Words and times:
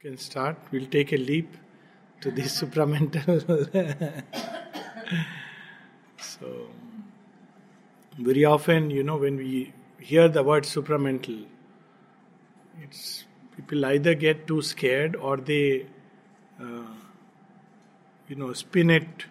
can 0.00 0.16
start. 0.16 0.56
We'll 0.70 0.86
take 0.86 1.12
a 1.12 1.16
leap 1.16 1.56
to 2.20 2.30
the 2.30 2.42
supramental. 2.58 4.22
so, 6.20 6.68
very 8.16 8.44
often, 8.44 8.90
you 8.90 9.02
know, 9.02 9.16
when 9.16 9.36
we 9.38 9.72
hear 9.98 10.28
the 10.28 10.44
word 10.44 10.62
supramental, 10.62 11.44
it's 12.80 13.24
people 13.56 13.84
either 13.86 14.14
get 14.14 14.46
too 14.46 14.62
scared 14.62 15.16
or 15.16 15.36
they, 15.36 15.86
uh, 16.62 16.94
you 18.28 18.36
know, 18.36 18.52
spin 18.52 18.90
it 18.90 19.24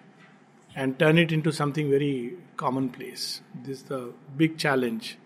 and 0.76 1.00
turn 1.00 1.18
it 1.18 1.32
into 1.32 1.54
something 1.54 1.90
very 1.90 2.34
commonplace. 2.58 3.40
This 3.64 3.78
is 3.78 3.84
the 3.84 4.12
big 4.36 4.58
challenge. 4.58 5.18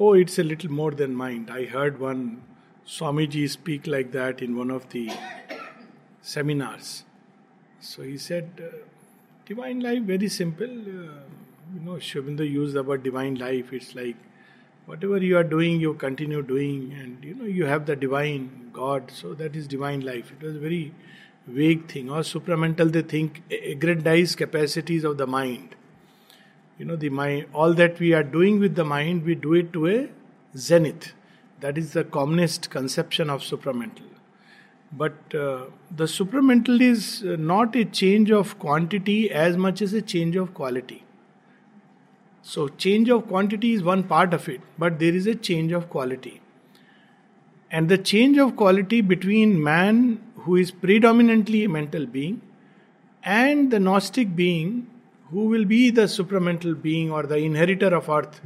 Oh, 0.00 0.14
it's 0.14 0.36
a 0.40 0.42
little 0.42 0.72
more 0.72 0.90
than 0.90 1.14
mind. 1.14 1.48
I 1.48 1.66
heard 1.66 2.00
one 2.00 2.42
Swamiji 2.86 3.48
speak 3.48 3.86
like 3.86 4.12
that 4.12 4.42
in 4.42 4.56
one 4.56 4.70
of 4.70 4.90
the 4.90 5.10
seminars. 6.20 7.04
So 7.80 8.02
he 8.02 8.18
said, 8.18 8.50
uh, 8.62 8.76
divine 9.46 9.80
life, 9.80 10.02
very 10.02 10.28
simple. 10.28 10.66
Uh, 10.66 11.22
you 11.74 11.80
know, 11.82 11.98
Sri 11.98 12.20
Aurobindo 12.20 12.48
used 12.48 12.76
word 12.76 13.02
divine 13.02 13.36
life. 13.36 13.72
It's 13.72 13.94
like 13.94 14.16
whatever 14.84 15.16
you 15.16 15.38
are 15.38 15.44
doing, 15.44 15.80
you 15.80 15.94
continue 15.94 16.42
doing, 16.42 16.92
and 16.92 17.24
you 17.24 17.34
know, 17.34 17.46
you 17.46 17.64
have 17.64 17.86
the 17.86 17.96
divine 17.96 18.70
God. 18.74 19.10
So 19.10 19.32
that 19.32 19.56
is 19.56 19.66
divine 19.66 20.02
life. 20.02 20.30
It 20.32 20.44
was 20.44 20.56
very 20.56 20.92
vague 21.46 21.88
thing. 21.90 22.10
Or 22.10 22.20
supramental, 22.20 22.92
they 22.92 23.02
think 23.02 23.42
aggrandized 23.50 24.36
capacities 24.36 25.04
of 25.04 25.16
the 25.16 25.26
mind. 25.26 25.74
You 26.78 26.84
know, 26.84 26.96
the 26.96 27.08
mind, 27.08 27.46
all 27.54 27.72
that 27.74 27.98
we 27.98 28.12
are 28.12 28.22
doing 28.22 28.60
with 28.60 28.74
the 28.74 28.84
mind, 28.84 29.24
we 29.24 29.34
do 29.34 29.54
it 29.54 29.72
to 29.72 29.86
a 29.86 30.08
zenith 30.54 31.14
that 31.60 31.78
is 31.78 31.92
the 31.92 32.04
communist 32.04 32.70
conception 32.70 33.30
of 33.30 33.40
supramental. 33.42 34.10
But 34.92 35.34
uh, 35.34 35.64
the 35.90 36.04
supramental 36.04 36.80
is 36.80 37.24
uh, 37.24 37.36
not 37.36 37.74
a 37.74 37.84
change 37.84 38.30
of 38.30 38.58
quantity 38.58 39.30
as 39.30 39.56
much 39.56 39.82
as 39.82 39.92
a 39.92 40.02
change 40.02 40.36
of 40.36 40.54
quality. 40.54 41.04
So, 42.42 42.68
change 42.68 43.08
of 43.08 43.26
quantity 43.26 43.72
is 43.72 43.82
one 43.82 44.02
part 44.04 44.34
of 44.34 44.48
it, 44.48 44.60
but 44.78 44.98
there 44.98 45.14
is 45.14 45.26
a 45.26 45.34
change 45.34 45.72
of 45.72 45.88
quality. 45.88 46.42
And 47.70 47.88
the 47.88 47.98
change 47.98 48.36
of 48.38 48.54
quality 48.54 49.00
between 49.00 49.62
man, 49.62 50.22
who 50.40 50.56
is 50.56 50.70
predominantly 50.70 51.64
a 51.64 51.68
mental 51.68 52.06
being, 52.06 52.42
and 53.24 53.70
the 53.70 53.80
Gnostic 53.80 54.36
being, 54.36 54.86
who 55.30 55.46
will 55.46 55.64
be 55.64 55.90
the 55.90 56.02
supramental 56.02 56.80
being 56.80 57.10
or 57.10 57.22
the 57.22 57.38
inheritor 57.38 57.94
of 57.94 58.08
earth, 58.10 58.40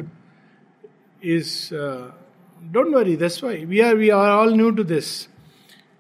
is. 1.21 1.73
Uh, 1.73 2.13
don't 2.71 2.93
worry, 2.93 3.17
that's 3.17 3.41
why 3.43 3.65
we 3.65 3.81
are 3.83 3.97
we 3.97 4.11
are 4.11 4.31
all 4.31 4.51
new 4.51 4.75
to 4.75 4.85
this. 4.85 5.29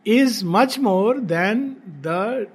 Is 0.05 0.42
much 0.42 0.78
more 0.78 1.20
than 1.20 2.01
the 2.03 2.48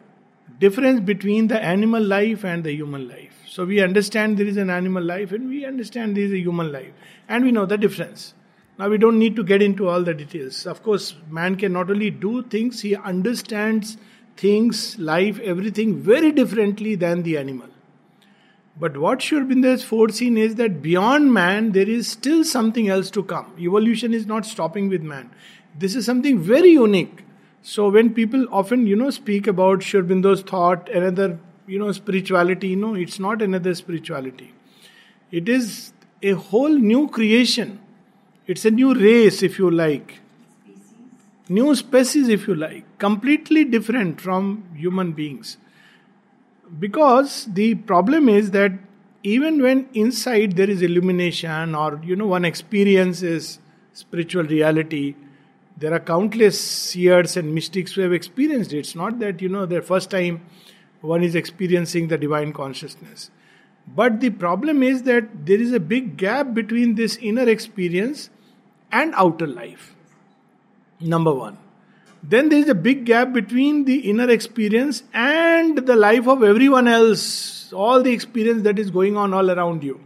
difference 0.59 1.01
between 1.01 1.47
the 1.47 1.61
animal 1.61 2.01
life 2.01 2.43
and 2.43 2.63
the 2.63 2.73
human 2.73 3.07
life. 3.07 3.43
So 3.47 3.65
we 3.65 3.81
understand 3.81 4.37
there 4.37 4.47
is 4.47 4.57
an 4.57 4.69
animal 4.69 5.03
life 5.03 5.31
and 5.31 5.49
we 5.49 5.65
understand 5.65 6.17
there 6.17 6.23
is 6.23 6.31
a 6.31 6.39
human 6.39 6.71
life. 6.71 6.93
And 7.27 7.43
we 7.45 7.51
know 7.51 7.65
the 7.65 7.77
difference. 7.77 8.33
Now 8.79 8.89
we 8.89 8.97
don't 8.97 9.19
need 9.19 9.35
to 9.35 9.43
get 9.43 9.61
into 9.61 9.87
all 9.87 10.01
the 10.01 10.13
details. 10.13 10.65
Of 10.65 10.81
course, 10.81 11.15
man 11.29 11.55
can 11.55 11.73
not 11.73 11.91
only 11.91 12.09
do 12.09 12.43
things, 12.43 12.81
he 12.81 12.95
understands 12.95 13.97
things, 14.35 14.97
life, 14.97 15.39
everything 15.39 16.01
very 16.01 16.31
differently 16.31 16.95
than 16.95 17.21
the 17.23 17.37
animal. 17.37 17.69
But 18.79 18.97
what 18.97 19.21
Sri 19.21 19.61
has 19.61 19.83
foreseen 19.83 20.37
is 20.37 20.55
that 20.55 20.81
beyond 20.81 21.31
man, 21.31 21.73
there 21.73 21.87
is 21.87 22.07
still 22.07 22.43
something 22.43 22.89
else 22.89 23.11
to 23.11 23.23
come. 23.23 23.53
Evolution 23.59 24.13
is 24.13 24.25
not 24.25 24.45
stopping 24.45 24.89
with 24.89 25.03
man. 25.03 25.29
This 25.77 25.95
is 25.95 26.05
something 26.05 26.39
very 26.39 26.71
unique. 26.71 27.23
So 27.61 27.89
when 27.89 28.13
people 28.13 28.47
often, 28.51 28.87
you 28.87 28.95
know, 28.95 29.09
speak 29.11 29.47
about 29.47 29.83
Sri 29.83 30.01
Aurobindo's 30.01 30.41
thought, 30.41 30.89
another, 30.89 31.39
you 31.67 31.79
know, 31.79 31.91
spirituality, 31.91 32.75
no, 32.75 32.95
it's 32.95 33.19
not 33.19 33.41
another 33.41 33.75
spirituality. 33.75 34.53
It 35.31 35.47
is 35.47 35.93
a 36.21 36.31
whole 36.31 36.69
new 36.69 37.07
creation. 37.07 37.79
It's 38.47 38.65
a 38.65 38.71
new 38.71 38.93
race, 38.93 39.43
if 39.43 39.59
you 39.59 39.69
like. 39.69 40.19
Species. 40.65 40.83
New 41.47 41.75
species, 41.75 42.27
if 42.27 42.47
you 42.47 42.55
like. 42.55 42.97
Completely 42.97 43.63
different 43.63 44.19
from 44.19 44.65
human 44.75 45.13
beings 45.13 45.57
because 46.79 47.45
the 47.45 47.75
problem 47.75 48.29
is 48.29 48.51
that 48.51 48.71
even 49.23 49.61
when 49.61 49.87
inside 49.93 50.55
there 50.55 50.69
is 50.69 50.81
illumination 50.81 51.75
or 51.75 51.99
you 52.03 52.15
know 52.15 52.27
one 52.27 52.45
experiences 52.45 53.59
spiritual 53.93 54.43
reality 54.43 55.15
there 55.77 55.93
are 55.93 55.99
countless 55.99 56.59
seers 56.59 57.35
and 57.35 57.53
mystics 57.53 57.93
who 57.93 58.01
have 58.01 58.13
experienced 58.13 58.73
it. 58.73 58.79
It's 58.79 58.95
not 58.95 59.19
that 59.19 59.41
you 59.41 59.49
know 59.49 59.65
the 59.65 59.81
first 59.81 60.11
time 60.11 60.45
one 61.01 61.23
is 61.23 61.35
experiencing 61.35 62.07
the 62.07 62.17
divine 62.17 62.53
consciousness. 62.53 63.31
But 63.87 64.21
the 64.21 64.29
problem 64.29 64.83
is 64.83 65.03
that 65.03 65.45
there 65.45 65.59
is 65.59 65.73
a 65.73 65.79
big 65.79 66.15
gap 66.15 66.53
between 66.53 66.95
this 66.95 67.17
inner 67.17 67.49
experience 67.49 68.29
and 68.91 69.13
outer 69.15 69.47
life. 69.47 69.95
Number 70.99 71.33
1 71.33 71.57
then 72.23 72.47
there 72.47 72.59
is 72.59 72.69
a 72.69 72.75
big 72.75 73.05
gap 73.05 73.33
between 73.33 73.83
the 73.83 74.09
inner 74.09 74.29
experience 74.29 75.03
and 75.13 75.77
the 75.77 75.95
life 75.95 76.25
of 76.25 76.41
everyone 76.41 76.87
else, 76.87 77.73
all 77.73 78.01
the 78.01 78.11
experience 78.11 78.63
that 78.63 78.79
is 78.79 78.89
going 78.89 79.17
on 79.17 79.33
all 79.33 79.51
around 79.51 79.83
you. 79.83 79.99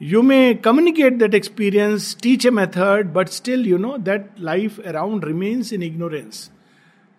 You 0.00 0.24
may 0.24 0.56
communicate 0.56 1.20
that 1.20 1.32
experience, 1.32 2.14
teach 2.14 2.44
a 2.44 2.50
method, 2.50 3.14
but 3.14 3.32
still, 3.32 3.64
you 3.64 3.78
know, 3.78 3.96
that 3.98 4.40
life 4.40 4.80
around 4.80 5.22
remains 5.22 5.70
in 5.70 5.84
ignorance. 5.84 6.50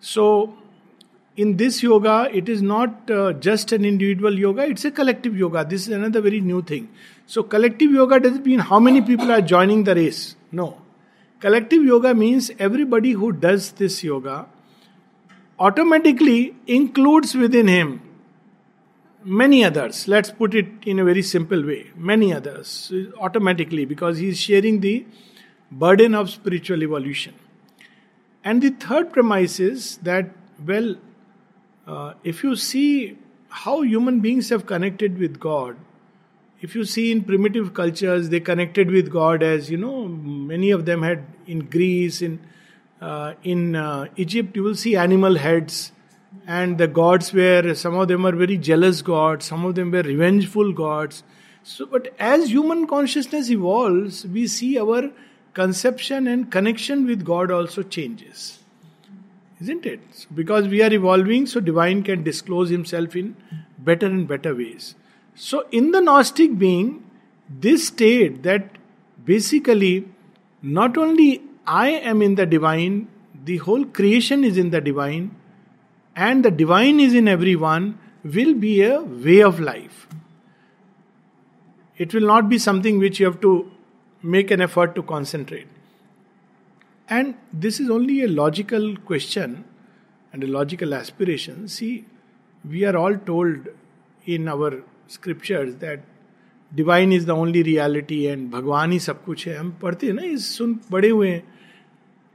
So, 0.00 0.54
in 1.38 1.56
this 1.56 1.82
yoga, 1.82 2.28
it 2.30 2.50
is 2.50 2.60
not 2.60 3.10
uh, 3.10 3.32
just 3.32 3.72
an 3.72 3.86
individual 3.86 4.38
yoga, 4.38 4.66
it's 4.66 4.84
a 4.84 4.90
collective 4.90 5.36
yoga. 5.36 5.64
This 5.64 5.88
is 5.88 5.94
another 5.94 6.20
very 6.20 6.42
new 6.42 6.60
thing. 6.60 6.90
So, 7.26 7.42
collective 7.42 7.90
yoga 7.90 8.20
doesn't 8.20 8.44
mean 8.44 8.58
how 8.58 8.78
many 8.78 9.00
people 9.00 9.32
are 9.32 9.40
joining 9.40 9.84
the 9.84 9.94
race. 9.94 10.36
No 10.52 10.82
Collective 11.40 11.84
yoga 11.84 12.14
means 12.14 12.50
everybody 12.58 13.12
who 13.12 13.30
does 13.32 13.72
this 13.72 14.02
yoga 14.02 14.46
automatically 15.58 16.56
includes 16.66 17.34
within 17.34 17.68
him 17.68 18.00
many 19.22 19.64
others. 19.64 20.06
Let's 20.08 20.30
put 20.30 20.54
it 20.54 20.66
in 20.86 20.98
a 20.98 21.04
very 21.04 21.22
simple 21.22 21.62
way 21.62 21.90
many 21.96 22.32
others, 22.32 22.92
automatically, 23.18 23.84
because 23.84 24.18
he 24.18 24.28
is 24.28 24.38
sharing 24.38 24.80
the 24.80 25.04
burden 25.70 26.14
of 26.14 26.30
spiritual 26.30 26.82
evolution. 26.82 27.34
And 28.44 28.62
the 28.62 28.70
third 28.70 29.12
premise 29.12 29.58
is 29.58 29.96
that, 29.98 30.30
well, 30.64 30.94
uh, 31.86 32.14
if 32.22 32.44
you 32.44 32.54
see 32.56 33.18
how 33.48 33.82
human 33.82 34.20
beings 34.20 34.48
have 34.50 34.66
connected 34.66 35.18
with 35.18 35.40
God, 35.40 35.76
if 36.60 36.74
you 36.74 36.84
see 36.84 37.12
in 37.12 37.22
primitive 37.22 37.74
cultures, 37.74 38.30
they 38.30 38.40
connected 38.40 38.90
with 38.90 39.10
God 39.10 39.42
as 39.42 39.70
you 39.70 39.76
know, 39.76 40.08
many 40.08 40.70
of 40.70 40.86
them 40.86 41.02
had 41.02 41.24
in 41.46 41.66
Greece, 41.66 42.22
in 42.22 42.40
uh, 43.00 43.34
in 43.42 43.76
uh, 43.76 44.06
Egypt, 44.16 44.56
you 44.56 44.62
will 44.62 44.74
see 44.74 44.96
animal 44.96 45.36
heads, 45.36 45.92
and 46.46 46.78
the 46.78 46.88
gods 46.88 47.32
were 47.32 47.74
some 47.74 47.94
of 47.94 48.08
them 48.08 48.24
are 48.26 48.34
very 48.34 48.56
jealous 48.56 49.02
gods, 49.02 49.44
some 49.44 49.64
of 49.66 49.74
them 49.74 49.90
were 49.90 50.02
revengeful 50.02 50.72
gods. 50.72 51.22
So, 51.62 51.84
but 51.84 52.14
as 52.18 52.48
human 52.48 52.86
consciousness 52.86 53.50
evolves, 53.50 54.24
we 54.26 54.46
see 54.46 54.78
our 54.78 55.10
conception 55.52 56.26
and 56.26 56.50
connection 56.50 57.06
with 57.06 57.24
God 57.24 57.50
also 57.50 57.82
changes, 57.82 58.60
isn't 59.60 59.84
it? 59.84 60.00
So 60.12 60.28
because 60.34 60.68
we 60.68 60.82
are 60.82 60.92
evolving, 60.92 61.46
so 61.46 61.60
divine 61.60 62.02
can 62.02 62.22
disclose 62.22 62.70
Himself 62.70 63.14
in 63.14 63.36
better 63.78 64.06
and 64.06 64.26
better 64.26 64.54
ways. 64.54 64.94
So, 65.38 65.66
in 65.70 65.90
the 65.90 66.00
Gnostic 66.00 66.58
being, 66.58 67.04
this 67.48 67.88
state 67.88 68.42
that 68.42 68.70
basically 69.24 70.08
not 70.62 70.96
only 70.96 71.42
I 71.66 71.90
am 71.90 72.22
in 72.22 72.36
the 72.36 72.46
divine, 72.46 73.08
the 73.44 73.58
whole 73.58 73.84
creation 73.84 74.44
is 74.44 74.56
in 74.56 74.70
the 74.70 74.80
divine, 74.80 75.36
and 76.16 76.42
the 76.42 76.50
divine 76.50 77.00
is 77.00 77.12
in 77.12 77.28
everyone, 77.28 77.98
will 78.24 78.54
be 78.54 78.82
a 78.82 79.02
way 79.02 79.42
of 79.42 79.60
life. 79.60 80.08
It 81.98 82.14
will 82.14 82.26
not 82.26 82.48
be 82.48 82.58
something 82.58 82.98
which 82.98 83.20
you 83.20 83.26
have 83.26 83.40
to 83.42 83.70
make 84.22 84.50
an 84.50 84.62
effort 84.62 84.94
to 84.94 85.02
concentrate. 85.02 85.68
And 87.10 87.34
this 87.52 87.78
is 87.78 87.90
only 87.90 88.22
a 88.22 88.28
logical 88.28 88.96
question 88.96 89.64
and 90.32 90.42
a 90.42 90.46
logical 90.46 90.94
aspiration. 90.94 91.68
See, 91.68 92.06
we 92.68 92.84
are 92.84 92.96
all 92.96 93.16
told 93.16 93.68
in 94.24 94.48
our 94.48 94.82
scriptures 95.10 95.72
that 95.74 96.04
divine 96.72 97.12
is 97.12 97.26
the 97.26 97.30
only 97.30 97.62
reality 97.62 98.22
and 98.24 98.50
भगवान 98.50 98.92
ही 98.92 98.98
सब 98.98 99.22
कुछ 99.24 99.46
है। 99.48 99.56
हम 99.56 99.70
पढ़ते 99.82 100.06
हैं 100.06 100.14
ना, 100.14 100.22
इस 100.22 100.56
सुन 100.56 100.78
बड़े 100.90 101.08
हुए 101.08 101.28
हैं। 101.28 101.42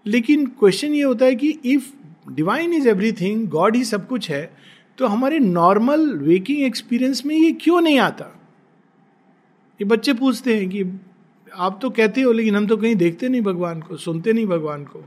लेकिन 0.05 0.45
क्वेश्चन 0.49 0.93
ये 0.93 1.03
होता 1.03 1.25
है 1.25 1.35
कि 1.35 1.49
if 1.65 1.91
divine 2.31 2.73
is 2.73 2.87
everything 2.89 3.47
God 3.49 3.75
ही 3.75 3.83
सब 3.83 4.07
कुछ 4.07 4.29
है 4.31 4.49
तो 4.97 5.07
हमारे 5.07 5.39
नॉर्मल 5.39 6.09
वेकिंग 6.17 6.61
एक्सपीरियंस 6.61 7.25
में 7.25 7.35
ये 7.35 7.51
क्यों 7.61 7.81
नहीं 7.81 7.99
आता? 7.99 8.25
ये 9.79 9.85
बच्चे 9.85 10.13
पूछते 10.13 10.55
हैं 10.55 10.69
कि 10.69 10.83
आप 11.51 11.79
तो 11.81 11.89
कहते 11.89 12.21
हो, 12.21 12.31
लेकिन 12.31 12.55
हम 12.55 12.67
तो 12.67 12.77
कहीं 12.77 12.95
देखते 12.95 13.29
नहीं 13.29 13.41
भगवान 13.41 13.81
को, 13.81 13.97
सुनते 13.97 14.33
नहीं 14.33 14.45
भगवान 14.45 14.83
को। 14.85 15.03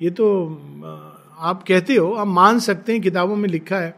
ये 0.00 0.10
तो 0.10 0.26
आप 1.38 1.62
कहते 1.68 1.94
हो, 1.94 2.10
आप 2.12 2.26
मान 2.26 2.58
सकते 2.58 2.92
हैं, 2.92 3.00
किताबों 3.02 3.36
में 3.36 3.48
लिखा 3.48 3.78
है। 3.78 3.94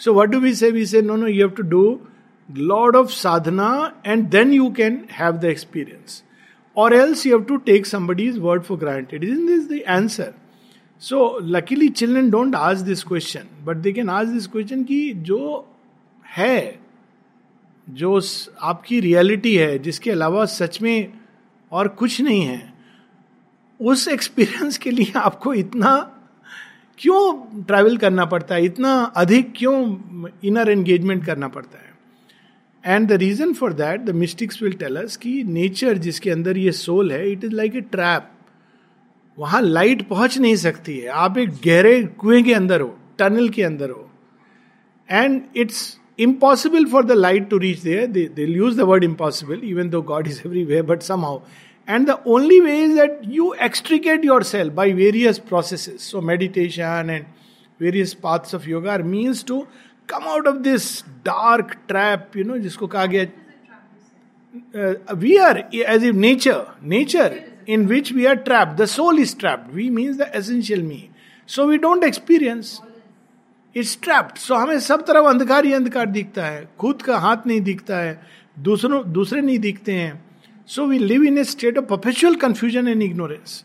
So 0.00 0.14
what 0.14 0.28
do 0.28 0.40
we 0.40 0.54
say 0.54 0.70
we 0.70 0.86
say 0.86 1.02
no 1.02 1.16
no 1.16 1.26
you 1.26 1.38
have 1.38 1.50
to 1.50 1.62
do 1.62 1.84
lot 2.50 2.96
of 2.96 3.08
sadhana 3.08 3.96
and 4.06 4.28
then 4.28 4.52
you 4.52 4.70
can 4.70 5.04
have 5.12 5.32
the 5.32 5.44
experience 5.44 6.24
or 6.76 6.94
else 6.94 7.26
you 7.26 7.36
have 7.36 7.44
to 7.44 7.56
take 7.56 7.86
somebody's 8.22 8.38
word 8.38 8.62
for 8.62 8.78
granted 8.78 9.24
is 9.24 9.46
this 9.46 9.68
the 9.68 9.82
answer 9.88 10.34
so 11.00 11.38
luckily 11.42 11.88
children 11.88 12.30
don't 12.30 12.54
ask 12.54 12.80
this 12.80 13.04
question 13.04 13.64
but 13.64 13.76
they 13.76 13.92
can 13.92 14.10
ask 14.10 14.26
this 14.26 14.46
question 14.46 14.84
कि 14.84 15.12
जो 15.12 15.68
है, 16.36 16.80
जो 17.90 18.20
आपकी 18.62 19.00
reality 19.00 19.56
है, 19.56 19.78
जिसके 19.78 20.10
अलावा 20.10 20.44
सच 20.44 20.82
में 20.82 21.12
और 21.72 21.88
कुछ 21.88 22.20
नहीं 22.20 22.42
है, 22.42 22.72
उस 23.80 24.08
एक्सपीरियंस 24.08 24.78
के 24.78 24.90
लिए 24.90 25.12
आपको 25.16 25.54
इतना 25.54 26.20
क्यों 26.98 27.34
ट्रैवल 27.62 27.96
करना 27.96 28.24
पड़ता 28.24 28.54
है? 28.54 28.64
इतना 28.64 29.02
अधिक 29.16 29.52
क्यों 29.56 29.96
इनर 30.44 30.70
एंगेजमेंट 30.70 31.26
करना 31.26 31.48
पड़ता 31.48 31.78
है? 31.78 31.91
And 32.83 33.07
the 33.07 33.13
reason 33.21 33.53
for 33.53 33.73
that 33.73 34.01
the 34.01 34.15
mystics 34.15 34.61
will 34.63 34.73
tell 34.83 34.95
us 35.01 35.17
कि 35.17 35.43
नेचर 35.43 35.97
जिसके 36.07 36.29
अंदर 36.29 36.57
ये 36.57 36.71
सोल 36.71 37.11
है 37.11 37.31
it 37.31 37.43
is 37.43 37.53
like 37.53 37.75
a 37.75 37.81
trap 37.91 38.31
वहां 39.37 39.61
लाइट 39.63 40.07
पहुंच 40.07 40.37
नहीं 40.37 40.55
सकती 40.55 40.97
है 40.97 41.07
आप 41.25 41.37
एक 41.37 41.49
गहरे 41.65 42.01
कुएं 42.19 42.43
के 42.43 42.53
अंदर 42.53 42.81
हो 42.81 42.95
टनल 43.19 43.49
के 43.49 43.63
अंदर 43.63 43.89
हो 43.89 44.09
and 45.09 45.41
it's 45.55 45.97
impossible 46.19 46.85
for 46.91 47.05
the 47.05 47.11
light 47.11 47.49
to 47.49 47.57
reach 47.57 47.79
there 47.81 48.07
they 48.11 48.45
use 48.45 48.77
the 48.77 48.89
word 48.91 49.03
impossible 49.03 49.61
even 49.63 49.89
though 49.89 50.01
God 50.11 50.27
is 50.27 50.41
everywhere 50.45 50.83
but 50.83 51.01
some 51.01 51.25
how 51.25 51.41
And 51.87 52.05
the 52.05 52.21
only 52.25 52.59
way 52.59 52.81
is 52.81 52.95
that 52.95 53.23
you 53.23 53.55
extricate 53.55 54.23
yourself 54.23 54.75
by 54.75 54.91
various 54.91 55.39
processes. 55.39 56.03
So, 56.03 56.19
meditation 56.19 57.09
and 57.09 57.25
various 57.79 58.13
paths 58.13 58.53
of 58.53 58.67
yoga 58.67 58.89
are 58.89 59.03
means 59.03 59.43
to 59.43 59.65
come 60.08 60.28
out 60.28 60.46
of 60.46 60.56
this 60.56 60.84
dark 61.26 61.76
trap 61.88 62.36
you 62.36 62.44
know 62.44 62.58
जिसको 62.58 62.86
कहा 62.86 63.06
गया 63.06 63.24
we 65.14 65.36
are 65.36 65.58
as 65.74 66.04
if 66.04 66.16
nature 66.16 66.64
nature 66.84 67.40
in 67.68 67.86
which 67.86 68.12
we 68.12 68.24
are 68.26 68.36
trap 68.48 68.68
the 68.80 68.84
soul 68.84 69.18
is 69.20 69.36
trapped 69.36 69.74
we 69.74 69.90
means 69.90 70.16
the 70.16 70.30
essential 70.34 70.82
me 70.82 71.08
so 71.48 71.66
we 71.66 71.78
don't 71.78 72.04
experience 72.04 72.80
its 73.76 73.98
trapped 74.02 74.38
so 74.38 74.54
हमें 74.54 74.78
सब 74.80 75.04
तरफ़ 75.06 75.26
अंधकार 75.26 75.64
ही 75.64 75.72
अंधकार 75.72 76.06
दिखता 76.06 76.44
है. 76.44 76.68
खुद 76.78 77.02
का 77.02 77.18
हाथ 77.18 77.46
नहीं 77.46 77.60
दिखता 77.60 77.98
है. 77.98 78.20
दूसरों, 78.58 79.02
दूसरे 79.12 79.40
नहीं 79.40 79.58
दिखते 79.58 79.92
हैं. 79.92 80.22
So 80.66 80.86
we 80.86 80.98
live 80.98 81.22
in 81.24 81.38
a 81.38 81.44
state 81.44 81.78
of 81.78 81.84
perpetual 81.84 82.34
confusion 82.34 82.88
and 82.88 83.02
ignorance 83.02 83.64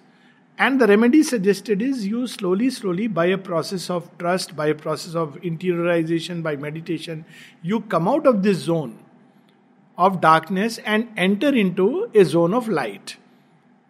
And 0.58 0.80
the 0.80 0.86
remedy 0.86 1.22
suggested 1.22 1.82
is 1.82 2.06
you 2.06 2.26
slowly, 2.26 2.70
slowly, 2.70 3.06
by 3.06 3.26
a 3.26 3.38
process 3.38 3.88
of 3.90 4.10
trust, 4.18 4.54
by 4.54 4.66
a 4.66 4.74
process 4.74 5.14
of 5.14 5.40
interiorization, 5.40 6.42
by 6.42 6.56
meditation, 6.56 7.24
you 7.62 7.80
come 7.80 8.06
out 8.06 8.26
of 8.26 8.42
this 8.42 8.58
zone 8.58 8.98
of 9.98 10.20
darkness 10.20 10.78
and 10.78 11.08
enter 11.16 11.54
into 11.54 12.10
a 12.14 12.24
zone 12.24 12.54
of 12.54 12.68
light. 12.68 13.16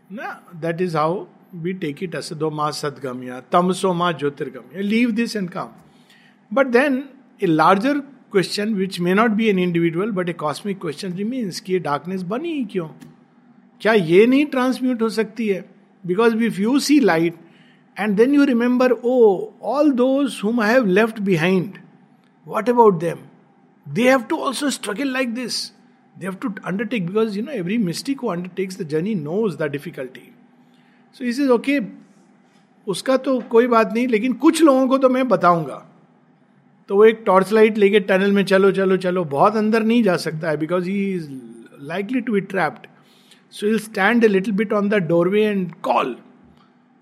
Now, 0.09 0.41
that 0.61 0.81
is 0.81 0.95
how 0.95 1.29
we 1.63 1.75
take 1.75 2.01
it 2.03 2.13
asado 2.13 2.51
ma 2.53 2.71
sadgamya, 2.71 3.43
tamso 3.51 3.95
ma 3.95 4.13
jyotirgamya. 4.13 4.89
Leave 4.89 5.15
this 5.17 5.35
and 5.35 5.51
come. 5.51 5.75
But 6.51 6.73
then 6.73 7.09
a 7.41 7.47
larger 7.47 8.03
question 8.33 8.73
which 8.75 8.99
may 9.01 9.15
not 9.15 9.31
be 9.39 9.47
an 9.49 9.59
individual 9.59 10.11
but 10.19 10.29
a 10.29 10.33
cosmic 10.43 10.79
question 10.81 11.13
रिमीन्स 11.17 11.59
कि 11.61 11.73
ये 11.73 11.79
darkness 11.87 12.23
बनी 12.31 12.53
ही 12.53 12.65
क्यों 12.73 12.87
क्या 13.81 13.93
ये 13.93 14.27
नहीं 14.27 14.45
transmute 14.55 15.03
हो 15.03 15.09
सकती 15.17 15.49
है 15.49 15.65
because 16.06 16.36
if 16.36 16.62
you 16.62 16.80
see 16.80 17.00
light 17.00 17.36
and 18.00 18.16
then 18.18 18.36
you 18.36 18.44
remember 18.44 18.92
oh 18.92 19.52
all 19.64 19.92
those 19.92 20.42
whom 20.44 20.62
I 20.62 20.74
have 20.74 20.86
left 20.86 21.20
behind 21.20 21.78
what 22.48 22.70
about 22.70 23.00
them 23.00 23.18
they 23.94 24.10
have 24.10 24.22
to 24.22 24.38
also 24.38 24.70
struggle 24.70 25.14
like 25.14 25.34
this 25.34 25.72
they 26.20 26.26
have 26.26 26.36
to 26.36 26.54
undertake 26.66 27.08
because 27.08 27.38
you 27.38 27.46
know 27.46 27.52
every 27.52 27.78
mystic 27.78 28.20
who 28.20 28.28
undertakes 28.28 28.82
the 28.82 28.88
journey 28.88 29.16
knows 29.16 29.58
the 29.58 29.62
difficulty 29.62 30.30
so 31.14 31.26
this 31.26 31.40
is 31.40 31.50
okay 31.50 31.80
उसका 32.88 33.18
तो 33.18 33.40
कोई 33.40 33.68
बात 33.68 33.94
नहीं, 33.94 34.08
लेकिन 34.08 34.34
कुछ 34.34 34.62
लोगों 34.64 34.88
को 34.88 34.98
तो 34.98 35.10
मैं 35.10 35.28
बताऊँगा. 35.28 35.86
तो 36.88 36.96
वो 36.96 37.06
एक 37.06 37.24
टॉर्च 37.26 37.52
लाइट 37.52 37.78
लेके 37.78 38.00
टनल 38.00 38.32
में 38.32 38.46
चलो 38.46 38.72
चलो 38.72 38.98
चलो, 38.98 39.24
बहुत 39.24 39.56
अंदर 39.56 39.84
नहीं 39.84 40.04
जा 40.04 40.18
सकता 40.18 40.50
है 40.50 40.58
because 40.58 40.90
he 40.90 41.14
is 41.14 41.30
likely 41.82 42.22
to 42.22 42.34
be 42.34 42.42
trapped 42.42 42.88
So 43.50 43.68
he'll 43.68 43.80
stand 43.80 44.24
a 44.24 44.30
little 44.30 44.54
bit 44.54 44.74
on 44.74 44.90
the 44.90 45.00
doorway 45.00 45.44
and 45.44 45.82
call. 45.82 46.16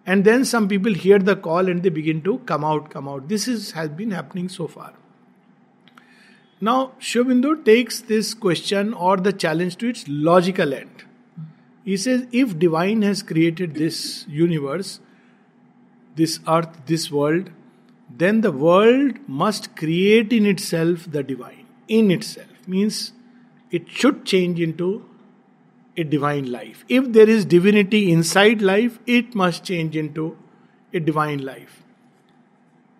And 0.05 0.23
then 0.23 0.45
some 0.45 0.67
people 0.67 0.93
hear 0.93 1.17
the 1.17 1.35
call 1.35 1.67
and 1.67 1.81
they 1.81 1.89
begin 1.89 2.21
to 2.23 2.37
come 2.39 2.63
out, 2.63 2.91
come 2.91 3.07
out. 3.07 3.27
This 3.27 3.47
is 3.47 3.71
has 3.71 3.89
been 3.89 4.11
happening 4.11 4.49
so 4.49 4.67
far. 4.67 4.93
Now 6.61 6.93
Shobindu 6.99 7.65
takes 7.65 8.01
this 8.01 8.33
question 8.33 8.93
or 8.93 9.17
the 9.17 9.33
challenge 9.33 9.77
to 9.77 9.89
its 9.89 10.05
logical 10.07 10.73
end. 10.73 11.03
He 11.83 11.97
says, 11.97 12.25
if 12.31 12.57
divine 12.57 13.01
has 13.01 13.21
created 13.21 13.75
this 13.75 14.25
universe, 14.27 14.99
this 16.15 16.39
earth, 16.47 16.85
this 16.85 17.11
world, 17.11 17.51
then 18.09 18.41
the 18.41 18.51
world 18.51 19.17
must 19.27 19.75
create 19.75 20.31
in 20.31 20.45
itself 20.45 21.11
the 21.11 21.23
divine. 21.23 21.65
In 21.87 22.09
itself 22.11 22.67
means 22.67 23.13
it 23.71 23.89
should 23.89 24.25
change 24.25 24.59
into 24.59 25.05
a 25.97 26.03
divine 26.03 26.51
life. 26.51 26.83
If 26.89 27.11
there 27.13 27.29
is 27.29 27.45
divinity 27.45 28.11
inside 28.11 28.61
life, 28.61 28.99
it 29.05 29.35
must 29.35 29.63
change 29.63 29.95
into 29.95 30.37
a 30.93 30.99
divine 30.99 31.39
life. 31.39 31.83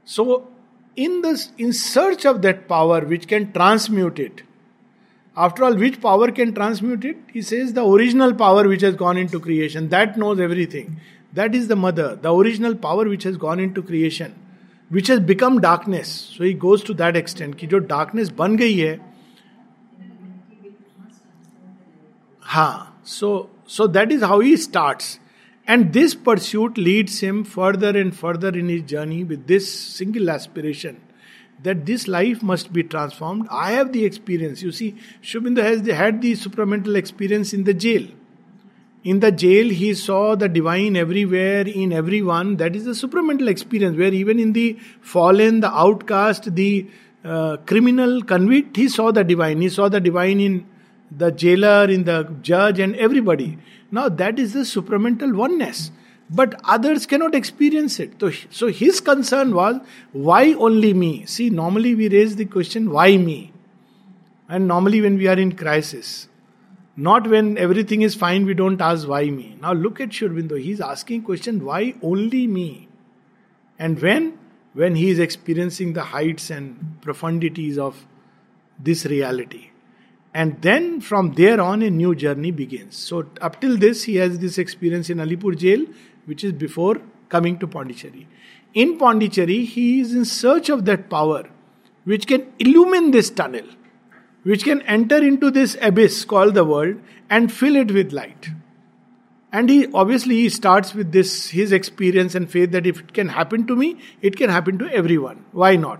So, 0.05 0.47
in 0.95 1.21
this, 1.21 1.51
in 1.57 1.73
search 1.73 2.25
of 2.25 2.41
that 2.43 2.67
power 2.67 3.01
which 3.01 3.27
can 3.27 3.51
transmute 3.51 4.19
it, 4.19 4.43
after 5.35 5.65
all, 5.65 5.75
which 5.75 5.99
power 6.01 6.31
can 6.31 6.53
transmute 6.53 7.03
it? 7.03 7.17
He 7.33 7.41
says 7.41 7.73
the 7.73 7.85
original 7.85 8.33
power 8.33 8.67
which 8.67 8.81
has 8.81 8.95
gone 8.95 9.17
into 9.17 9.39
creation, 9.39 9.89
that 9.89 10.17
knows 10.17 10.39
everything. 10.39 11.01
That 11.33 11.53
is 11.53 11.67
the 11.67 11.75
mother, 11.75 12.15
the 12.15 12.33
original 12.33 12.75
power 12.75 13.03
which 13.03 13.23
has 13.23 13.35
gone 13.35 13.59
into 13.59 13.81
creation 13.81 14.33
which 14.91 15.09
has 15.11 15.19
become 15.19 15.59
darkness 15.59 16.07
so 16.37 16.43
he 16.43 16.53
goes 16.53 16.85
to 16.85 16.93
that 16.93 17.15
extent 17.15 17.55
कि 17.55 17.67
जो 17.67 17.77
darkness 17.91 18.29
बन 18.29 18.55
गई 18.57 18.77
है 18.77 18.99
Ha. 22.45 22.91
So 23.03 23.49
so 23.65 23.87
that 23.87 24.11
is 24.11 24.21
how 24.21 24.39
he 24.39 24.57
starts. 24.57 25.19
And 25.67 25.91
this 25.93 26.13
pursuit 26.13 26.77
leads 26.77 27.19
him 27.19 27.43
further 27.43 27.97
and 27.97 28.15
further 28.15 28.49
in 28.49 28.69
his 28.69 28.83
journey 28.83 29.23
with 29.23 29.47
this 29.47 29.71
single 29.73 30.29
aspiration 30.29 31.01
that 31.63 31.85
this 31.85 32.07
life 32.07 32.43
must 32.43 32.71
be 32.71 32.83
transformed. 32.83 33.47
I 33.49 33.71
have 33.71 33.91
the 33.91 34.05
experience. 34.05 34.61
You 34.61 34.71
see, 34.71 34.95
Shubindu 35.23 35.63
has 35.63 35.87
had 35.87 36.21
the 36.21 36.33
supramental 36.33 36.95
experience 36.95 37.53
in 37.53 37.63
the 37.63 37.73
jail. 37.73 38.07
In 39.03 39.19
the 39.19 39.31
jail, 39.31 39.69
he 39.69 39.93
saw 39.93 40.35
the 40.35 40.49
divine 40.49 40.95
everywhere, 40.95 41.67
in 41.67 41.93
everyone. 41.93 42.57
That 42.57 42.75
is 42.75 42.85
the 42.85 42.91
supramental 42.91 43.47
experience, 43.47 43.97
where 43.97 44.13
even 44.13 44.39
in 44.39 44.53
the 44.53 44.77
fallen, 45.01 45.59
the 45.61 45.71
outcast, 45.71 46.53
the 46.55 46.87
uh, 47.23 47.57
criminal, 47.65 48.21
convict, 48.23 48.75
he 48.77 48.89
saw 48.89 49.11
the 49.11 49.23
divine. 49.23 49.61
He 49.61 49.69
saw 49.69 49.89
the 49.89 49.99
divine 49.99 50.39
in 50.39 50.65
the 51.17 51.31
jailer, 51.31 51.85
in 51.85 52.03
the 52.03 52.23
judge, 52.41 52.79
and 52.79 52.95
everybody. 52.95 53.57
Now, 53.91 54.09
that 54.09 54.39
is 54.39 54.53
the 54.53 54.61
supramental 54.61 55.35
oneness. 55.35 55.91
But 56.29 56.59
others 56.63 57.05
cannot 57.05 57.35
experience 57.35 57.99
it. 57.99 58.19
So, 58.19 58.31
so 58.49 58.67
his 58.67 58.99
concern 58.99 59.53
was, 59.53 59.79
why 60.11 60.53
only 60.53 60.93
me? 60.93 61.25
See, 61.27 61.49
normally 61.49 61.93
we 61.93 62.09
raise 62.09 62.35
the 62.35 62.45
question, 62.45 62.89
why 62.89 63.17
me? 63.17 63.53
And 64.49 64.67
normally 64.67 65.01
when 65.01 65.17
we 65.17 65.27
are 65.27 65.37
in 65.37 65.55
crisis, 65.55 66.27
not 66.97 67.27
when 67.27 67.57
everything 67.57 68.01
is 68.01 68.15
fine, 68.15 68.45
we 68.45 68.53
don't 68.55 68.81
ask 68.81 69.07
why 69.07 69.29
me. 69.29 69.57
Now 69.61 69.73
look 69.73 70.01
at 70.01 70.13
Sri 70.13 70.27
Aurobindo. 70.27 70.59
He's 70.59 70.81
asking 70.81 71.23
question, 71.23 71.63
why 71.63 71.93
only 72.01 72.47
me? 72.47 72.87
And 73.77 74.01
when? 74.01 74.39
When 74.73 74.95
he 74.95 75.09
is 75.09 75.19
experiencing 75.19 75.93
the 75.93 76.03
heights 76.03 76.49
and 76.49 76.97
profundities 77.01 77.77
of 77.77 78.07
this 78.79 79.05
reality. 79.05 79.69
And 80.35 80.61
then 80.61 80.99
from 80.99 81.33
there 81.33 81.61
on, 81.61 81.81
a 81.81 81.89
new 81.89 82.13
journey 82.13 82.51
begins. 82.51 82.97
So 82.97 83.25
up 83.39 83.61
till 83.61 83.77
this, 83.77 84.03
he 84.03 84.17
has 84.17 84.37
this 84.39 84.57
experience 84.57 85.09
in 85.09 85.19
Alipur 85.19 85.57
jail, 85.57 85.85
which 86.25 86.43
is 86.43 86.51
before 86.51 87.01
coming 87.29 87.57
to 87.59 87.67
Pondicherry. 87.67 88.27
In 88.73 88.97
Pondicherry, 88.97 89.63
he 89.63 90.01
is 90.01 90.13
in 90.13 90.25
search 90.25 90.69
of 90.69 90.85
that 90.85 91.09
power 91.09 91.49
which 92.03 92.27
can 92.27 92.45
illumine 92.59 93.11
this 93.11 93.29
tunnel 93.29 93.65
which 94.45 94.63
can 94.63 94.81
enter 94.83 95.17
into 95.17 95.49
this 95.49 95.75
abyss 95.81 96.23
called 96.23 96.53
the 96.53 96.63
world 96.63 96.97
and 97.31 97.51
fill 97.51 97.75
it 97.75 97.91
with 97.91 98.13
light. 98.13 98.49
And 99.51 99.69
he 99.69 99.87
obviously 99.91 100.35
he 100.35 100.49
starts 100.49 100.93
with 100.93 101.11
this 101.11 101.49
his 101.49 101.71
experience 101.71 102.35
and 102.35 102.49
faith 102.49 102.71
that 102.71 102.85
if 102.85 102.99
it 102.99 103.13
can 103.13 103.29
happen 103.29 103.65
to 103.67 103.75
me, 103.75 103.97
it 104.21 104.35
can 104.35 104.51
happen 104.51 104.77
to 104.79 104.89
everyone. 104.89 105.45
Why 105.51 105.77
not? 105.77 105.99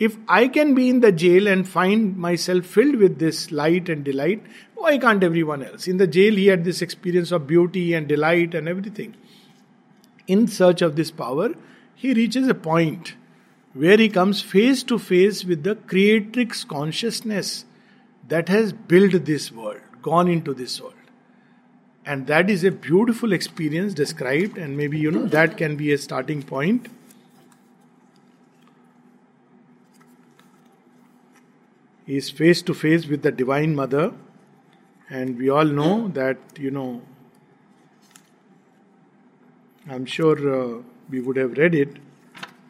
If 0.00 0.16
I 0.26 0.48
can 0.48 0.74
be 0.74 0.88
in 0.88 1.00
the 1.00 1.12
jail 1.12 1.46
and 1.46 1.68
find 1.68 2.16
myself 2.16 2.64
filled 2.64 2.96
with 2.96 3.18
this 3.18 3.52
light 3.52 3.90
and 3.90 4.02
delight, 4.02 4.42
why 4.74 4.96
can't 4.96 5.22
everyone 5.22 5.62
else? 5.62 5.86
In 5.86 5.98
the 5.98 6.06
jail, 6.06 6.34
he 6.34 6.46
had 6.46 6.64
this 6.64 6.80
experience 6.80 7.32
of 7.32 7.46
beauty 7.46 7.92
and 7.92 8.08
delight 8.08 8.54
and 8.54 8.66
everything. 8.66 9.14
In 10.26 10.48
search 10.48 10.80
of 10.80 10.96
this 10.96 11.10
power, 11.10 11.50
he 11.94 12.14
reaches 12.14 12.48
a 12.48 12.54
point 12.54 13.14
where 13.74 13.98
he 13.98 14.08
comes 14.08 14.40
face 14.40 14.82
to 14.84 14.98
face 14.98 15.44
with 15.44 15.64
the 15.64 15.74
creatrix 15.76 16.64
consciousness 16.64 17.66
that 18.26 18.48
has 18.48 18.72
built 18.72 19.26
this 19.26 19.52
world, 19.52 19.80
gone 20.00 20.28
into 20.28 20.54
this 20.54 20.80
world. 20.80 20.94
And 22.06 22.26
that 22.26 22.48
is 22.48 22.64
a 22.64 22.70
beautiful 22.70 23.34
experience 23.34 23.92
described, 23.92 24.56
and 24.56 24.78
maybe 24.78 24.98
you 24.98 25.10
know 25.10 25.26
that 25.26 25.58
can 25.58 25.76
be 25.76 25.92
a 25.92 25.98
starting 25.98 26.42
point. 26.42 26.88
Is 32.16 32.28
face 32.28 32.60
to 32.62 32.74
face 32.74 33.06
with 33.06 33.22
the 33.22 33.30
Divine 33.30 33.74
Mother, 33.74 34.12
and 35.08 35.38
we 35.38 35.48
all 35.48 35.64
know 35.64 36.08
that, 36.08 36.38
you 36.58 36.70
know, 36.70 37.02
I'm 39.88 40.06
sure 40.06 40.36
uh, 40.54 40.82
we 41.08 41.20
would 41.20 41.36
have 41.36 41.56
read 41.56 41.74
it, 41.74 41.98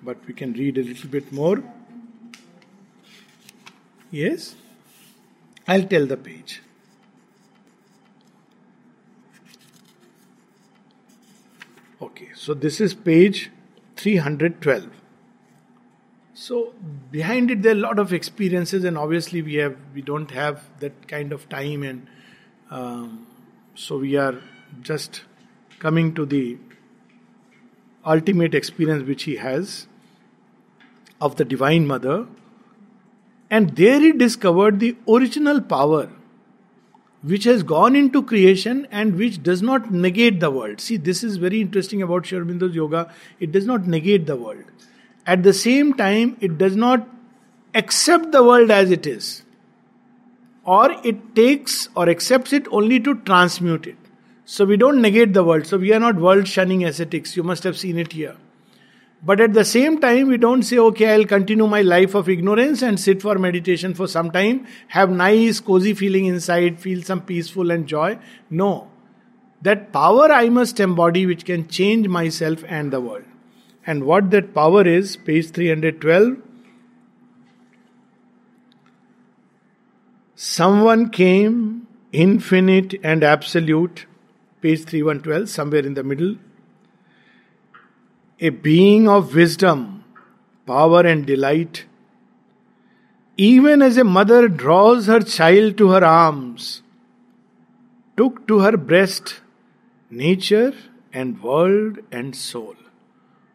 but 0.02 0.18
we 0.26 0.34
can 0.34 0.52
read 0.52 0.76
a 0.76 0.82
little 0.82 1.08
bit 1.08 1.32
more. 1.32 1.62
Yes? 4.10 4.54
I'll 5.66 5.84
tell 5.84 6.06
the 6.06 6.16
page. 6.16 6.62
Okay, 12.02 12.28
so 12.34 12.52
this 12.52 12.80
is 12.80 12.92
page 12.94 13.50
312. 13.96 14.99
So 16.42 16.72
behind 17.12 17.50
it 17.50 17.60
there 17.60 17.72
are 17.72 17.76
a 17.76 17.80
lot 17.80 17.98
of 17.98 18.14
experiences, 18.14 18.84
and 18.84 18.96
obviously 18.96 19.42
we 19.42 19.56
have 19.56 19.76
we 19.94 20.00
don't 20.00 20.30
have 20.30 20.62
that 20.80 21.06
kind 21.06 21.34
of 21.34 21.46
time, 21.50 21.82
and 21.82 22.06
um, 22.70 23.26
so 23.74 23.98
we 23.98 24.16
are 24.16 24.36
just 24.80 25.20
coming 25.80 26.14
to 26.14 26.24
the 26.24 26.56
ultimate 28.06 28.54
experience 28.54 29.06
which 29.06 29.24
he 29.24 29.36
has 29.36 29.86
of 31.20 31.36
the 31.36 31.44
Divine 31.44 31.86
Mother, 31.86 32.26
and 33.50 33.76
there 33.76 34.00
he 34.00 34.12
discovered 34.12 34.80
the 34.80 34.96
original 35.06 35.60
power 35.60 36.08
which 37.22 37.44
has 37.44 37.62
gone 37.62 37.94
into 37.94 38.22
creation 38.22 38.86
and 38.90 39.16
which 39.16 39.42
does 39.42 39.60
not 39.60 39.92
negate 39.92 40.40
the 40.40 40.50
world. 40.50 40.80
See, 40.80 40.96
this 40.96 41.22
is 41.22 41.36
very 41.36 41.60
interesting 41.60 42.00
about 42.00 42.24
Sri 42.24 42.38
Aurobindo's 42.38 42.74
yoga. 42.74 43.12
It 43.38 43.52
does 43.52 43.66
not 43.66 43.86
negate 43.86 44.24
the 44.24 44.36
world. 44.36 44.64
At 45.26 45.42
the 45.42 45.52
same 45.52 45.94
time, 45.94 46.36
it 46.40 46.58
does 46.58 46.76
not 46.76 47.06
accept 47.74 48.32
the 48.32 48.42
world 48.42 48.70
as 48.70 48.90
it 48.90 49.06
is. 49.06 49.42
Or 50.64 50.90
it 51.04 51.34
takes 51.34 51.88
or 51.94 52.08
accepts 52.08 52.52
it 52.52 52.66
only 52.70 53.00
to 53.00 53.14
transmute 53.22 53.86
it. 53.86 53.96
So 54.44 54.64
we 54.64 54.76
don't 54.76 55.00
negate 55.00 55.32
the 55.32 55.44
world. 55.44 55.66
So 55.66 55.78
we 55.78 55.92
are 55.92 56.00
not 56.00 56.16
world 56.16 56.48
shunning 56.48 56.84
ascetics. 56.84 57.36
You 57.36 57.42
must 57.42 57.62
have 57.64 57.78
seen 57.78 57.98
it 57.98 58.12
here. 58.12 58.36
But 59.22 59.40
at 59.40 59.52
the 59.52 59.64
same 59.64 60.00
time, 60.00 60.28
we 60.28 60.38
don't 60.38 60.62
say, 60.62 60.78
okay, 60.78 61.12
I'll 61.12 61.26
continue 61.26 61.66
my 61.66 61.82
life 61.82 62.14
of 62.14 62.28
ignorance 62.28 62.80
and 62.80 62.98
sit 62.98 63.20
for 63.20 63.38
meditation 63.38 63.92
for 63.92 64.06
some 64.08 64.30
time, 64.30 64.66
have 64.88 65.10
nice, 65.10 65.60
cozy 65.60 65.92
feeling 65.92 66.24
inside, 66.24 66.80
feel 66.80 67.02
some 67.02 67.20
peaceful 67.20 67.70
and 67.70 67.86
joy. 67.86 68.18
No. 68.48 68.88
That 69.60 69.92
power 69.92 70.32
I 70.32 70.48
must 70.48 70.80
embody 70.80 71.26
which 71.26 71.44
can 71.44 71.68
change 71.68 72.08
myself 72.08 72.64
and 72.66 72.90
the 72.90 73.00
world. 73.00 73.24
And 73.90 74.04
what 74.04 74.30
that 74.30 74.54
power 74.54 74.86
is, 74.86 75.16
page 75.16 75.50
312. 75.50 76.36
Someone 80.36 81.08
came, 81.10 81.88
infinite 82.12 82.94
and 83.02 83.24
absolute, 83.24 84.04
page 84.60 84.84
3112, 84.84 85.48
somewhere 85.48 85.84
in 85.84 85.94
the 85.94 86.04
middle 86.04 86.36
a 88.38 88.50
being 88.50 89.08
of 89.08 89.34
wisdom, 89.34 90.04
power, 90.66 91.00
and 91.00 91.26
delight. 91.26 91.84
Even 93.36 93.82
as 93.82 93.98
a 93.98 94.04
mother 94.04 94.48
draws 94.48 95.08
her 95.08 95.20
child 95.20 95.76
to 95.78 95.90
her 95.90 96.04
arms, 96.04 96.82
took 98.16 98.46
to 98.46 98.60
her 98.60 98.76
breast 98.76 99.40
nature 100.10 100.72
and 101.12 101.42
world 101.42 101.98
and 102.12 102.36
soul. 102.36 102.79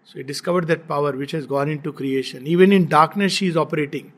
So 0.08 0.20
he 0.20 0.24
discovered 0.24 0.68
that 0.68 0.88
power 0.88 1.12
which 1.14 1.32
has 1.32 1.46
gone 1.48 1.70
into 1.70 1.92
creation. 1.92 2.46
Even 2.48 2.72
in 2.72 2.88
darkness, 2.88 3.34
she 3.34 3.48
is 3.48 3.58
operating. 3.58 4.14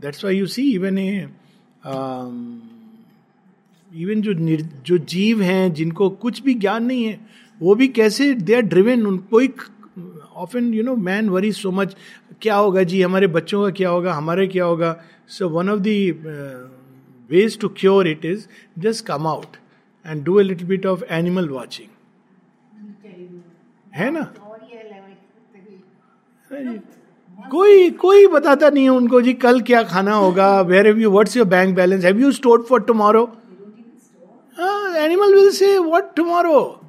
That's 0.00 0.22
why 0.22 0.30
you 0.30 0.46
see, 0.46 0.66
even 0.78 0.98
a 0.98 1.28
even 3.90 4.22
जो 4.22 4.32
जो 4.86 4.96
जीव 5.10 5.40
हैं 5.42 5.72
जिनको 5.74 6.08
कुछ 6.22 6.40
भी 6.42 6.54
ज्ञान 6.54 6.84
नहीं 6.84 7.04
है 7.04 7.18
वो 7.60 7.74
भी 7.74 7.86
कैसे 7.98 8.32
दे 8.34 8.54
आर 8.54 8.62
ड्रिवेन 8.62 9.16
कोई 9.30 9.48
often 10.44 10.72
you 10.74 10.82
know 10.84 10.94
man 10.96 11.28
worry 11.28 11.52
so 11.52 11.70
much 11.72 11.94
क्या 12.42 12.56
होगा 12.56 12.82
जी? 12.82 13.00
हमारे 13.02 13.26
बच्चों 13.26 13.62
का 13.62 13.70
क्या 13.76 13.90
होगा? 13.90 14.12
हमारे 14.14 14.46
क्या 14.46 14.64
होगा? 14.64 14.90
So 15.28 15.48
one 15.48 15.68
of 15.70 15.80
the 15.80 16.10
ways 17.30 17.58
to 17.60 17.68
cure 17.78 18.08
it 18.08 18.24
is 18.24 18.46
just 18.78 19.06
come 19.06 19.26
out 19.26 19.56
and 20.06 20.24
do 20.24 20.38
a 20.40 20.42
little 20.42 20.66
bit 20.68 20.86
of 20.86 21.04
animal 21.20 21.48
watching 21.48 21.88
है 23.94 24.10
ना? 24.10 24.32
कोई 26.52 27.90
कोई 27.90 28.26
बताता 28.26 28.70
नहीं 28.70 28.84
है 28.84 28.90
उनको 28.90 29.20
जी 29.20 29.34
कल 29.34 29.60
क्या 29.60 29.82
खाना 29.82 30.14
होगा 30.14 30.60
where 30.60 30.86
have 30.86 30.98
you 30.98 31.10
what's 31.10 31.36
your 31.36 31.46
bank 31.46 31.76
balance 31.76 32.04
have 32.04 32.20
you 32.20 32.32
store 32.32 32.66
for 32.68 32.80
tomorrow 32.80 33.22
animal 34.96 35.34
will 35.34 35.50
say 35.50 35.78
what 35.78 36.14
tomorrow 36.16 36.80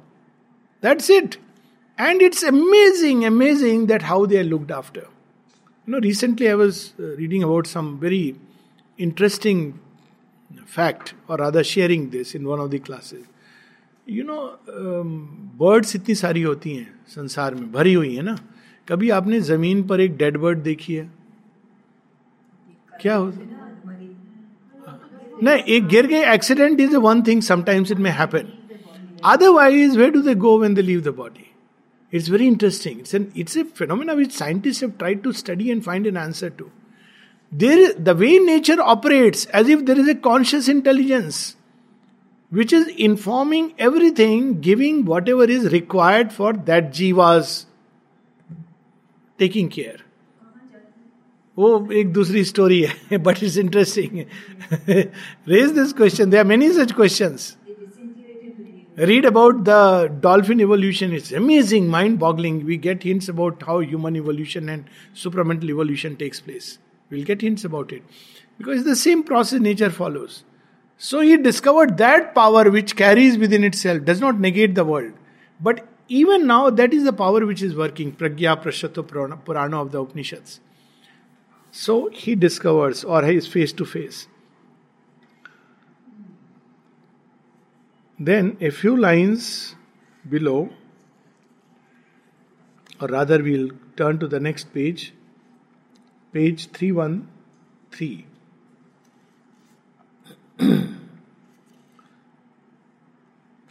that's 0.82 1.10
it 1.10 1.34
and 2.00 2.22
it's 2.22 2.44
amazing 2.44 3.24
amazing 3.24 3.86
that 3.88 4.02
how 4.02 4.26
they 4.26 4.38
are 4.38 4.44
looked 4.44 4.72
after 4.72 5.00
you 5.00 5.92
know 5.92 5.98
recently 5.98 6.46
I 6.46 6.54
was 6.54 6.92
reading 7.00 7.44
about 7.44 7.66
some 7.66 7.86
very 7.86 8.34
interesting 8.98 9.72
fact 10.68 11.14
और 11.28 11.40
other 11.40 11.62
sharing 11.62 12.08
this 12.08 12.36
in 12.36 12.44
one 12.44 12.58
of 12.58 12.70
the 12.70 12.80
classes 12.86 13.22
you 14.08 14.24
know 14.24 14.62
birds 15.60 15.96
इतनी 15.96 16.14
सारी 16.14 16.42
होती 16.42 16.74
हैं, 16.74 17.00
संसार 17.08 17.54
में, 17.54 17.72
भरी 17.72 17.92
हुई 17.92 18.14
है 18.14 18.22
ना? 18.22 18.38
कभी 18.90 19.10
आपने 19.10 19.40
ज़मीन 19.42 19.82
पर 19.88 20.00
एक 20.00 20.16
डेड 20.16 20.36
बर्ड 20.38 20.58
देखी 20.62 20.94
है? 20.94 21.10
क्या 22.92 23.14
हो 23.16 23.32
नहीं 25.42 25.62
एक 25.74 25.86
गिर 25.88 26.06
गए 26.06 26.32
accident 26.32 26.80
is 26.80 26.96
one 26.98 27.22
thing 27.26 27.42
sometimes 27.42 27.92
it 27.92 27.98
may 27.98 28.10
happen 28.16 28.52
otherwise 29.24 29.96
where 29.98 30.08
do 30.10 30.22
they 30.22 30.34
go 30.42 30.58
when 30.58 30.74
they 30.74 30.82
leave 30.82 31.00
the 31.02 31.14
body 31.16 31.46
it's 32.12 32.28
very 32.30 32.46
interesting 32.46 32.98
it's 33.00 33.14
an 33.14 33.26
it's 33.36 33.56
a 33.56 33.62
phenomena 33.76 34.12
which 34.12 34.32
scientist 34.32 34.82
have 34.82 34.92
tried 34.98 35.22
to 35.22 35.32
study 35.32 35.70
and 35.70 35.82
find 35.82 36.06
an 36.06 36.16
answer 36.16 36.48
to 36.58 36.68
there 37.52 37.94
the 38.00 38.16
way 38.16 38.38
nature 38.46 38.78
operates 38.88 39.48
as 39.54 39.70
if 39.70 39.80
there 39.82 39.98
is 39.98 40.10
a 40.10 40.14
conscious 40.26 40.68
intelligence 40.68 41.56
which 42.52 42.74
is 42.74 42.88
informing 43.00 43.70
everything 43.80 44.54
giving 44.60 45.04
whatever 45.28 45.50
is 45.50 45.66
required 45.68 46.30
for 46.30 46.56
that 46.68 46.92
जीवाज 46.94 47.58
taking 49.39 49.69
care. 49.77 50.01
वो 51.57 51.91
एक 51.99 52.11
दूसरी 52.13 52.43
story 52.43 52.81
है 52.81 53.17
but 53.17 53.43
it's 53.43 53.57
interesting 53.57 54.17
raise 55.49 55.69
this 55.77 55.93
question 55.99 56.29
there 56.29 56.39
are 56.39 56.45
many 56.45 56.71
such 56.73 56.91
questions 56.91 57.55
read 58.97 59.25
about 59.25 59.65
the 59.65 60.09
dolphin 60.21 60.61
evolution. 60.61 61.13
It's 61.13 61.31
amazing, 61.31 61.87
mind 61.87 62.17
boggling. 62.17 62.65
We 62.65 62.77
get 62.77 63.03
hints 63.03 63.27
about 63.27 63.61
how 63.61 63.79
human 63.79 64.15
evolution 64.15 64.69
and 64.69 64.85
supramental 65.13 65.69
evolution 65.69 66.15
takes 66.15 66.39
place. 66.39 66.79
We'll 67.09 67.25
get 67.25 67.41
hints 67.41 67.65
about 67.65 67.91
it. 67.91 68.03
Because 68.57 68.85
the 68.85 68.95
same 68.95 69.23
process 69.23 69.59
nature 69.59 69.89
follows. 69.89 70.43
So 70.97 71.19
he 71.19 71.35
discovered 71.37 71.97
that 71.97 72.33
power 72.33 72.69
which 72.71 72.95
carries 72.95 73.37
within 73.37 73.65
itself, 73.65 74.05
does 74.05 74.21
not 74.21 74.39
negate 74.39 74.75
the 74.75 74.85
world. 74.85 75.11
But 75.59 75.85
even 76.10 76.46
now, 76.48 76.70
that 76.70 76.92
is 76.92 77.04
the 77.04 77.12
power 77.12 77.46
which 77.46 77.62
is 77.62 77.76
working. 77.76 78.10
Pragya 78.12 78.60
Prashato 78.60 79.06
Purana 79.06 79.80
of 79.80 79.92
the 79.92 80.02
Upanishads. 80.02 80.58
So 81.70 82.10
he 82.10 82.34
discovers, 82.34 83.04
or 83.04 83.22
he 83.24 83.36
is 83.36 83.46
face 83.46 83.72
to 83.74 83.84
face. 83.84 84.26
Then 88.18 88.56
a 88.60 88.70
few 88.70 88.96
lines 88.96 89.76
below, 90.28 90.70
or 93.00 93.06
rather, 93.06 93.40
we'll 93.40 93.70
turn 93.96 94.18
to 94.18 94.26
the 94.26 94.40
next 94.40 94.74
page, 94.74 95.14
page 96.32 96.70
313. 96.72 98.26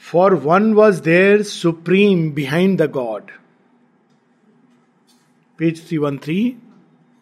For 0.09 0.35
one 0.35 0.73
was 0.73 1.01
there 1.01 1.43
supreme 1.43 2.31
behind 2.31 2.79
the 2.79 2.87
God. 2.87 3.31
Page 5.57 5.81
313, 5.81 6.59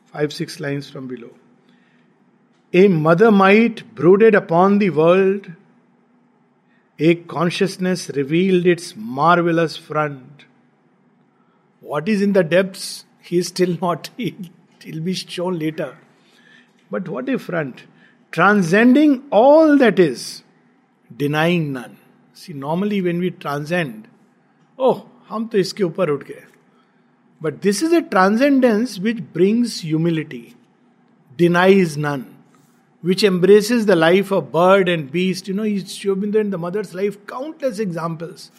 five, 0.06 0.32
six 0.32 0.62
lines 0.62 0.90
from 0.90 1.10
below. 1.10 1.32
A 2.72 2.88
mother 2.88 3.30
might 3.30 3.94
brooded 3.94 4.36
upon 4.36 4.80
the 4.80 4.90
world 4.90 5.52
a 6.98 7.16
consciousness 7.16 8.10
revealed 8.16 8.66
its 8.66 8.96
marvelous 8.96 9.76
front. 9.76 10.46
What 11.82 12.08
is 12.08 12.22
in 12.22 12.32
the 12.32 12.44
depths? 12.44 13.04
He 13.20 13.40
is 13.40 13.50
still 13.50 13.78
not. 13.82 14.10
Will 14.18 15.02
be 15.02 15.14
shown 15.14 15.60
later. 15.60 15.98
But 16.90 17.10
what 17.10 17.28
a 17.28 17.38
front. 17.38 17.84
Transcending 18.32 19.26
all 19.30 19.78
that 19.78 20.00
is, 20.00 20.44
denying 21.16 21.74
none. 21.74 21.98
See, 22.37 22.53
normally 22.53 23.01
when 23.03 23.19
we 23.19 23.31
transcend, 23.31 24.09
oh, 24.79 25.01
हम 25.29 25.47
तो 25.53 25.59
इसके 25.59 25.85
ऊपर 25.85 26.11
उठ 26.11 26.23
गए 26.29 26.43
but 27.43 27.61
this 27.63 27.83
is 27.83 27.95
a 27.95 28.01
transcendence 28.11 28.99
which 29.03 29.21
brings 29.35 29.81
humility 29.85 30.47
denies 31.39 31.99
none 31.99 32.25
which 33.03 33.25
embraces 33.25 33.87
the 33.87 33.97
life 33.97 34.31
of 34.31 34.53
bird 34.53 34.89
and 34.89 35.11
beast. 35.11 35.49
You 35.49 35.55
know, 35.55 35.65
Shobinda 35.65 36.37
in 36.37 36.51
the 36.51 36.59
mother's 36.59 36.95
life, 36.95 37.17
countless 37.27 37.81
examples. 37.81 38.51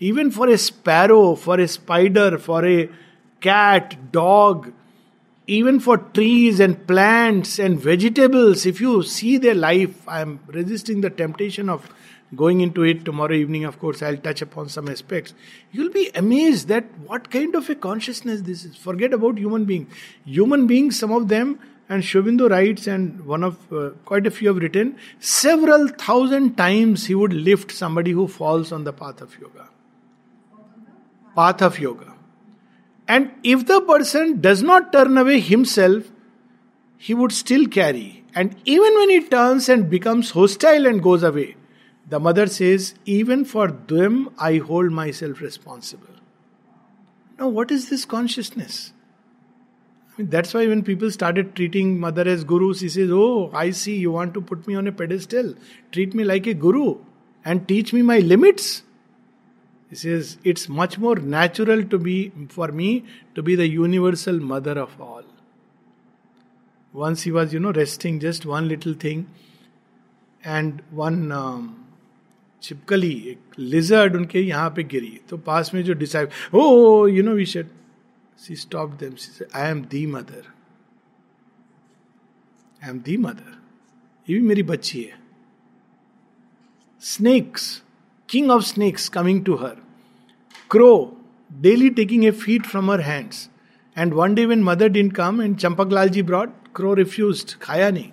Even 0.00 0.30
for 0.30 0.48
a 0.48 0.58
sparrow, 0.58 1.34
for 1.34 1.58
a 1.60 1.68
spider, 1.68 2.38
for 2.38 2.64
a 2.66 2.88
cat, 3.40 3.96
dog, 4.12 4.72
even 5.46 5.80
for 5.80 5.96
trees 5.98 6.60
and 6.60 6.86
plants 6.86 7.58
and 7.58 7.80
vegetables, 7.80 8.66
if 8.66 8.80
you 8.80 9.02
see 9.02 9.38
their 9.38 9.54
life, 9.54 10.08
I 10.08 10.20
am 10.20 10.40
resisting 10.48 11.00
the 11.00 11.10
temptation 11.10 11.68
of 11.68 11.88
going 12.35 12.61
into 12.61 12.83
it 12.83 13.05
tomorrow 13.05 13.33
evening, 13.33 13.65
of 13.65 13.79
course, 13.79 14.01
I'll 14.01 14.17
touch 14.17 14.41
upon 14.41 14.69
some 14.69 14.87
aspects. 14.89 15.33
You'll 15.71 15.91
be 15.91 16.11
amazed 16.15 16.67
that 16.67 16.85
what 17.05 17.29
kind 17.29 17.55
of 17.55 17.69
a 17.69 17.75
consciousness 17.75 18.41
this 18.41 18.65
is. 18.65 18.75
Forget 18.75 19.13
about 19.13 19.37
human 19.37 19.65
beings. 19.65 19.93
Human 20.25 20.67
beings, 20.67 20.97
some 20.97 21.11
of 21.11 21.27
them, 21.27 21.59
and 21.89 22.03
Sri 22.03 22.21
Aurobindo 22.21 22.49
writes, 22.49 22.87
and 22.87 23.25
one 23.25 23.43
of 23.43 23.71
uh, 23.71 23.91
quite 24.05 24.25
a 24.25 24.31
few 24.31 24.47
have 24.47 24.57
written, 24.57 24.97
several 25.19 25.87
thousand 25.89 26.55
times 26.55 27.05
he 27.05 27.15
would 27.15 27.33
lift 27.33 27.71
somebody 27.71 28.11
who 28.11 28.27
falls 28.27 28.71
on 28.71 28.83
the 28.83 28.93
path 28.93 29.21
of 29.21 29.37
yoga. 29.39 29.69
Path 31.35 31.61
of 31.61 31.79
yoga. 31.79 32.13
And 33.07 33.31
if 33.43 33.65
the 33.67 33.81
person 33.81 34.39
does 34.39 34.63
not 34.63 34.93
turn 34.93 35.17
away 35.17 35.39
himself, 35.39 36.09
he 36.97 37.13
would 37.13 37.33
still 37.33 37.67
carry. 37.67 38.23
And 38.33 38.55
even 38.65 38.93
when 38.95 39.09
he 39.09 39.21
turns 39.27 39.67
and 39.67 39.89
becomes 39.89 40.31
hostile 40.31 40.85
and 40.87 41.03
goes 41.03 41.21
away, 41.21 41.57
the 42.07 42.19
mother 42.19 42.47
says, 42.47 42.95
Even 43.05 43.45
for 43.45 43.67
them 43.67 44.29
I 44.37 44.57
hold 44.57 44.91
myself 44.91 45.41
responsible. 45.41 46.07
Now, 47.39 47.47
what 47.47 47.71
is 47.71 47.89
this 47.89 48.05
consciousness? 48.05 48.93
I 50.09 50.21
mean, 50.21 50.29
that's 50.29 50.53
why 50.53 50.67
when 50.67 50.83
people 50.83 51.09
started 51.09 51.55
treating 51.55 51.99
mother 51.99 52.27
as 52.27 52.43
guru, 52.43 52.73
she 52.73 52.89
says, 52.89 53.09
Oh, 53.11 53.49
I 53.53 53.71
see, 53.71 53.95
you 53.95 54.11
want 54.11 54.33
to 54.35 54.41
put 54.41 54.67
me 54.67 54.75
on 54.75 54.87
a 54.87 54.91
pedestal. 54.91 55.55
Treat 55.91 56.13
me 56.13 56.23
like 56.23 56.45
a 56.45 56.53
guru 56.53 56.99
and 57.43 57.67
teach 57.67 57.93
me 57.93 58.01
my 58.01 58.19
limits. 58.19 58.83
He 59.89 59.95
says, 59.95 60.37
It's 60.43 60.69
much 60.69 60.97
more 60.97 61.15
natural 61.15 61.83
to 61.85 61.97
be, 61.97 62.31
for 62.49 62.67
me, 62.67 63.05
to 63.35 63.41
be 63.41 63.55
the 63.55 63.67
universal 63.67 64.39
mother 64.39 64.77
of 64.77 64.99
all. 65.01 65.23
Once 66.91 67.23
he 67.23 67.31
was, 67.31 67.53
you 67.53 67.59
know, 67.59 67.71
resting, 67.71 68.19
just 68.19 68.45
one 68.45 68.67
little 68.67 68.93
thing, 68.93 69.27
and 70.43 70.83
one. 70.91 71.31
Um, 71.31 71.79
छिपकली 72.63 73.11
एक 73.27 73.59
lizard 73.59 74.15
उनके 74.15 74.41
यहाँ 74.41 74.69
पे 74.75 74.83
गिरी। 74.83 75.19
तो 75.29 75.37
पास 75.37 75.73
में 75.73 75.83
जो 75.83 75.93
decide 75.93 76.29
oh 76.53 77.07
you 77.07 77.23
know 77.23 77.33
we 77.35 77.45
said 77.45 77.67
see 78.39 78.55
stop 78.55 78.89
them 78.99 79.15
see 79.15 79.45
I 79.55 79.69
am 79.69 79.81
the 79.91 80.05
mother 80.07 80.43
I 82.81 82.89
am 82.89 82.99
the 82.99 83.17
mother 83.17 83.59
ये 84.27 84.39
भी 84.39 84.47
मेरी 84.47 84.63
बच्ची 84.63 85.01
है। 85.01 85.21
Snakes 87.03 87.81
king 88.29 88.51
of 88.51 88.63
snakes 88.63 89.09
coming 89.09 89.43
to 89.45 89.55
her 89.55 89.75
crow 90.71 90.91
daily 91.51 91.89
taking 91.91 92.25
a 92.25 92.31
feed 92.31 92.65
from 92.65 92.91
her 92.91 93.01
hands 93.01 93.49
and 93.97 94.13
one 94.13 94.35
day 94.35 94.45
when 94.45 94.63
mother 94.63 94.87
didn't 94.89 95.09
come 95.11 95.41
and 95.41 95.57
Champak 95.57 95.91
Lal 95.93 96.09
ji 96.09 96.21
brought 96.23 96.51
crow 96.75 96.93
refuse 96.93 97.53
खाया 97.61 97.89
नहीं 97.89 98.09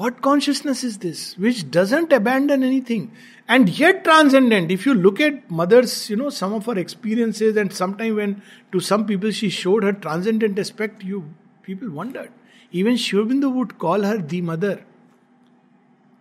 What 0.00 0.22
consciousness 0.22 0.82
is 0.82 0.96
this 0.96 1.36
which 1.36 1.70
doesn't 1.70 2.10
abandon 2.10 2.62
anything 2.62 3.12
and 3.46 3.68
yet 3.68 4.02
transcendent? 4.02 4.70
If 4.70 4.86
you 4.86 4.94
look 4.94 5.20
at 5.20 5.50
mother's, 5.50 6.08
you 6.08 6.16
know, 6.16 6.30
some 6.30 6.54
of 6.54 6.64
her 6.64 6.78
experiences, 6.78 7.54
and 7.58 7.70
sometime 7.70 8.16
when 8.16 8.42
to 8.72 8.80
some 8.80 9.04
people 9.06 9.30
she 9.30 9.50
showed 9.50 9.82
her 9.82 9.92
transcendent 9.92 10.58
aspect, 10.58 11.04
you 11.04 11.34
people 11.62 11.90
wondered. 11.90 12.32
Even 12.72 12.96
Sri 12.96 13.22
Aurobindo 13.22 13.52
would 13.54 13.76
call 13.78 14.00
her 14.00 14.16
the 14.16 14.40
mother. 14.40 14.82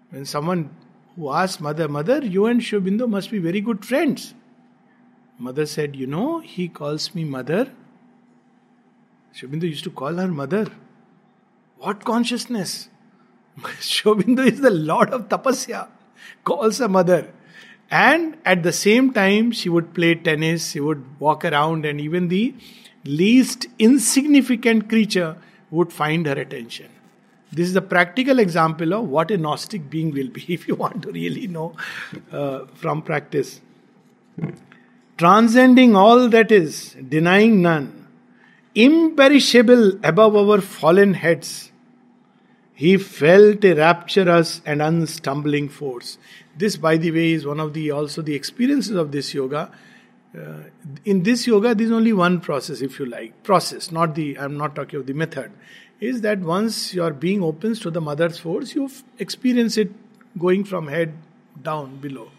When 0.10 0.26
someone 0.26 0.72
who 1.16 1.32
asked 1.32 1.62
mother, 1.62 1.88
Mother, 1.88 2.20
you 2.26 2.48
and 2.48 2.62
Sri 2.62 2.82
Aurobindo 2.82 3.08
must 3.08 3.32
be 3.32 3.40
very 3.40 3.62
good 3.62 3.86
friends. 3.86 4.34
Mother 5.38 5.66
said, 5.66 5.96
You 5.96 6.06
know, 6.06 6.40
he 6.40 6.68
calls 6.68 7.16
me 7.16 7.24
mother. 7.24 7.72
Sri 9.32 9.48
Aurobindo 9.48 9.70
used 9.70 9.86
to 9.86 9.92
call 10.06 10.16
her 10.16 10.28
mother. 10.28 10.68
What 11.78 12.04
consciousness? 12.04 12.90
Sri 13.80 14.12
Aurobindo 14.12 14.46
is 14.46 14.62
the 14.62 14.70
Lord 14.70 15.10
of 15.10 15.30
Tapasya, 15.30 15.88
calls 16.44 16.80
a 16.80 16.88
mother. 16.88 17.32
And 17.92 18.38
at 18.46 18.64
the 18.64 18.72
same 18.72 19.14
time, 19.14 19.52
she 19.52 19.68
would 19.68 19.94
play 19.94 20.16
tennis, 20.16 20.72
she 20.72 20.80
would 20.80 21.20
walk 21.20 21.44
around, 21.44 21.86
and 21.86 22.00
even 22.00 22.28
the 22.28 22.54
least 23.04 23.68
insignificant 23.80 24.90
creature 24.90 25.38
would 25.72 25.92
find 25.92 26.26
her 26.26 26.34
attention. 26.34 26.90
This 27.52 27.68
is 27.68 27.76
a 27.76 27.82
practical 27.82 28.38
example 28.38 28.94
of 28.94 29.10
what 29.10 29.32
a 29.32 29.38
Gnostic 29.38 29.90
being 29.90 30.12
will 30.12 30.30
be, 30.30 30.46
if 30.54 30.68
you 30.68 30.76
want 30.76 31.02
to 31.04 31.12
really 31.12 31.48
know 31.48 31.76
uh, 32.32 32.66
from 32.76 33.02
practice. 33.02 33.62
Transcending 35.18 35.96
all 35.96 36.30
that 36.30 36.52
is, 36.52 36.96
denying 37.10 37.62
none, 37.62 38.08
imperishable 38.76 40.00
above 40.06 40.36
our 40.36 40.62
fallen 40.62 41.14
heads 41.16 41.69
he 42.80 42.96
felt 42.96 43.66
a 43.66 43.74
rapturous 43.74 44.62
and 44.66 44.82
unstumbling 44.82 45.68
force. 45.68 46.18
This, 46.58 46.78
by 46.78 46.96
the 46.96 47.12
way, 47.12 47.34
is 47.34 47.46
one 47.46 47.60
of 47.60 47.74
the 47.74 47.92
also 47.92 48.22
the 48.22 48.34
experiences 48.34 48.96
of 48.96 49.12
this 49.12 49.34
yoga. 49.34 49.70
Uh, 50.34 50.60
in 51.04 51.24
this 51.24 51.46
yoga, 51.46 51.76
there 51.76 51.88
is 51.88 51.92
only 51.92 52.14
one 52.14 52.40
process, 52.40 52.80
if 52.80 52.98
you 52.98 53.06
like. 53.06 53.44
Process, 53.44 53.92
not 53.92 54.16
the, 54.16 54.40
I'm 54.40 54.56
not 54.58 54.76
talking 54.76 54.98
of 54.98 55.08
the 55.08 55.14
method. 55.14 55.52
Is 56.00 56.22
that 56.22 56.40
once 56.40 56.94
your 56.94 57.12
being 57.12 57.44
opens 57.44 57.82
to 57.82 57.92
the 57.92 58.00
mother's 58.00 58.40
force, 58.40 58.74
you 58.74 58.90
experience 59.18 59.76
it 59.76 59.92
going 60.38 60.64
from 60.64 60.88
head 60.88 61.12
down 61.62 61.98
below. 61.98 62.32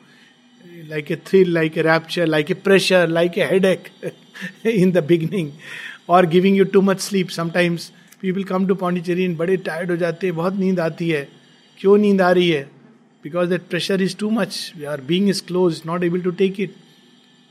Like 0.86 1.10
a 1.10 1.16
thrill, 1.16 1.48
like 1.48 1.76
a 1.76 1.82
rapture, 1.82 2.26
like 2.26 2.48
a 2.48 2.54
pressure, 2.54 3.06
like 3.06 3.36
a 3.36 3.46
headache 3.46 3.92
in 4.64 4.92
the 4.92 5.02
beginning, 5.02 5.58
or 6.06 6.24
giving 6.24 6.54
you 6.54 6.64
too 6.64 6.80
much 6.80 7.00
sleep. 7.00 7.30
Sometimes 7.30 7.92
people 8.22 8.44
come 8.44 8.66
to 8.66 8.74
Pondicherry 8.74 9.28
बड़े 9.34 9.56
tired 9.68 9.90
हो 9.90 9.96
जाते 9.96 10.26
हैं 10.26 10.36
बहुत 10.36 10.54
नींद 10.58 10.80
आती 10.80 11.08
है। 11.08 11.28
क्यों 11.78 11.96
नींद 11.98 12.20
आ 12.20 12.30
रही 12.30 12.48
है? 12.50 12.62
Because 13.24 13.48
that 13.50 13.62
pressure 13.70 14.02
is 14.02 14.16
too 14.16 14.30
much 14.30 14.72
our 14.88 15.00
being 15.08 15.28
is 15.28 15.42
closed 15.46 15.82
not 15.86 16.04
able 16.04 16.20
to 16.20 16.30
take 16.42 16.60
it 16.60 16.74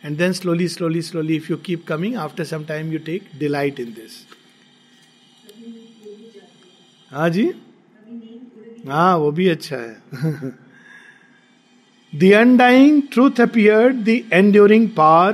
and 0.04 0.18
then 0.18 0.34
slowly 0.34 0.68
slowly 0.68 1.02
slowly 1.02 1.36
if 1.36 1.52
you 1.52 1.58
keep 1.66 1.86
coming 1.88 2.16
after 2.28 2.44
some 2.52 2.64
time 2.66 2.92
you 2.94 3.00
take 3.06 3.30
delight 3.40 3.80
in 3.80 3.94
this 3.94 4.26
हाँ 7.12 7.30
जी? 7.30 7.52
हाँ 8.88 9.16
वो 9.18 9.32
भी 9.32 9.48
अच्छा 9.50 9.76
है। 9.76 10.58
The 12.14 12.30
undying 12.34 12.96
truth 13.14 13.40
appeared, 13.44 13.98
the 14.06 14.14
enduring 14.36 14.86
power 14.94 15.34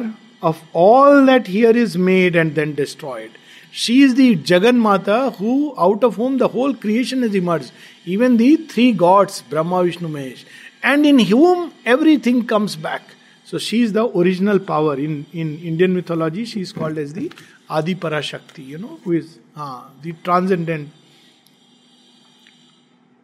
of 0.50 0.58
all 0.74 1.26
that 1.28 1.48
here 1.48 1.72
is 1.84 1.94
made 2.08 2.36
and 2.42 2.58
then 2.60 2.74
destroyed. 2.80 3.38
She 3.78 4.04
is 4.04 4.16
the 4.16 4.38
Jagan 4.38 4.78
Mata 4.78 5.32
who, 5.32 5.76
out 5.78 6.02
of 6.06 6.16
whom 6.16 6.38
the 6.38 6.48
whole 6.48 6.74
creation 6.74 7.24
has 7.24 7.36
emerged. 7.36 7.74
Even 8.06 8.38
the 8.38 8.56
three 8.56 8.94
gods, 8.94 9.42
Brahma, 9.50 9.84
Vishnu, 9.84 10.08
Mahesh. 10.08 10.46
And 10.82 11.06
in 11.06 11.20
whom 11.20 11.74
everything 11.86 12.48
comes 12.48 12.78
back. 12.78 13.02
So 13.44 13.58
she 13.58 13.82
is 13.82 13.92
the 13.92 14.08
original 14.18 14.60
power. 14.60 14.94
In, 14.98 15.26
in 15.34 15.60
Indian 15.60 15.94
mythology, 15.94 16.46
she 16.46 16.62
is 16.62 16.72
called 16.72 16.98
as 16.98 17.12
the 17.12 17.30
Adi 17.70 17.96
Parashakti, 17.96 18.66
you 18.66 18.78
know, 18.78 18.98
who 19.04 19.12
is 19.12 19.40
ah, 19.58 19.90
the 20.02 20.14
transcendent. 20.24 20.92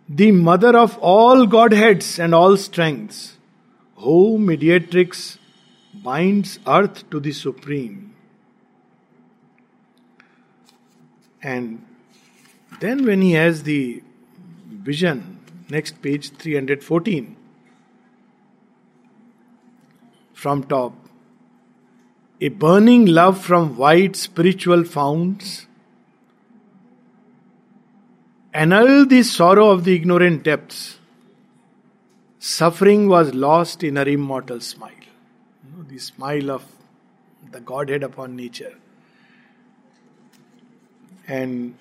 The 0.10 0.34
mother 0.34 0.76
of 0.78 0.98
all 0.98 1.46
godheads 1.46 2.20
and 2.20 2.36
all 2.36 2.58
strengths, 2.58 3.38
who 3.96 4.38
mediatrix 4.38 5.38
binds 5.94 6.60
earth 6.68 7.10
to 7.10 7.22
the 7.22 7.32
supreme 7.32 8.11
And 11.44 11.86
then 12.80 13.06
when 13.06 13.22
he 13.22 13.34
has 13.34 13.64
the 13.64 14.04
vision, 14.70 15.40
next 15.70 16.02
page 16.02 16.32
314, 16.32 17.36
from 20.34 20.64
top, 20.64 20.94
a 22.40 22.50
burning 22.50 23.06
love 23.06 23.40
from 23.40 23.78
wide 23.78 24.16
spiritual 24.16 24.84
founts 24.84 25.68
annulled 28.54 29.10
the 29.10 29.22
sorrow 29.24 29.70
of 29.70 29.84
the 29.84 29.96
ignorant 29.96 30.44
depths. 30.44 30.98
Suffering 32.40 33.08
was 33.08 33.34
lost 33.36 33.84
in 33.84 33.96
her 33.96 34.08
immortal 34.08 34.60
smile. 34.60 34.92
You 35.64 35.78
know, 35.78 35.84
the 35.84 36.00
smile 36.00 36.50
of 36.50 36.66
the 37.52 37.60
Godhead 37.60 38.02
upon 38.02 38.36
nature. 38.36 38.76
And 41.32 41.76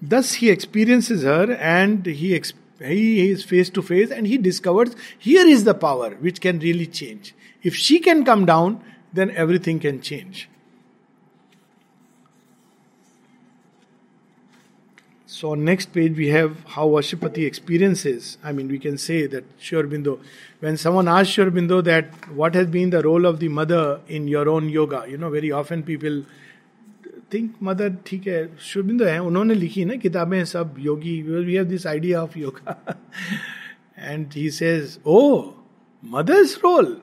thus 0.00 0.34
he 0.34 0.50
experiences 0.50 1.24
her 1.24 1.52
and 1.52 2.06
he, 2.06 2.40
he 2.78 3.30
is 3.30 3.42
face 3.42 3.68
to 3.70 3.82
face 3.82 4.12
and 4.12 4.24
he 4.24 4.38
discovers 4.38 4.94
here 5.18 5.46
is 5.46 5.64
the 5.64 5.74
power 5.74 6.10
which 6.26 6.40
can 6.40 6.60
really 6.60 6.86
change. 6.86 7.34
If 7.64 7.74
she 7.74 7.98
can 7.98 8.24
come 8.24 8.46
down, 8.46 8.84
then 9.12 9.32
everything 9.32 9.80
can 9.80 10.00
change. 10.00 10.48
So 15.26 15.50
on 15.50 15.64
next 15.64 15.92
page 15.92 16.16
we 16.16 16.28
have 16.28 16.62
how 16.76 16.86
Ashwapati 16.90 17.44
experiences. 17.44 18.38
I 18.44 18.52
mean, 18.52 18.68
we 18.68 18.78
can 18.78 18.96
say 18.96 19.26
that 19.26 19.44
Sri 19.58 19.82
Aurobindo, 19.82 20.20
when 20.60 20.76
someone 20.76 21.08
asks 21.08 21.32
Sri 21.32 21.44
Aurobindo 21.44 21.82
that 21.82 22.30
what 22.30 22.54
has 22.54 22.68
been 22.68 22.90
the 22.90 23.02
role 23.02 23.26
of 23.26 23.40
the 23.40 23.48
mother 23.48 24.00
in 24.06 24.28
your 24.28 24.48
own 24.48 24.68
yoga, 24.68 25.04
you 25.08 25.18
know, 25.18 25.30
very 25.30 25.50
often 25.50 25.82
people 25.82 26.22
think 27.34 27.52
mother 27.62 27.96
ठीक 28.06 28.26
है, 28.26 28.40
शुभिंदो 28.62 29.04
है, 29.04 29.18
उन्होंने 29.20 29.54
लिखी 29.54 29.84
ना 29.84 29.94
किताबें 29.96 30.44
सब, 30.44 30.74
yogi 30.78 31.20
we 31.22 31.54
have 31.54 31.64
this 31.64 31.86
idea 31.86 32.22
of 32.22 32.38
yoga 32.38 32.96
and 33.98 34.26
he 34.32 34.50
says 34.50 34.98
o 35.06 35.20
mother's 36.02 36.56
role 36.64 36.96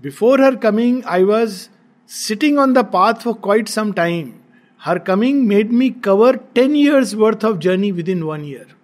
before 0.00 0.42
her 0.42 0.56
coming 0.56 1.02
I 1.06 1.24
was 1.24 1.66
sitting 2.10 2.58
on 2.58 2.72
the 2.72 2.84
path 2.92 3.24
for 3.24 3.34
quite 3.42 3.68
some 3.68 3.92
time 3.92 4.32
her 4.80 4.98
coming 4.98 5.46
made 5.48 5.72
me 5.72 5.90
cover 6.04 6.36
ten 6.54 6.76
years 6.76 7.14
worth 7.14 7.44
of 7.44 7.58
journey 7.58 7.90
within 8.08 8.22
one 8.22 8.44
year 8.44 8.74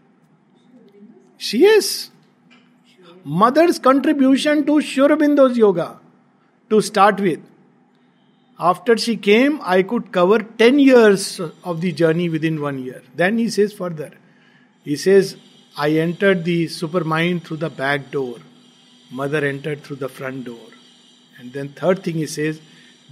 she 1.40 1.64
is 1.66 1.90
mother's 3.26 3.78
contribution 3.78 4.62
to 4.62 4.81
Sri Aurobindo's 4.81 5.59
yoga 5.59 5.88
to 6.70 6.81
start 6.81 7.20
with 7.20 7.38
After 8.61 8.97
she 8.97 9.16
came, 9.16 9.61
I 9.62 9.83
could 9.85 10.11
cover 10.11 10.40
10 10.40 10.81
years 10.81 11.40
of 11.62 11.81
the 11.81 11.92
journey 11.92 12.29
within 12.29 12.61
one 12.61 12.79
year. 12.83 13.03
Then 13.14 13.38
he 13.38 13.49
says 13.51 13.73
further. 13.73 14.12
He 14.83 14.97
says, 14.97 15.37
I 15.77 15.90
entered 15.92 16.44
the 16.44 16.66
supermind 16.66 17.44
through 17.44 17.59
the 17.59 17.71
back 17.71 18.11
door. 18.11 18.38
Mother 19.12 19.44
entered 19.47 19.85
through 19.85 19.97
the 19.97 20.09
front 20.09 20.44
door. 20.44 20.68
And 21.38 21.53
then 21.53 21.68
third 21.68 22.03
thing 22.03 22.14
he 22.14 22.27
says, 22.27 22.61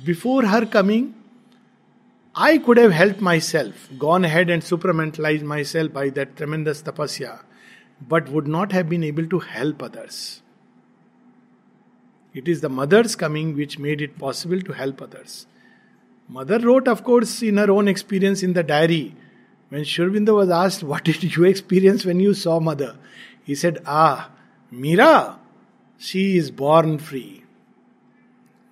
before 0.04 0.44
her 0.44 0.66
coming, 0.66 1.14
I 2.34 2.58
could 2.58 2.76
have 2.76 2.90
helped 2.90 3.20
myself, 3.20 3.88
gone 3.98 4.24
ahead 4.24 4.50
and 4.50 4.62
supramentalized 4.62 5.42
myself 5.42 5.92
by 5.92 6.10
that 6.10 6.36
tremendous 6.36 6.82
tapasya, 6.82 7.38
but 8.06 8.28
would 8.28 8.48
not 8.48 8.72
have 8.72 8.88
been 8.88 9.04
able 9.04 9.26
to 9.28 9.38
help 9.38 9.82
others. 9.82 10.42
It 12.36 12.48
is 12.48 12.60
the 12.60 12.68
mother's 12.68 13.16
coming 13.16 13.56
which 13.56 13.78
made 13.78 14.02
it 14.02 14.18
possible 14.18 14.60
to 14.60 14.72
help 14.72 15.00
others. 15.00 15.46
Mother 16.28 16.58
wrote, 16.58 16.86
of 16.86 17.02
course, 17.02 17.40
in 17.42 17.56
her 17.56 17.70
own 17.70 17.88
experience 17.88 18.42
in 18.42 18.52
the 18.52 18.62
diary. 18.62 19.16
When 19.70 19.84
Sri 19.84 20.04
Aurobindo 20.04 20.34
was 20.34 20.50
asked, 20.50 20.82
What 20.82 21.04
did 21.04 21.34
you 21.34 21.44
experience 21.44 22.04
when 22.04 22.20
you 22.20 22.34
saw 22.34 22.60
mother? 22.60 22.96
He 23.42 23.54
said, 23.54 23.78
Ah, 23.86 24.30
Mirra, 24.70 25.38
she 25.96 26.36
is 26.36 26.50
born 26.50 26.98
free. 26.98 27.42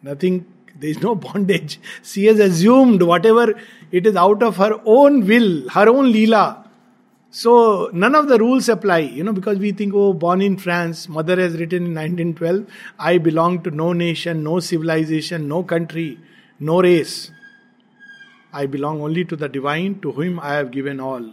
Nothing 0.02 0.44
there 0.78 0.90
is 0.90 1.00
no 1.00 1.14
bondage. 1.26 1.80
She 2.02 2.26
has 2.26 2.38
assumed 2.40 3.00
whatever 3.00 3.58
it 3.90 4.06
is 4.06 4.14
out 4.14 4.42
of 4.42 4.58
her 4.58 4.78
own 4.84 5.26
will, 5.26 5.70
her 5.70 5.88
own 5.88 6.12
lila. 6.12 6.63
So 7.36 7.90
none 7.92 8.14
of 8.14 8.28
the 8.28 8.38
rules 8.38 8.68
apply, 8.68 8.98
you 8.98 9.24
know, 9.24 9.32
because 9.32 9.58
we 9.58 9.72
think, 9.72 9.92
oh, 9.92 10.12
born 10.12 10.40
in 10.40 10.56
France, 10.56 11.08
mother 11.08 11.34
has 11.40 11.54
written 11.54 11.86
in 11.86 11.94
1912, 11.94 12.64
I 12.96 13.18
belong 13.18 13.64
to 13.64 13.72
no 13.72 13.92
nation, 13.92 14.44
no 14.44 14.60
civilization, 14.60 15.48
no 15.48 15.64
country, 15.64 16.20
no 16.60 16.80
race. 16.80 17.32
I 18.52 18.66
belong 18.66 19.00
only 19.00 19.24
to 19.24 19.34
the 19.34 19.48
divine 19.48 19.98
to 20.02 20.12
whom 20.12 20.38
I 20.38 20.52
have 20.54 20.70
given 20.70 21.00
all. 21.00 21.28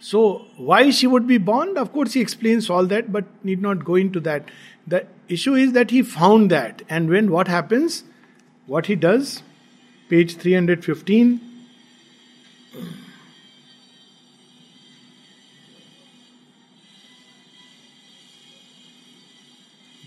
So, 0.00 0.46
why 0.56 0.90
she 0.90 1.06
would 1.06 1.28
be 1.28 1.38
born? 1.38 1.78
Of 1.78 1.92
course, 1.92 2.14
he 2.14 2.20
explains 2.20 2.68
all 2.68 2.86
that, 2.86 3.12
but 3.12 3.24
need 3.44 3.62
not 3.62 3.84
go 3.84 3.94
into 3.94 4.18
that. 4.18 4.48
The 4.88 5.06
issue 5.28 5.54
is 5.54 5.72
that 5.74 5.92
he 5.92 6.02
found 6.02 6.50
that, 6.50 6.82
and 6.88 7.08
when 7.08 7.30
what 7.30 7.46
happens? 7.46 8.02
What 8.66 8.86
he 8.86 8.96
does, 8.96 9.44
page 10.08 10.34
315. 10.34 11.42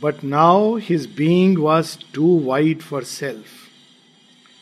But 0.02 0.24
now 0.24 0.76
his 0.76 1.06
being 1.06 1.62
was 1.62 1.96
too 2.12 2.36
wide 2.50 2.82
for 2.82 3.04
self. 3.04 3.70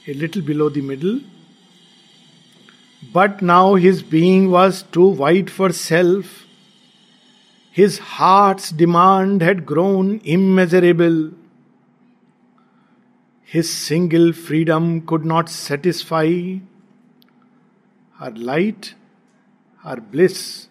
A 0.05 0.13
little 0.13 0.41
below 0.41 0.67
the 0.67 0.81
middle. 0.81 1.21
But 3.13 3.41
now 3.41 3.75
his 3.75 4.03
being 4.03 4.51
was 4.51 4.83
too 4.83 5.07
wide 5.07 5.49
for 5.49 5.71
self. 5.71 6.45
His 7.71 7.99
heart's 7.99 8.71
demand 8.71 9.41
had 9.41 9.65
grown 9.65 10.19
immeasurable. 10.25 11.31
His 13.43 13.73
single 13.73 14.33
freedom 14.33 15.05
could 15.07 15.23
not 15.23 15.49
satisfy 15.49 16.57
her 18.19 18.31
light, 18.31 18.93
her 19.83 20.01
bliss. 20.01 20.67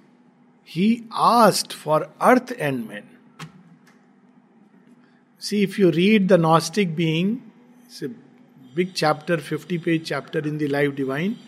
He 0.63 1.07
asked 1.11 1.73
for 1.73 2.09
earth 2.21 2.53
and 2.59 2.87
men. 2.87 3.18
See, 5.49 5.63
if 5.63 5.79
you 5.79 5.91
read 5.91 6.29
the 6.29 6.37
Gnostic 6.37 6.95
being, 6.95 7.43
it's 7.87 8.03
a 8.03 8.11
big 8.75 8.95
chapter, 8.95 9.39
50 9.39 9.79
page 9.79 10.05
chapter 10.05 10.41
in 10.41 10.59
the 10.59 10.69
Life 10.69 10.95
Divine, 10.95 11.39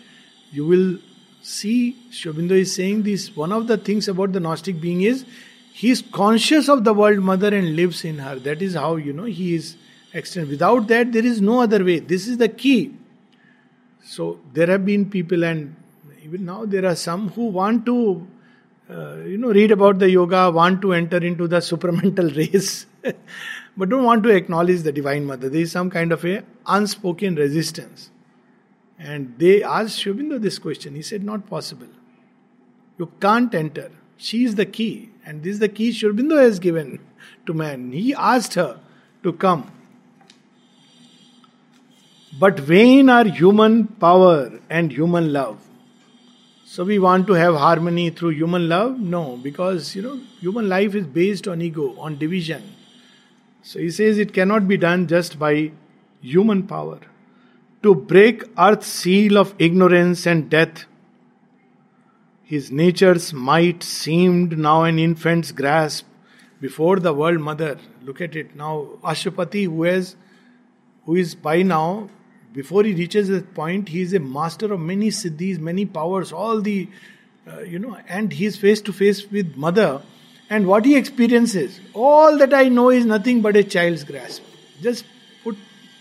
you 0.50 0.64
will 0.64 0.96
see 1.42 1.98
Sri 2.10 2.32
Aurobindo 2.32 2.52
is 2.52 2.74
saying 2.74 3.02
this. 3.02 3.36
One 3.36 3.52
of 3.52 3.66
the 3.66 3.76
things 3.76 4.08
about 4.08 4.32
the 4.32 4.40
Gnostic 4.40 4.80
being 4.80 5.02
is 5.02 5.26
he 5.74 5.90
is 5.90 6.02
conscious 6.12 6.70
of 6.70 6.84
the 6.84 6.94
world 6.94 7.18
mother 7.18 7.54
and 7.54 7.76
lives 7.76 8.02
in 8.06 8.16
her. 8.20 8.36
That 8.36 8.62
is 8.62 8.72
how, 8.72 8.96
you 8.96 9.12
know, 9.12 9.24
he 9.24 9.54
is 9.54 9.76
extent. 10.14 10.48
Without 10.48 10.88
that, 10.88 11.12
there 11.12 11.26
is 11.26 11.42
no 11.42 11.60
other 11.60 11.84
way. 11.84 11.98
This 11.98 12.26
is 12.26 12.38
the 12.38 12.48
key. 12.48 12.94
So 14.02 14.40
there 14.54 14.68
have 14.68 14.86
been 14.86 15.10
people, 15.10 15.44
and 15.44 15.76
even 16.24 16.46
now 16.46 16.64
there 16.64 16.86
are 16.86 16.96
some 16.96 17.28
who 17.32 17.48
want 17.48 17.84
to, 17.84 18.26
uh, 18.88 19.16
you 19.16 19.36
know, 19.36 19.52
read 19.52 19.72
about 19.72 19.98
the 19.98 20.08
yoga, 20.08 20.50
want 20.50 20.80
to 20.80 20.94
enter 20.94 21.18
into 21.18 21.46
the 21.46 21.58
supramental 21.72 22.34
race, 22.34 22.86
but 23.76 23.88
don't 23.88 24.04
want 24.04 24.22
to 24.24 24.30
acknowledge 24.30 24.82
the 24.82 24.92
Divine 24.92 25.24
Mother. 25.24 25.48
There 25.48 25.60
is 25.60 25.72
some 25.72 25.90
kind 25.90 26.12
of 26.12 26.24
a 26.24 26.42
unspoken 26.66 27.36
resistance. 27.36 28.10
And 28.98 29.34
they 29.38 29.62
asked 29.62 29.98
Sri 29.98 30.12
Aurobindo 30.12 30.40
this 30.40 30.58
question. 30.58 30.94
He 30.94 31.02
said, 31.02 31.24
Not 31.24 31.48
possible. 31.48 31.86
You 32.98 33.10
can't 33.20 33.54
enter. 33.54 33.90
She 34.18 34.44
is 34.44 34.56
the 34.56 34.66
key. 34.66 35.10
And 35.24 35.42
this 35.42 35.54
is 35.54 35.58
the 35.60 35.68
key 35.68 35.92
Sri 35.92 36.10
Aurobindo 36.10 36.38
has 36.38 36.58
given 36.58 37.00
to 37.46 37.54
man. 37.54 37.92
He 37.92 38.14
asked 38.14 38.54
her 38.54 38.78
to 39.22 39.32
come. 39.32 39.72
But 42.38 42.60
vain 42.60 43.08
are 43.08 43.24
human 43.24 43.86
power 43.86 44.60
and 44.68 44.92
human 44.92 45.32
love. 45.32 45.58
So 46.64 46.84
we 46.84 46.98
want 46.98 47.26
to 47.26 47.32
have 47.32 47.56
harmony 47.56 48.10
through 48.10 48.30
human 48.30 48.68
love? 48.68 49.00
No, 49.00 49.36
because 49.36 49.96
you 49.96 50.02
know, 50.02 50.20
human 50.38 50.68
life 50.68 50.94
is 50.94 51.06
based 51.06 51.48
on 51.48 51.60
ego, 51.60 51.98
on 51.98 52.16
division. 52.16 52.62
So 53.62 53.78
he 53.78 53.90
says 53.90 54.18
it 54.18 54.32
cannot 54.32 54.66
be 54.66 54.76
done 54.76 55.06
just 55.06 55.38
by 55.38 55.72
human 56.20 56.66
power. 56.66 57.00
To 57.82 57.94
break 57.94 58.44
earth's 58.58 58.86
seal 58.86 59.38
of 59.38 59.54
ignorance 59.58 60.26
and 60.26 60.50
death, 60.50 60.84
his 62.42 62.70
nature's 62.70 63.32
might 63.32 63.82
seemed 63.82 64.58
now 64.58 64.82
an 64.82 64.98
infant's 64.98 65.52
grasp 65.52 66.06
before 66.60 66.98
the 66.98 67.12
world 67.12 67.40
mother. 67.40 67.78
Look 68.02 68.20
at 68.20 68.36
it 68.36 68.56
now. 68.56 68.88
Ashwapati, 69.02 69.64
who 69.64 69.84
has 69.84 70.16
who 71.04 71.16
is 71.16 71.34
by 71.34 71.62
now 71.62 72.08
before 72.52 72.82
he 72.82 72.94
reaches 72.94 73.28
that 73.28 73.54
point, 73.54 73.88
he 73.88 74.02
is 74.02 74.12
a 74.12 74.18
master 74.18 74.72
of 74.72 74.80
many 74.80 75.08
siddhis, 75.08 75.58
many 75.58 75.86
powers, 75.86 76.32
all 76.32 76.60
the, 76.60 76.88
uh, 77.46 77.60
you 77.60 77.78
know, 77.78 77.96
and 78.08 78.32
he 78.32 78.44
is 78.44 78.56
face 78.56 78.80
to 78.82 78.92
face 78.92 79.30
with 79.30 79.56
mother. 79.56 80.02
And 80.50 80.66
what 80.66 80.84
he 80.84 80.96
experiences, 80.96 81.80
all 81.94 82.36
that 82.38 82.52
I 82.52 82.68
know 82.68 82.90
is 82.90 83.06
nothing 83.06 83.40
but 83.40 83.56
a 83.56 83.62
child's 83.62 84.02
grasp. 84.02 84.42
Just 84.82 85.04
put 85.44 85.56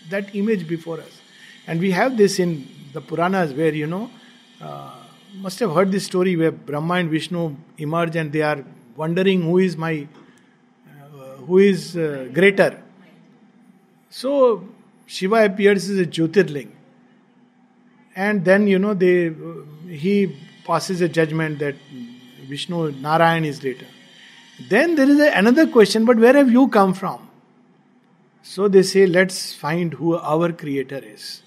that 0.08 0.34
image 0.34 0.66
before 0.66 0.98
us. 1.00 1.20
And 1.68 1.78
we 1.78 1.92
have 1.92 2.16
this 2.16 2.40
in 2.40 2.66
the 2.92 3.00
Puranas 3.00 3.52
where, 3.52 3.72
you 3.72 3.86
know, 3.86 4.10
uh, 4.60 4.90
must 5.36 5.60
have 5.60 5.72
heard 5.72 5.92
this 5.92 6.04
story 6.04 6.34
where 6.36 6.50
Brahma 6.50 6.94
and 6.94 7.10
Vishnu 7.10 7.56
emerge 7.78 8.16
and 8.16 8.32
they 8.32 8.42
are 8.42 8.64
wondering 8.96 9.42
who 9.42 9.58
is 9.58 9.76
my, 9.76 10.08
uh, 10.88 11.36
who 11.46 11.58
is 11.58 11.96
uh, 11.96 12.28
greater. 12.32 12.82
So 14.10 14.66
Shiva 15.06 15.44
appears 15.44 15.88
as 15.88 15.98
a 16.00 16.06
Jyotirling. 16.06 16.70
And 18.16 18.44
then, 18.44 18.66
you 18.66 18.80
know, 18.80 18.94
they 18.94 19.32
he 19.88 20.36
passes 20.64 21.00
a 21.00 21.08
judgment 21.08 21.60
that 21.60 21.76
Vishnu, 22.48 22.90
Narayan 22.92 23.44
is 23.44 23.60
greater. 23.60 23.86
Then 24.68 24.94
there 24.94 25.08
is 25.08 25.18
another 25.18 25.66
question, 25.66 26.04
but 26.04 26.18
where 26.18 26.34
have 26.34 26.50
you 26.50 26.68
come 26.68 26.92
from? 26.92 27.28
So 28.42 28.68
they 28.68 28.82
say, 28.82 29.06
let's 29.06 29.54
find 29.54 29.94
who 29.94 30.16
our 30.16 30.52
creator 30.52 31.00
is. 31.02 31.42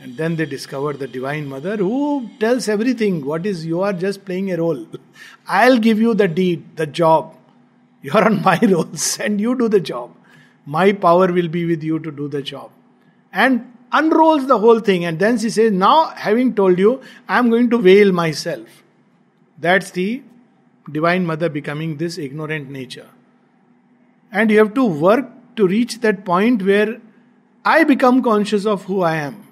And 0.00 0.16
then 0.16 0.36
they 0.36 0.46
discover 0.46 0.92
the 0.92 1.06
Divine 1.06 1.46
Mother 1.46 1.76
who 1.76 2.28
tells 2.40 2.68
everything. 2.68 3.24
What 3.24 3.46
is, 3.46 3.64
you 3.64 3.82
are 3.82 3.92
just 3.92 4.24
playing 4.24 4.50
a 4.52 4.56
role. 4.56 4.86
I'll 5.46 5.78
give 5.78 6.00
you 6.00 6.14
the 6.14 6.26
deed, 6.26 6.76
the 6.76 6.86
job. 6.86 7.36
You're 8.02 8.24
on 8.24 8.42
my 8.42 8.58
rolls 8.62 9.18
and 9.20 9.40
you 9.40 9.56
do 9.56 9.68
the 9.68 9.78
job. 9.78 10.12
My 10.66 10.92
power 10.92 11.32
will 11.32 11.48
be 11.48 11.64
with 11.64 11.84
you 11.84 12.00
to 12.00 12.10
do 12.10 12.26
the 12.26 12.42
job. 12.42 12.72
And 13.32 13.72
unrolls 13.92 14.46
the 14.46 14.58
whole 14.58 14.80
thing. 14.80 15.04
And 15.04 15.18
then 15.18 15.38
she 15.38 15.50
says, 15.50 15.70
Now, 15.70 16.06
having 16.08 16.54
told 16.54 16.78
you, 16.78 17.00
I'm 17.28 17.50
going 17.50 17.70
to 17.70 17.78
veil 17.78 18.10
myself. 18.10 18.66
That's 19.58 19.92
the 19.92 20.22
Divine 20.90 21.26
Mother 21.26 21.48
becoming 21.48 21.96
this 21.96 22.18
ignorant 22.18 22.70
nature. 22.70 23.08
And 24.30 24.50
you 24.50 24.58
have 24.58 24.74
to 24.74 24.84
work 24.84 25.28
to 25.56 25.66
reach 25.66 26.00
that 26.00 26.24
point 26.24 26.62
where 26.62 27.00
I 27.64 27.84
become 27.84 28.22
conscious 28.22 28.66
of 28.66 28.84
who 28.84 29.02
I 29.02 29.16
am. 29.16 29.46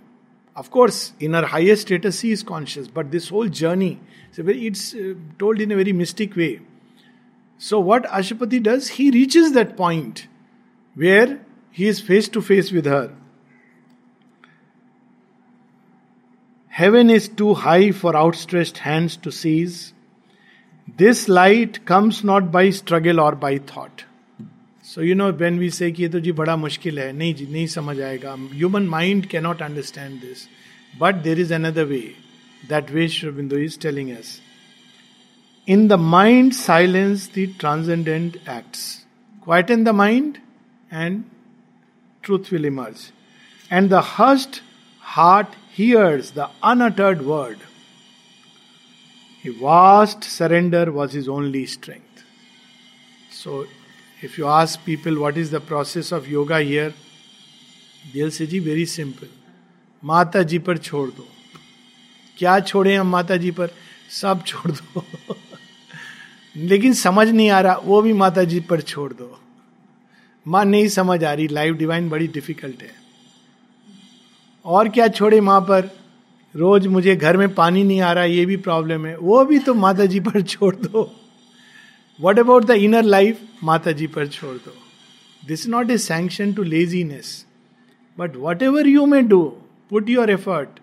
Of 0.56 0.70
course, 0.70 1.12
in 1.20 1.34
her 1.34 1.46
highest 1.46 1.82
status, 1.82 2.20
he 2.20 2.32
is 2.32 2.42
conscious, 2.42 2.88
but 2.88 3.10
this 3.10 3.28
whole 3.28 3.48
journey, 3.48 4.00
it's 4.36 4.94
uh, 4.94 5.14
told 5.38 5.60
in 5.60 5.70
a 5.70 5.76
very 5.76 5.92
mystic 5.92 6.34
way. 6.34 6.60
So, 7.58 7.78
what 7.78 8.04
Ashwapati 8.04 8.62
does, 8.62 8.88
he 8.88 9.10
reaches 9.10 9.52
that 9.52 9.76
point 9.76 10.26
where 10.94 11.40
he 11.70 11.86
is 11.86 12.00
face 12.00 12.28
to 12.28 12.42
face 12.42 12.72
with 12.72 12.86
her. 12.86 13.14
Heaven 16.68 17.10
is 17.10 17.28
too 17.28 17.54
high 17.54 17.90
for 17.92 18.16
outstretched 18.16 18.78
hands 18.78 19.16
to 19.18 19.30
seize. 19.30 19.92
This 20.99 21.27
light 21.27 21.85
comes 21.85 22.23
not 22.23 22.51
by 22.51 22.69
struggle 22.69 23.19
or 23.19 23.31
by 23.45 23.57
thought. 23.71 24.05
So 24.85 25.01
you 25.01 25.15
know 25.15 25.29
when 25.37 25.57
we 25.59 25.69
say 25.75 25.91
कि 25.91 26.03
ये 26.03 26.09
तो 26.09 26.19
जी 26.25 26.31
बड़ा 26.39 26.55
मुश्किल 26.55 26.99
है 26.99 27.11
नहीं 27.11 27.33
जी 27.35 27.45
नहीं 27.51 27.65
समझ 27.67 27.99
आएगा 28.01 28.33
human 28.53 28.87
mind 28.87 29.25
can 29.27 29.43
not 29.43 29.61
understand 29.61 30.19
this 30.21 30.47
but 31.01 31.15
there 31.23 31.39
is 31.39 31.53
another 31.53 31.85
way 31.85 31.99
that 32.69 32.91
वे 32.91 33.07
बिंदु 33.37 33.57
is 33.59 33.79
telling 33.81 34.09
us 34.09 34.39
in 35.67 35.87
the 35.87 35.93
mind 36.13 36.51
silence 36.53 37.29
the 37.37 37.47
transcendent 37.59 38.35
acts 38.35 38.85
quite 39.43 39.71
in 39.71 39.83
the 39.83 39.95
mind 40.03 40.37
and 40.93 41.23
truth 42.23 42.51
will 42.51 42.65
emerge. 42.65 43.11
And 43.71 43.89
the 43.89 44.01
hushed 44.01 44.61
heart 44.99 45.55
hears 45.71 46.31
the 46.31 46.49
unuttered 46.63 47.25
word. 47.25 47.59
A 49.44 49.50
vast 49.50 50.24
surrender 50.24 50.92
was 50.92 51.12
his 51.12 51.28
only 51.28 51.64
strength. 51.64 52.24
So 53.30 53.66
if 54.22 54.36
you 54.36 54.46
ask 54.46 54.84
people 54.84 55.18
what 55.18 55.38
is 55.38 55.50
the 55.50 55.60
process 55.60 56.12
of 56.12 56.28
yoga 56.28 56.60
here, 56.60 56.92
they'll 58.12 58.30
say, 58.30 58.46
जी 58.46 58.60
very 58.60 58.84
simple 58.86 59.28
Mata 60.02 60.42
जी 60.42 60.58
पर 60.58 60.78
छोड़ 60.78 61.08
दो 61.10 61.26
क्या 62.38 62.58
छोड़े 62.60 62.94
हम 62.96 63.06
माता 63.10 63.36
जी 63.36 63.50
पर 63.50 63.70
सब 64.20 64.44
छोड़ 64.46 64.70
दो 64.70 65.04
लेकिन 66.56 66.94
समझ 66.94 67.28
नहीं 67.28 67.50
आ 67.50 67.60
रहा 67.60 67.74
वो 67.84 68.00
भी 68.02 68.12
माता 68.12 68.44
जी 68.44 68.60
पर 68.70 68.80
छोड़ 68.80 69.12
दो 69.12 69.38
माँ 70.46 70.64
नहीं 70.64 70.88
समझ 70.88 71.22
आ 71.24 71.32
रही 71.32 71.48
लाइफ 71.48 71.76
डिवाइन 71.76 72.08
बड़ी 72.10 72.28
डिफ़िकल्ट 72.28 72.82
है 72.82 72.94
और 74.64 74.88
क्या 74.88 75.08
छोड़े 75.08 75.40
माँ 75.40 75.60
पर 75.60 75.90
रोज 76.54 76.86
मुझे 76.86 77.14
घर 77.16 77.36
में 77.36 77.54
पानी 77.54 77.82
नहीं 77.84 78.00
आ 78.00 78.12
रहा, 78.12 78.24
ये 78.24 78.44
भी 78.46 78.56
प्रॉब्लम 78.58 79.06
है। 79.06 79.16
वो 79.18 79.44
भी 79.44 79.58
तो 79.58 79.74
माता 79.74 80.06
जी 80.06 80.20
पर 80.20 80.40
छोड़ 80.42 80.74
दो। 80.76 81.10
What 82.20 82.38
about 82.38 82.64
the 82.64 82.70
inner 82.70 83.02
life 83.04 83.40
Mata 83.64 83.92
ji 83.92 84.06
पर 84.06 84.26
छोड़ 84.28 84.56
दो। 84.56 84.74
This 85.42 85.66
not 85.68 85.90
a 85.90 85.96
sanction 85.98 86.52
to 86.52 86.62
laziness 86.62 87.44
but 88.18 88.36
whatever 88.62 88.86
you 88.88 89.06
may 89.06 89.20
do 89.22 89.42
put 89.90 90.08
your 90.10 90.30
effort 90.30 90.80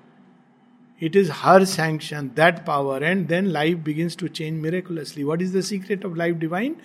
it 1.01 1.15
is 1.15 1.31
her 1.33 1.65
sanction 1.65 2.27
that 2.35 2.65
power 2.67 3.03
and 3.03 3.27
then 3.27 3.47
life 3.47 3.77
begins 3.85 4.17
to 4.17 4.27
change 4.29 4.61
miraculously 4.61 5.23
what 5.23 5.41
is 5.41 5.57
the 5.57 5.61
secret 5.63 6.05
of 6.05 6.15
life 6.17 6.35
divine 6.35 6.75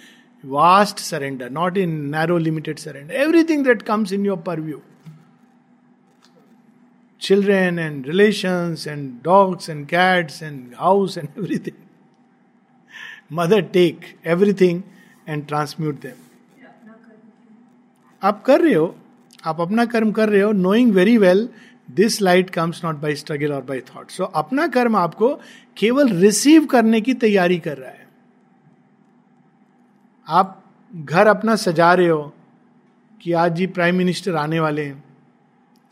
vast 0.45 0.99
surrender 1.01 1.51
not 1.51 1.77
in 1.79 1.91
narrow 2.11 2.39
limited 2.39 2.79
surrender 2.79 3.15
everything 3.15 3.65
that 3.65 3.83
comes 3.83 4.13
in 4.13 4.27
your 4.27 4.39
purview 4.47 4.81
children 7.23 7.79
and 7.79 8.07
relations 8.07 8.87
and 8.87 9.23
dogs 9.23 9.69
and 9.69 9.89
cats 9.89 10.43
and 10.43 10.75
house 10.75 11.17
and 11.17 11.29
everything. 11.39 11.79
Mother 13.33 13.63
take 13.77 14.35
everything 14.37 14.83
and 15.29 15.47
transmute 15.47 16.01
them 16.01 16.13
आप 18.23 18.43
कर 18.43 18.61
रहे 18.61 18.75
हो, 18.75 18.97
आप 19.45 19.61
अपना 19.61 19.85
कर्म 19.85 20.13
कर 20.13 20.29
रहे 20.29 20.41
हो 20.41 20.53
knowing 20.53 20.93
very 20.93 21.19
well 21.19 21.49
this 21.91 22.23
light 22.23 22.51
comes 22.51 22.85
not 22.85 22.97
by 22.97 23.15
struggle 23.15 23.53
or 23.53 23.63
by 23.63 23.81
thought 23.81 24.11
so 24.11 24.25
अपना 24.25 24.67
कर्म 24.67 24.97
आपको 24.97 25.41
केवल 25.77 26.09
रिसीव 26.09 26.67
करने 26.67 27.01
की 27.01 27.15
तैयारी 27.15 27.59
कर 27.59 27.79
रहा 27.79 27.91
है। 27.91 28.09
आप 30.29 30.65
घर 30.95 31.27
अपना 31.27 31.57
सजा 31.57 31.95
रहे 31.95 32.09
हो 32.09 32.35
कि 33.23 33.33
आज 33.33 33.55
जी 33.55 33.67
प्राइम 33.67 33.95
मिनिस्टर 33.95 34.35
आने 34.35 34.61
वाले 34.61 34.85
हैं। 34.85 35.05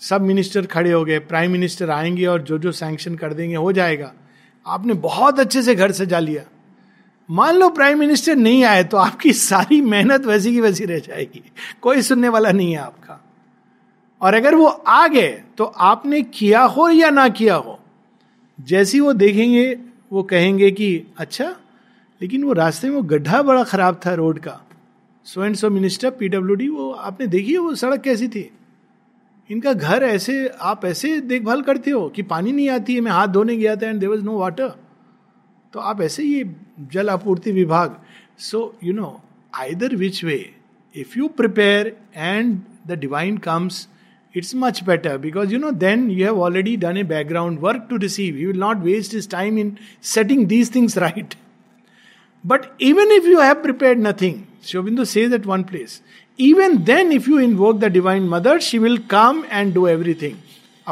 सब 0.01 0.23
मिनिस्टर 0.23 0.67
खड़े 0.67 0.93
हो 0.93 1.05
गए 1.05 1.19
प्राइम 1.19 1.51
मिनिस्टर 1.53 1.91
आएँगे 1.91 2.27
और 2.27 2.43
जो 2.43 2.59
जो 2.59 2.73
सैंक्शन 2.73 3.15
कर 3.15 3.35
देंगे, 3.35 3.57
हो 3.57 3.73
जाएगा। 3.73 4.13
आपने 4.67 4.95
बहुत 4.95 5.41
अच्छे 5.41 5.63
से 5.63 5.75
घर 5.75 5.93
सजा 5.93 6.19
लिया। 6.19 6.43
मान 7.29 7.55
लो 7.55 7.69
प्राइम 7.71 7.99
मिनिस्टर 7.99 8.37
नहीं 8.37 8.65
आए 8.65 8.85
तो 8.85 8.97
आपकी 8.97 9.33
सारी 9.33 9.81
मेहनत 9.81 10.25
वैसी 10.27 10.53
की 10.53 10.61
वैसी 10.61 10.85
रह 10.85 10.99
जाएगी। 10.99 11.43
कोई 11.83 12.03
सुनने 12.03 12.29
वाला 12.29 12.51
नहीं 12.51 12.73
है 12.73 12.79
आपका। 12.79 13.25
और 14.21 14.35
अगर 14.35 14.55
वो 14.55 14.67
आ 14.67 15.07
गए 15.07 15.43
तो 15.59 15.65
आपने 15.65 16.23
किया 16.23 16.63
हो 16.63 16.89
या 16.89 17.11
ना 17.11 17.29
किया 17.29 17.55
हो, 17.55 17.79
जैसी 18.61 19.01
वो 19.01 19.13
देखेंगे, 19.13 19.79
वो 20.13 20.23
कहेंगे 20.23 20.71
कि 20.71 21.07
अच्छा 21.19 21.55
लेकिन 22.21 22.45
वो 22.45 22.53
रास्ते 22.53 22.89
में 22.89 22.97
वो 22.97 23.03
गड्ढा 23.03 23.43
बड़ा 23.43 23.63
खराब 23.65 24.01
था 24.07 24.15
रोड 24.15 24.39
का। 24.39 24.61
So 25.27 25.45
and 25.45 25.57
so 25.57 25.71
minister 25.71 26.11
PW 26.11 26.75
वो 26.77 26.91
आपने 26.91 27.27
देखी 27.27 27.57
वो 27.57 27.75
सड़क 27.75 28.01
कैसी 28.01 28.29
थी? 28.29 28.51
इनका 29.51 29.73
घर 29.73 30.03
ऐसे, 30.05 30.47
आप 30.49 30.85
ऐसे 30.85 31.21
देखभाल 31.21 31.63
करते 31.63 31.91
हो 31.91 32.09
कि 32.09 32.23
पानी 32.25 32.53
नहीं 32.53 32.69
आती 32.71 32.95
है, 32.95 33.01
मैं 33.01 33.13
हाथ 33.13 33.29
धोने 33.29 33.57
गया 33.57 33.75
था 33.77 33.89
and 33.89 34.01
there 34.01 34.09
was 34.09 34.23
no 34.25 34.39
water 34.39 34.69
तो 35.75 35.81
आप 35.81 36.01
ऐसे 36.03 36.25
ये 36.25 36.45
जल 36.93 37.11
आपूर्ति 37.11 37.53
विभाग। 37.53 37.97
So 38.39 38.75
you 38.85 38.93
know 38.93 39.21
either 39.53 39.97
which 39.97 40.25
way 40.25 40.39
if 40.95 41.19
you 41.19 41.29
prepare 41.37 41.97
and 42.17 42.59
the 42.87 42.99
divine 42.99 43.39
comes 43.39 43.87
it's 44.35 44.55
much 44.57 44.83
better 44.85 45.19
because 45.19 45.53
you 45.53 45.59
know 45.59 45.71
then 45.85 46.11
you 46.11 46.25
have 46.25 46.41
already 46.43 46.77
done 46.77 46.97
a 46.97 47.03
background 47.05 47.59
work 47.61 47.87
to 47.91 47.97
receive 47.97 48.37
you 48.39 48.49
will 48.49 48.61
not 48.61 48.77
waste 48.85 49.15
is 49.15 49.29
time 49.31 49.59
in 49.59 49.77
setting 50.15 50.47
these 50.47 50.75
things 50.75 50.99
right 50.99 51.35
but 52.45 52.67
even 52.83 53.13
if 53.13 53.27
you 53.27 53.41
have 53.41 53.63
prepare 53.63 53.97
nothing 53.99 54.43
Sri Aurobindo 54.65 55.05
says 55.05 55.35
at 55.35 55.47
one 55.47 55.63
place 55.63 56.01
even 56.49 56.83
then 56.85 57.13
if 57.21 57.29
you 57.33 57.39
invoke 57.51 57.81
the 57.85 57.91
divine 57.99 58.27
mother 58.35 58.59
she 58.71 58.83
will 58.87 58.99
come 59.15 59.47
and 59.61 59.79
do 59.79 59.87
everything 59.99 60.43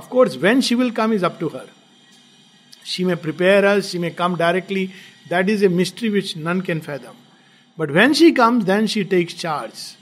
of 0.03 0.09
course 0.15 0.39
when 0.47 0.61
she 0.69 0.81
will 0.83 0.95
come 1.01 1.19
is 1.19 1.29
up 1.31 1.39
to 1.43 1.49
her 1.57 1.67
she 2.89 3.05
may 3.05 3.17
prepare 3.17 3.67
us, 3.67 3.91
she 3.91 3.99
may 3.99 4.11
come 4.11 4.37
directly. 4.37 4.93
That 5.29 5.51
is 5.51 5.63
a 5.63 5.69
mystery 5.69 6.09
which 6.09 6.37
none 6.37 6.63
can 6.63 6.81
fathom. 6.81 7.17
But 7.77 7.91
when 7.91 8.15
she 8.15 8.33
comes, 8.33 8.65
then 8.65 8.87
she 8.87 9.05
takes 9.05 9.35
charge. 9.35 9.95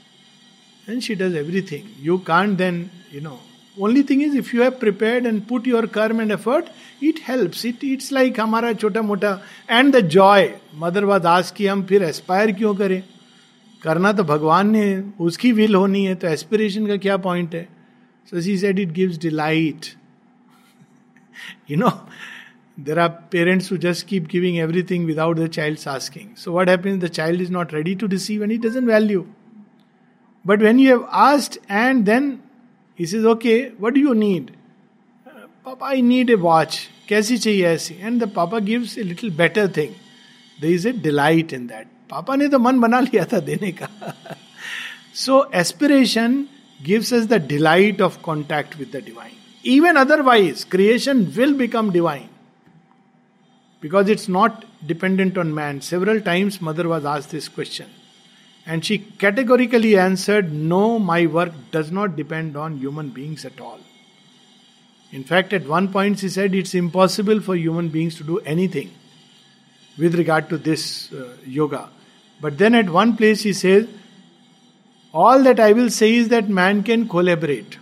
Then 0.85 1.01
she 1.01 1.15
does 1.15 1.35
everything. 1.35 1.89
You 1.99 2.19
can't 2.19 2.57
then, 2.57 2.89
you 3.11 3.19
know. 3.19 3.39
Only 3.77 4.03
thing 4.03 4.21
is, 4.21 4.35
if 4.35 4.53
you 4.53 4.61
have 4.61 4.79
prepared 4.79 5.25
and 5.25 5.45
put 5.45 5.65
your 5.65 5.85
karma 5.85 6.21
and 6.21 6.31
effort, 6.31 6.69
it 7.01 7.19
helps. 7.19 7.65
It 7.65 7.83
it's 7.83 8.09
like 8.11 8.37
हमारा 8.37 8.73
छोटा 8.79 9.01
मोटा 9.09 9.41
and 9.67 9.93
the 9.93 10.01
joy. 10.01 10.53
Mother 10.79 11.05
was 11.11 11.25
asked 11.25 11.55
कि 11.55 11.67
हम 11.67 11.83
फिर 11.91 12.03
Aspire 12.03 12.51
क्यों 12.61 12.73
करें 12.75 13.01
करना 13.87 14.11
तो 14.13 14.23
भगवान 14.23 14.69
ने, 14.69 14.85
उसकी 15.19 15.51
विल 15.51 15.75
होनी 15.75 16.05
है 16.05 16.15
तो 16.15 16.27
एस्पिरेशन 16.27 16.87
का 16.87 16.97
क्या 16.97 17.17
पॉइंट 17.25 17.55
है? 17.55 17.67
So 18.31 18.41
she 18.41 18.57
said 18.57 18.79
it 18.79 18.91
gives 18.91 19.17
delight 19.17 19.85
you 21.71 21.77
know 21.77 21.89
there 22.79 22.99
are 22.99 23.09
parents 23.31 23.71
who 23.71 23.77
just 23.77 24.07
keep 24.07 24.27
giving 24.27 24.57
everything 24.57 25.05
without 25.05 25.37
the 25.37 25.47
child 25.49 25.87
asking 25.87 26.35
so 26.37 26.51
what 26.53 26.69
है 26.69 26.97
the 26.99 27.07
child 27.07 27.41
is 27.41 27.51
not 27.51 27.73
ready 27.73 27.95
to 27.95 28.07
receive 28.07 28.43
and 28.43 28.51
it 28.51 28.61
doesn't 28.61 28.85
value 28.85 29.25
but 30.45 30.61
when 30.61 30.79
you 30.79 30.89
have 30.89 31.03
asked 31.25 31.59
and 31.71 32.03
then 32.05 32.37
is 32.99 33.13
is 33.13 33.25
okay 33.25 33.59
what 33.81 33.97
you 33.97 34.13
need 34.13 34.51
papa 35.65 35.87
I 35.87 36.01
need 36.01 36.29
a 36.29 36.35
watch 36.35 36.79
कैसी 37.09 37.37
चाहिए 37.37 37.65
ऐसी? 37.67 37.95
And 37.99 38.23
the 38.23 38.31
papa 38.35 38.59
gives 38.59 38.97
a 38.97 39.03
little 39.03 39.29
better 39.37 39.67
thing 39.77 39.93
the 40.61 40.65
is 40.65 40.87
a 40.87 40.91
delight 40.91 41.53
in 41.53 41.67
that 41.67 41.87
papa 42.09 42.35
ने 42.35 42.47
तो 42.47 42.59
मन 42.59 42.79
बना 42.79 42.99
लिया 42.99 43.25
था 43.33 43.39
देने 43.39 43.71
का। 43.71 43.89
So 45.15 45.49
aspiration 45.55 46.45
gives 46.79 47.13
us 47.13 47.25
the 47.27 47.33
delight 47.47 48.01
of 48.01 48.19
contact 48.21 48.77
with 48.77 48.89
the 48.95 49.03
divine 49.05 49.31
even 49.65 49.95
otherwise 49.95 50.65
creation 50.71 51.23
will 51.37 51.53
become 51.53 51.91
divine 51.91 52.27
because 53.83 54.11
it's 54.11 54.29
not 54.29 54.63
dependent 54.85 55.37
on 55.37 55.47
man 55.53 55.79
several 55.79 56.19
times 56.19 56.59
Mother 56.63 56.85
was 56.85 57.07
आज 57.07 57.27
this 57.31 57.47
question 57.47 57.85
and 58.67 58.81
she 58.83 58.97
categorically 59.19 59.93
answered 59.93 60.53
no 60.71 60.97
my 60.99 61.25
work 61.35 61.61
does 61.75 61.91
not 61.91 62.15
depend 62.15 62.55
on 62.57 62.79
human 62.79 63.09
beings 63.15 63.45
at 63.45 63.61
all 63.61 63.79
in 65.13 65.21
fact 65.23 65.53
at 65.53 65.67
one 65.67 65.87
point 65.87 66.17
she 66.17 66.29
said 66.29 66.55
it's 66.55 66.75
impossible 66.75 67.39
for 67.39 67.57
human 67.57 67.89
beings 67.89 68.19
to 68.19 68.25
do 68.27 68.41
anything 68.47 68.89
with 69.97 70.15
regard 70.15 70.45
to 70.45 70.57
this 70.57 70.87
yoga 71.47 71.89
But 72.41 72.57
then 72.57 72.75
at 72.75 72.89
one 72.89 73.17
place 73.17 73.41
he 73.41 73.53
says, 73.53 73.87
All 75.13 75.43
that 75.43 75.59
I 75.59 75.73
will 75.73 75.89
say 75.89 76.15
is 76.15 76.27
that 76.29 76.49
man 76.49 76.83
can 76.83 77.07
collaborate. 77.07 77.77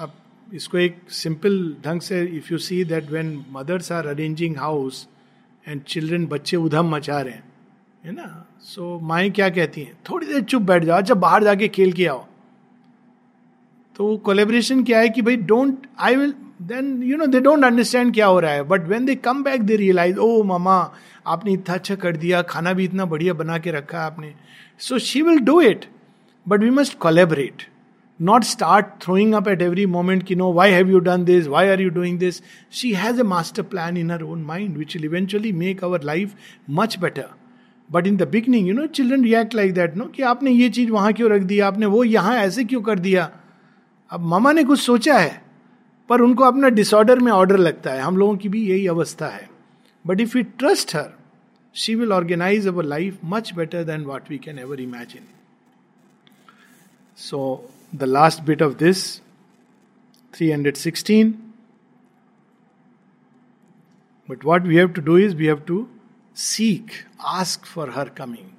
अब 0.00 0.12
इसको 0.54 0.78
एक 0.78 0.98
simple 1.10 1.76
ढंग 1.84 2.00
से 2.00 2.22
if 2.36 2.52
you 2.52 2.58
see 2.58 2.84
that 2.84 3.10
when 3.10 3.44
mothers 3.50 3.92
are 3.92 4.06
arranging 4.06 4.56
house 4.56 5.06
and 5.68 5.82
children 5.82 6.26
बच्चे 6.26 6.56
उधम 6.56 6.94
मचा 6.94 7.20
रहे 7.20 7.34
हैं 7.34 7.44
है 8.04 8.12
ना? 8.12 8.46
सो 8.60 8.96
so, 8.96 9.02
माए 9.02 9.30
क्या 9.30 9.48
कहती 9.48 9.80
हैं? 9.80 9.98
थोड़ी 10.10 10.26
देर 10.26 10.40
चुप 10.40 10.62
बैठ 10.62 10.84
जाओ 10.84 10.98
अच्छा 10.98 11.14
बाहर 11.14 11.44
जाके 11.44 11.68
खेल 11.68 11.92
के 11.92 12.06
आओ। 12.06 12.26
तो 13.96 14.16
कोलेब्रेशन 14.16 14.84
क्या 14.84 15.00
है 15.00 15.08
कि 15.08 15.22
भाई 15.22 15.36
don't 15.36 15.86
I 15.98 16.16
will 16.16 16.34
then 16.68 17.02
you 17.02 17.16
know 17.16 17.26
they 17.26 17.40
don't 17.40 17.64
understand 17.64 18.12
क्या 18.14 18.26
हो 18.26 18.38
रहा 18.40 18.50
है 18.52 18.62
but 18.62 18.86
when 18.88 19.04
they 19.04 19.14
come 19.14 19.42
back 19.44 19.62
they 19.62 19.76
realise 19.76 20.18
ओ 20.18 20.42
मामा 20.44 20.76
आपने 21.26 21.52
इतना 21.52 21.74
अच्छा 21.74 21.94
कर 21.94 22.16
दिया, 22.16 22.42
खाना 22.42 22.72
भी 22.72 22.84
इतना 22.84 23.04
बढ़िया 23.04 23.34
बना 23.34 23.58
के 23.58 23.70
रखा 23.70 24.00
आपने. 24.00 24.32
So 24.78 24.98
she 24.98 25.22
will 25.22 25.38
do 25.40 25.60
it 25.60 25.84
but 26.46 26.60
we 26.60 26.70
must 26.70 26.98
collaborate 26.98 27.62
not 28.20 28.44
start 28.44 28.86
throwing 29.02 29.34
up 29.34 29.48
at 29.48 29.62
every 29.62 29.86
moment 29.86 30.28
you 30.28 30.36
know 30.38 30.52
why 30.52 30.70
have 30.70 30.90
you 30.90 30.98
done 30.98 31.24
this 31.24 31.46
why 31.46 31.68
are 31.68 31.80
you 31.80 31.90
doing 31.90 32.18
this 32.18 32.42
she 32.72 32.92
has 32.92 33.20
a 33.20 33.24
master 33.24 33.62
plan 33.62 33.96
in 33.96 34.10
her 34.10 34.22
own 34.22 34.42
mind 34.42 34.76
which 34.78 34.96
will 34.96 35.10
eventually 35.10 35.52
make 35.62 35.86
our 35.88 36.04
life 36.10 36.34
much 36.80 36.98
better. 37.04 37.28
But 37.90 38.06
in 38.06 38.16
the 38.16 38.28
beginning 38.28 38.68
you 38.68 38.74
know 38.74 38.86
children 38.86 39.24
react 39.24 39.54
like 39.54 39.72
that 39.74 39.96
no 39.96 40.04
कि 40.04 40.22
आपने 40.22 40.50
ये 40.50 40.68
चीज़ 40.68 40.90
वहाँ 40.90 41.12
क्यों 41.12 41.30
रख 41.30 41.42
दिया 41.42 41.66
आपने 41.66 41.86
वो 41.86 42.04
यहाँ 42.04 42.36
ऐसे 42.36 42.64
क्यों 42.64 42.82
कर 42.82 42.98
दिया? 42.98 43.30
अब 44.10 44.20
मामा 44.20 44.52
ने 44.52 44.64
कुछ 44.64 44.80
सोचा 44.80 45.18
है? 45.18 45.41
पर 46.08 46.20
उनको 46.20 46.44
अपना 46.44 46.68
डिसऑर्डर 46.68 47.18
में 47.18 47.32
ऑर्डर 47.32 47.56
लगता 47.56 47.92
है। 47.92 48.00
हम 48.00 48.16
लोगों 48.16 48.36
की 48.36 48.48
भी 48.48 48.70
यही 48.70 48.86
अवस्था 48.86 49.28
है। 49.28 49.50
But 50.06 50.20
if 50.20 50.38
you 50.38 50.44
trust 50.44 50.96
her 50.96 51.10
she 51.74 51.94
will 51.94 52.12
organise 52.12 52.66
our 52.66 52.84
life 52.84 53.18
much 53.24 53.54
better 53.54 53.84
than 53.84 54.04
what 54.04 54.30
we 54.30 54.38
can 54.38 54.58
ever 54.58 54.80
imagine 54.80 55.24
so 57.16 57.70
the 57.94 58.02
last 58.02 58.42
bit 58.42 58.62
of 58.62 58.74
this 58.74 59.22
316 60.32 61.32
but 64.28 64.44
what 64.44 64.62
we 64.62 64.76
have 64.76 64.94
to 64.94 65.02
do 65.02 65.16
is 65.16 65.34
we 65.34 65.46
have 65.46 65.66
to 65.66 65.88
seek, 66.34 67.04
ask 67.22 67.66
for 67.66 67.90
her 67.90 68.06
coming. 68.06 68.56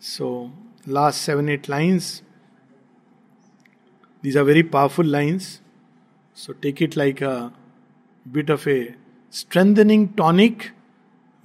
So, 0.00 0.50
last 0.86 1.22
seven, 1.22 1.48
eight 1.48 1.68
lines. 1.68 2.22
These 4.22 4.36
are 4.36 4.44
very 4.44 4.62
powerful 4.62 5.04
lines. 5.04 5.60
So 6.42 6.54
take 6.54 6.80
it 6.80 6.96
like 6.96 7.20
a 7.20 7.52
bit 8.26 8.48
of 8.48 8.66
a 8.66 8.94
strengthening 9.30 10.14
tonic, 10.14 10.70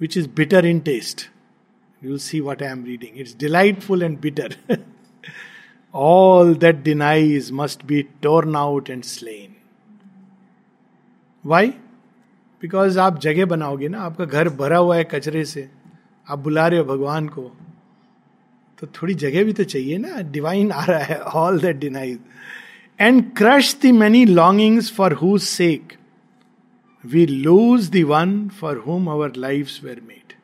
which 0.00 0.16
is 0.16 0.26
bitter 0.26 0.60
in 0.60 0.80
taste. 0.80 1.28
You'll 2.02 2.18
see 2.18 2.40
what 2.40 2.62
I 2.62 2.66
am 2.66 2.84
reading. 2.84 3.12
It's 3.14 3.34
delightful 3.34 4.02
and 4.02 4.18
bitter. 4.18 4.48
All 5.92 6.54
that 6.54 6.82
denies 6.82 7.52
must 7.52 7.86
be 7.86 8.04
torn 8.22 8.56
out 8.56 8.88
and 8.88 9.04
slain. 9.04 9.56
Why? 11.44 11.66
Because 12.60 12.98
आप 12.98 13.18
जगह 13.20 13.46
बनाओगे 13.46 13.88
ना 13.88 14.00
आपका 14.02 14.24
घर 14.24 14.48
भरा 14.60 14.76
हुआ 14.78 14.96
है 14.96 15.04
कचरे 15.10 15.44
से 15.44 15.68
आप 16.28 16.38
बुला 16.46 16.66
रहे 16.68 16.78
हो 16.78 16.84
भगवान 16.84 17.28
को 17.36 17.42
तो 18.80 18.86
थोड़ी 18.96 19.14
जगह 19.24 19.44
भी 19.44 19.52
तो 19.58 19.64
चाहिए 19.64 19.98
ना 19.98 20.20
डिवाइन 20.36 20.72
आ 20.72 20.84
रहा 20.84 20.98
है 21.10 21.18
all 21.42 21.60
that 21.60 21.76
denies 21.84 22.18
and 23.00 23.22
crush 23.36 23.76
the 23.80 23.92
many 23.92 24.26
longings 24.26 24.90
for 24.90 25.14
whose 25.14 25.48
sake. 25.48 25.96
We 27.04 27.26
lose 27.26 27.90
the 27.90 28.04
one 28.04 28.50
for 28.60 28.74
whom 28.86 29.08
our 29.08 29.28
lives 29.36 29.82
were 29.84 30.00
made. 30.02 30.34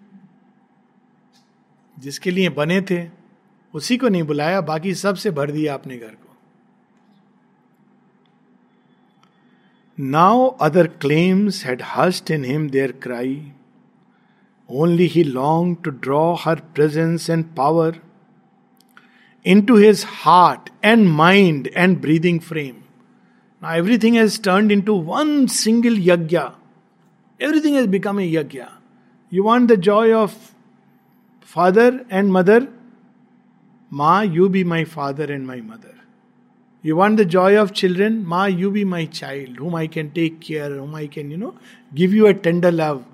जिसके 1.98 2.30
लिए 2.30 2.48
बने 2.48 2.80
थे, 2.80 3.08
उसी 3.74 3.96
को 3.96 4.08
नहीं 4.08 4.22
बुलाया, 4.22 4.60
बाकी 4.60 4.94
सबसे 4.94 5.30
भर 5.30 5.50
दिया 5.50 5.74
अपने 5.74 5.98
घर 5.98 6.08
को। 6.08 6.36
Now 10.00 10.46
other 10.48 10.86
claims 10.86 11.66
had 11.66 11.82
hushed 11.96 12.30
in 12.30 12.44
him 12.44 12.70
their 12.70 12.92
cry 12.92 13.52
only 14.70 15.06
he 15.06 15.24
long 15.24 15.76
to 15.84 15.90
draw 15.90 16.34
her 16.34 16.54
presence 16.54 17.30
and 17.30 17.44
power 17.44 18.00
into 19.44 19.74
his 19.74 20.02
heart 20.02 20.70
and 20.82 21.10
mind 21.10 21.68
and 21.74 22.00
breathing 22.00 22.40
frame. 22.40 22.84
Now 23.60 23.70
everything 23.70 24.14
has 24.14 24.38
turned 24.38 24.72
into 24.72 24.94
one 24.94 25.48
single 25.48 25.92
yagya. 25.92 26.54
Everything 27.40 27.74
has 27.74 27.86
become 27.86 28.18
a 28.18 28.32
yagya. 28.32 28.70
You 29.30 29.44
want 29.44 29.68
the 29.68 29.76
joy 29.76 30.12
of 30.12 30.54
father 31.40 32.04
and 32.10 32.32
mother? 32.32 32.68
Ma, 33.90 34.20
you 34.20 34.48
be 34.48 34.64
my 34.64 34.84
father 34.84 35.24
and 35.24 35.46
my 35.46 35.60
mother. 35.60 35.94
You 36.82 36.96
want 36.96 37.16
the 37.16 37.24
joy 37.24 37.56
of 37.56 37.72
children? 37.72 38.24
Ma, 38.24 38.46
you 38.46 38.70
be 38.70 38.84
my 38.84 39.04
child, 39.06 39.56
whom 39.56 39.74
I 39.74 39.86
can 39.86 40.10
take 40.10 40.40
care, 40.40 40.70
whom 40.70 40.94
I 40.94 41.06
can, 41.06 41.30
you 41.30 41.36
know, 41.36 41.54
give 41.94 42.12
you 42.12 42.26
a 42.26 42.34
tender 42.34 42.72
love. 42.72 43.04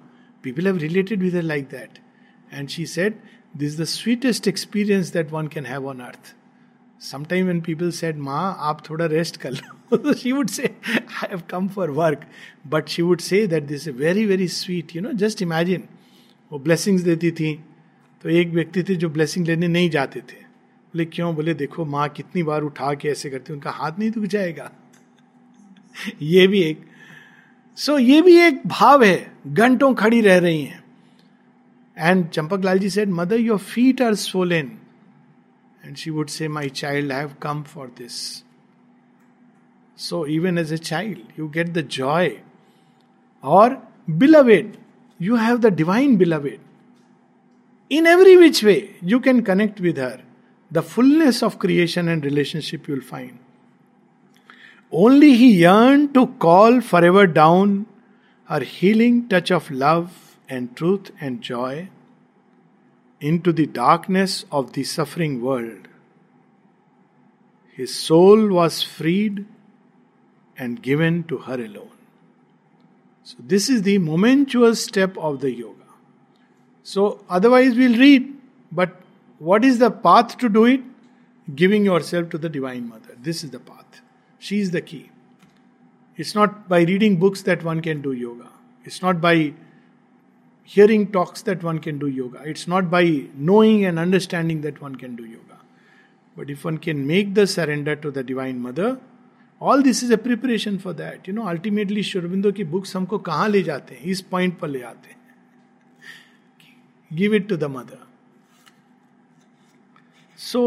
People 0.41 0.65
have 0.65 0.81
related 0.81 1.23
with 1.23 1.35
her 1.35 1.43
like 1.43 1.69
that. 1.71 1.99
And 2.51 2.71
she 2.71 2.87
said, 2.87 3.21
this 3.59 3.81
the 3.81 3.85
sweetest 3.85 4.49
experience 4.49 5.13
that 5.13 5.31
one 5.31 5.47
can 5.47 5.67
have 5.67 5.87
on 5.87 6.01
earth 6.01 6.35
sometime 7.03 7.47
when 7.47 7.61
people 7.61 7.91
said 7.91 8.17
माँ 8.17 8.57
आप 8.59 8.91
थोड़ा 8.91 9.07
rest 9.07 9.37
कर 9.37 9.53
लो 9.53 10.13
she 10.13 10.33
would 10.33 10.49
say 10.49 10.63
I 10.99 11.29
have 11.31 11.43
come 11.51 11.69
for 11.69 11.91
work 11.91 12.27
but 12.67 12.89
she 12.89 13.03
would 13.03 13.21
say 13.21 13.47
that 13.47 13.63
this 13.63 13.89
very 13.89 14.27
very 14.27 14.49
sweet 14.49 14.97
you 14.97 15.03
know 15.03 15.13
just 15.13 15.43
imagine 15.43 15.85
वो 16.53 16.59
blessings 16.59 17.03
देती 17.03 17.31
थी 17.31 17.65
तो 18.23 18.29
एक 18.29 18.49
व्यक्ति 18.49 18.83
थे 18.83 18.95
जो 18.95 19.09
ब्लेसिंग 19.09 19.47
लेने 19.47 19.69
नहीं 19.69 19.91
जाते 19.91 20.21
थे। 20.21 20.41
बोले 20.89 21.05
क्यों? 21.05 21.35
बोले 21.35 21.55
देखो 21.55 21.85
माँ 21.85 22.09
कितनी 22.09 22.43
बार 22.43 22.63
उठा 22.63 22.95
के 22.95 23.09
ऐसे 23.09 23.31
करती 23.31 23.53
उनका 23.53 23.71
हाथ 23.71 23.93
नहीं 23.99 24.11
दुख 24.11 24.25
जाएगा। 24.25 24.71
ये 26.23 26.47
भी 26.47 26.63
एक 26.63 26.81
सो 27.77 27.93
so, 27.93 28.01
ये 28.01 28.23
भी 28.23 28.41
एक 28.41 28.63
भाव 28.67 29.05
है। 29.05 29.33
घंटों 29.47 29.95
खड़ी 29.95 30.21
रह 30.21 30.39
रही 30.39 30.63
हैं। 30.63 30.85
And 31.99 32.31
Champak 32.31 32.63
Lalji 32.63 32.93
said, 32.93 33.09
Mother, 33.09 33.37
your 33.37 33.59
feet 33.59 34.01
are 34.01 34.15
swollen. 34.15 34.79
And 35.83 35.99
she 35.99 36.13
would 36.13 36.31
say, 36.31 36.47
My 36.47 36.69
child, 36.69 37.11
I 37.11 37.19
have 37.19 37.41
come 37.41 37.65
for 37.65 37.89
this. 37.89 38.45
So, 39.97 40.25
even 40.25 40.59
as 40.59 40.71
a 40.71 40.79
child, 40.79 41.19
you 41.37 41.49
get 41.49 41.75
the 41.75 41.83
joy. 41.83 42.41
Or, 43.43 43.83
beloved, 44.17 44.79
you 45.19 45.35
have 45.35 45.61
the 45.61 45.73
divine 45.73 46.17
beloved. 46.17 46.61
In 47.91 48.07
every 48.07 48.37
which 48.37 48.63
way, 48.63 48.95
you 49.03 49.19
can 49.19 49.43
connect 49.43 49.81
with 49.81 49.97
her. 49.97 50.21
The 50.71 50.83
fullness 50.83 51.43
of 51.43 51.59
creation 51.59 52.07
and 52.07 52.25
relationship 52.25 52.87
you 52.87 52.95
will 52.95 53.03
find. 53.03 53.41
Only 54.93 55.35
he 55.35 55.51
yearned 55.63 56.15
to 56.15 56.29
call 56.39 56.81
forever 56.81 57.27
down 57.27 57.87
her 58.45 58.61
healing 58.61 59.29
touch 59.29 59.51
of 59.51 59.69
love 59.73 60.28
and 60.49 60.77
truth 60.77 61.11
and 61.21 61.41
joy 61.41 61.89
into 63.21 63.53
the 63.53 63.67
darkness 63.67 64.45
of 64.51 64.73
the 64.73 64.85
suffering 64.85 65.43
world. 65.43 65.89
His 67.73 67.95
soul 67.95 68.49
was 68.49 68.83
freed 68.83 69.47
and 70.57 70.83
given 70.83 71.25
to 71.25 71.39
her 71.39 71.55
alone. 71.55 71.91
So, 73.23 73.37
this 73.41 73.69
is 73.69 73.83
the 73.83 73.99
momentous 73.99 74.83
step 74.83 75.17
of 75.19 75.41
the 75.41 75.53
yoga. 75.53 75.75
So, 76.83 77.25
otherwise, 77.29 77.77
we'll 77.77 77.99
read, 77.99 78.35
but 78.73 78.97
what 79.39 79.65
is 79.65 79.79
the 79.79 79.91
path 79.91 80.39
to 80.39 80.49
do 80.49 80.65
it? 80.65 80.81
Giving 81.55 81.85
yourself 81.85 82.31
to 82.31 82.39
the 82.39 82.49
Divine 82.49 82.89
Mother. 82.89 83.17
This 83.21 83.45
is 83.45 83.51
the 83.51 83.61
path. 83.61 84.01
She 84.39 84.61
is 84.61 84.71
the 84.71 84.81
key. 84.81 85.11
It's 86.17 86.35
not 86.35 86.69
by 86.69 86.83
reading 86.83 87.17
books 87.19 87.43
that 87.43 87.63
one 87.63 87.81
can 87.81 88.03
do 88.03 88.13
yoga. 88.13 88.49
It's 88.85 89.03
not 89.03 89.21
by 89.21 89.53
hearing 90.68 91.12
talks 91.12 91.42
that 91.44 91.64
one 91.64 91.80
can 91.80 92.00
do 92.00 92.08
yoga. 92.08 92.42
It's 92.46 92.68
not 92.68 92.90
by 92.90 93.26
knowing 93.36 93.86
and 93.86 94.00
understanding 94.00 94.62
that 94.62 94.82
one 94.82 94.96
can 94.96 95.16
do 95.16 95.26
yoga. 95.26 95.58
But 96.36 96.50
if 96.50 96.66
one 96.66 96.78
can 96.78 97.06
make 97.06 97.34
the 97.34 97.46
surrender 97.46 97.96
to 97.98 98.12
the 98.12 98.24
Divine 98.24 98.60
Mother, 98.60 99.00
all 99.60 99.82
this 99.82 100.04
is 100.04 100.10
a 100.10 100.18
preparation 100.18 100.80
for 100.80 100.94
that. 100.94 101.28
You 101.28 101.34
know, 101.34 101.48
ultimately 101.48 102.02
Shurbindo 102.02 102.52
की 102.54 102.64
books 102.72 102.96
हमको 102.96 103.18
कहाँ 103.28 103.48
ले 103.50 103.62
जाते 103.64 103.96
हैं 103.96 104.04
इस 104.12 104.22
point 104.32 104.58
पर 104.60 104.68
ले 104.68 104.82
आते 104.82 105.10
हैं 105.10 105.22
give 107.18 107.36
it 107.36 107.48
to 107.50 107.56
the 107.58 107.64
mother 107.78 108.00
so 110.50 110.62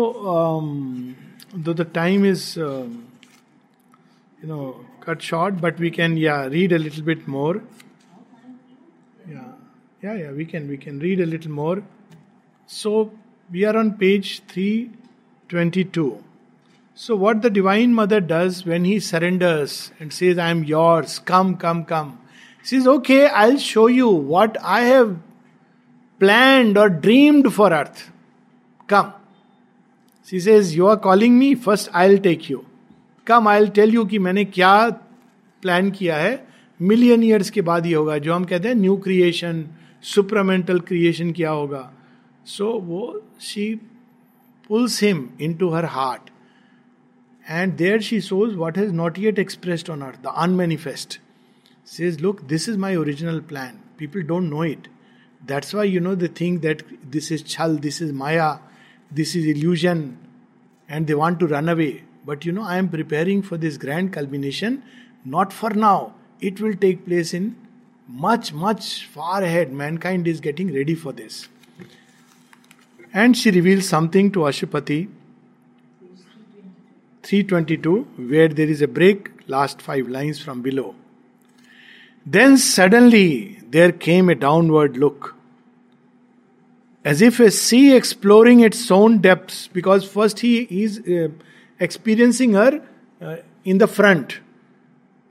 though 1.64 1.72
the 1.72 1.84
time 1.84 2.24
is 2.24 2.56
um, 2.58 3.06
you 4.40 4.48
know 4.48 4.64
cut 5.00 5.22
short 5.22 5.60
but 5.60 5.78
we 5.78 5.90
can 5.90 6.16
yeah 6.16 6.46
read 6.46 6.72
a 6.72 6.78
little 6.78 7.02
bit 7.02 7.26
more 7.26 7.62
yeah 9.28 9.52
Yeah, 10.01 10.13
yeah, 10.15 10.31
we 10.31 10.45
can 10.45 10.67
we 10.67 10.77
can 10.77 10.99
read 10.99 11.19
a 11.19 11.25
little 11.25 11.51
more. 11.51 11.83
So 12.65 13.11
we 13.51 13.65
are 13.65 13.75
on 13.77 13.93
page 13.97 14.41
322. 14.47 16.23
So, 16.93 17.15
what 17.15 17.41
the 17.41 17.49
Divine 17.49 17.93
Mother 17.93 18.19
does 18.19 18.65
when 18.65 18.85
he 18.85 18.99
surrenders 18.99 19.91
and 19.99 20.13
says, 20.13 20.37
I 20.37 20.49
am 20.49 20.63
yours, 20.63 21.19
come, 21.19 21.57
come, 21.57 21.85
come, 21.85 22.19
she 22.63 22.77
says, 22.77 22.87
Okay, 22.87 23.27
I'll 23.27 23.57
show 23.57 23.87
you 23.87 24.09
what 24.09 24.57
I 24.61 24.81
have 24.81 25.17
planned 26.19 26.77
or 26.77 26.89
dreamed 26.89 27.53
for 27.53 27.71
earth. 27.71 28.11
Come. 28.87 29.13
She 30.25 30.39
says, 30.39 30.75
You 30.75 30.87
are 30.87 30.97
calling 30.97 31.39
me, 31.39 31.55
first 31.55 31.89
I'll 31.93 32.17
take 32.17 32.49
you. 32.49 32.65
Come, 33.25 33.47
I'll 33.47 33.69
tell 33.69 33.89
you 33.89 34.05
कि 34.05 34.19
मैंने 34.19 34.45
क्या 34.45 34.73
plan 35.61 35.91
किया 35.91 36.17
है 36.17 36.33
million 36.81 37.23
years 37.23 37.49
के 37.49 37.61
बाद 37.61 37.85
ही 37.85 37.91
होगा 37.93 38.17
जो 38.17 38.33
हम 38.33 38.43
कहते 38.45 38.67
हैं 38.67 38.75
न्यू 38.75 38.95
क्रिएशन 38.97 39.65
सुप्रमेंटल 40.03 40.79
क्रिएशन 40.79 41.31
क्या 41.31 41.49
होगा। 41.49 41.91
सो 42.45 42.71
so, 42.71 42.83
वो 42.83 43.23
she 43.41 43.73
pulls 44.69 45.01
him 45.03 45.27
into 45.53 45.69
her 45.69 45.85
heart 45.85 46.29
and 47.45 47.73
there 47.77 48.01
she 48.01 48.19
shows 48.21 48.53
what 48.55 48.77
has 48.77 48.91
not 48.93 49.19
yet 49.19 49.39
expressed 49.39 49.89
on 49.89 50.01
earth 50.01 50.21
the 50.23 50.33
unmanifest 50.37 51.19
says 51.87 52.21
look 52.21 52.41
this 52.43 52.67
is 52.69 52.77
my 52.77 52.95
original 52.95 53.39
plan 53.49 53.79
people 53.99 54.21
don't 54.23 54.49
know 54.49 54.63
it 54.63 54.87
that's 55.41 55.75
why 55.75 55.89
you 55.89 56.01
know 56.01 56.15
the 56.15 56.29
thing 56.41 56.59
that 56.59 56.83
this 57.11 57.31
is 57.31 57.43
छल 57.47 57.77
this 57.77 58.01
is 58.01 58.13
maya 58.13 58.49
this 59.13 59.35
is 59.35 59.47
illusion 59.47 60.09
and 60.89 61.07
they 61.07 61.13
want 61.13 61.39
to 61.39 61.45
run 61.45 61.67
away 61.67 61.91
but 62.25 62.45
you 62.47 62.53
know 62.53 62.65
I 62.65 62.77
am 62.79 62.87
preparing 62.87 63.43
for 63.43 63.59
this 63.59 63.77
grand 63.81 64.13
culmination 64.13 64.77
not 65.27 65.51
for 65.51 65.75
now 65.75 66.09
it 66.43 66.61
will 66.61 66.73
take 66.77 67.03
place 67.05 67.33
in 67.35 67.51
much, 68.11 68.53
much 68.53 69.05
far 69.05 69.41
ahead. 69.41 69.71
Mankind 69.71 70.27
is 70.27 70.39
getting 70.39 70.73
ready 70.73 70.95
for 70.95 71.13
this. 71.13 71.47
And 73.13 73.35
she 73.35 73.51
reveals 73.51 73.87
something 73.87 74.31
to 74.31 74.39
Ashwapati 74.39 75.09
322, 77.23 78.03
where 78.29 78.47
there 78.47 78.67
is 78.67 78.81
a 78.81 78.87
break, 78.87 79.29
last 79.47 79.81
five 79.81 80.07
lines 80.07 80.39
from 80.39 80.61
below. 80.61 80.95
Then 82.25 82.57
suddenly 82.57 83.59
there 83.69 83.91
came 83.91 84.29
a 84.29 84.35
downward 84.35 84.97
look, 84.97 85.35
as 87.03 87.21
if 87.21 87.39
a 87.39 87.51
sea 87.51 87.95
exploring 87.95 88.59
its 88.59 88.89
own 88.91 89.19
depths, 89.19 89.67
because 89.67 90.07
first 90.07 90.39
he 90.39 90.61
is 90.83 90.99
uh, 90.99 91.29
experiencing 91.79 92.53
her 92.53 92.81
uh, 93.21 93.37
in 93.63 93.77
the 93.77 93.87
front, 93.87 94.39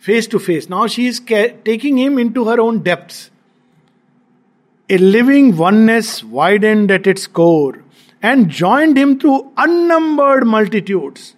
face 0.01 0.27
to 0.27 0.39
face. 0.39 0.69
Now 0.69 0.87
she 0.87 1.07
is 1.07 1.21
ca- 1.21 1.55
taking 1.65 1.99
him 1.99 2.19
into 2.19 2.47
her 2.47 2.59
own 2.61 2.83
depths. 2.83 3.31
A 4.89 4.99
living 4.99 5.57
oneness 5.57 6.25
widened 6.25 6.91
at 6.91 7.07
its 7.07 7.27
core 7.27 7.85
and 8.23 8.49
joined 8.49 8.99
him 8.99 9.21
through 9.21 9.53
unnumbered 9.57 10.47
multitudes. 10.47 11.37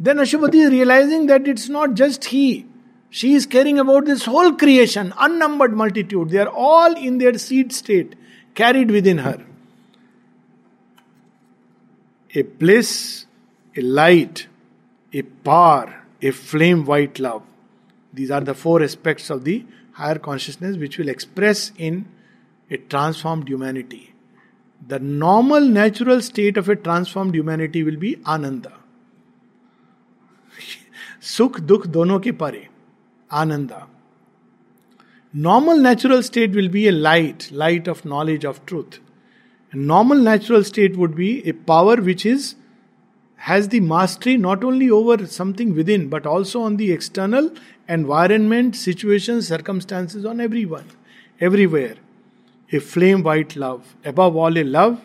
Then 0.00 0.16
Ashwapati 0.16 0.64
is 0.66 0.70
realizing 0.70 1.26
that 1.26 1.46
it's 1.46 1.68
not 1.68 1.94
just 1.94 2.24
he. 2.24 2.66
She 3.10 3.34
is 3.34 3.44
caring 3.44 3.78
about 3.78 4.06
this 4.06 4.24
whole 4.24 4.52
creation, 4.52 5.12
unnumbered 5.18 5.74
multitude. 5.74 6.30
They 6.30 6.38
are 6.38 6.48
all 6.48 6.96
in 6.96 7.18
their 7.18 7.36
seed 7.38 7.72
state, 7.72 8.14
carried 8.54 8.90
within 8.90 9.18
her. 9.18 9.44
A 12.34 12.42
bliss, 12.42 13.26
a 13.76 13.82
light, 13.82 14.46
a 15.12 15.22
power, 15.22 16.02
a 16.22 16.30
flame 16.30 16.86
white 16.86 17.18
love. 17.18 17.42
These 18.13 18.31
are 18.31 18.41
the 18.41 18.53
four 18.53 18.81
aspects 18.83 19.29
of 19.29 19.43
the 19.43 19.65
higher 19.93 20.19
consciousness 20.19 20.77
which 20.77 20.97
will 20.97 21.09
express 21.09 21.71
in 21.77 22.05
a 22.69 22.77
transformed 22.77 23.47
humanity. 23.47 24.13
The 24.81 24.99
normal 24.99 25.61
natural 25.61 26.21
state 26.21 26.57
of 26.57 26.69
a 26.69 26.75
transformed 26.75 27.35
humanity 27.35 27.83
will 27.83 27.97
be 27.97 28.17
Ananda. 28.25 28.73
सुख 31.25 31.59
दुख 31.59 31.85
दोनों 31.87 32.19
के 32.19 32.31
परे 32.41 32.67
Ananda 33.31 33.87
normal 35.33 35.79
natural 35.81 36.21
state 36.21 36.49
will 36.55 36.67
be 36.69 36.85
A 36.87 36.91
light 36.91 37.43
light 37.53 37.89
of 37.89 38.05
knowledge 38.05 38.45
of 38.45 38.59
truth 38.67 38.99
normal 39.75 40.19
natural 40.27 40.63
state 40.63 40.95
would 40.95 41.15
be 41.15 41.29
A 41.45 41.51
power 41.67 42.01
which 42.01 42.25
is 42.25 42.55
has 43.48 43.68
the 43.68 43.80
mastery 43.80 44.36
not 44.36 44.62
only 44.62 44.90
over 44.90 45.26
something 45.26 45.74
within 45.74 46.08
but 46.08 46.26
also 46.26 46.60
on 46.60 46.76
the 46.76 46.92
external 46.92 47.50
environment, 47.88 48.76
situations, 48.76 49.48
circumstances 49.48 50.26
on 50.26 50.40
everyone, 50.40 50.84
everywhere. 51.40 51.94
A 52.72 52.78
flame 52.78 53.22
white 53.22 53.56
love, 53.56 53.96
above 54.04 54.36
all, 54.36 54.56
a 54.56 54.62
love 54.62 55.00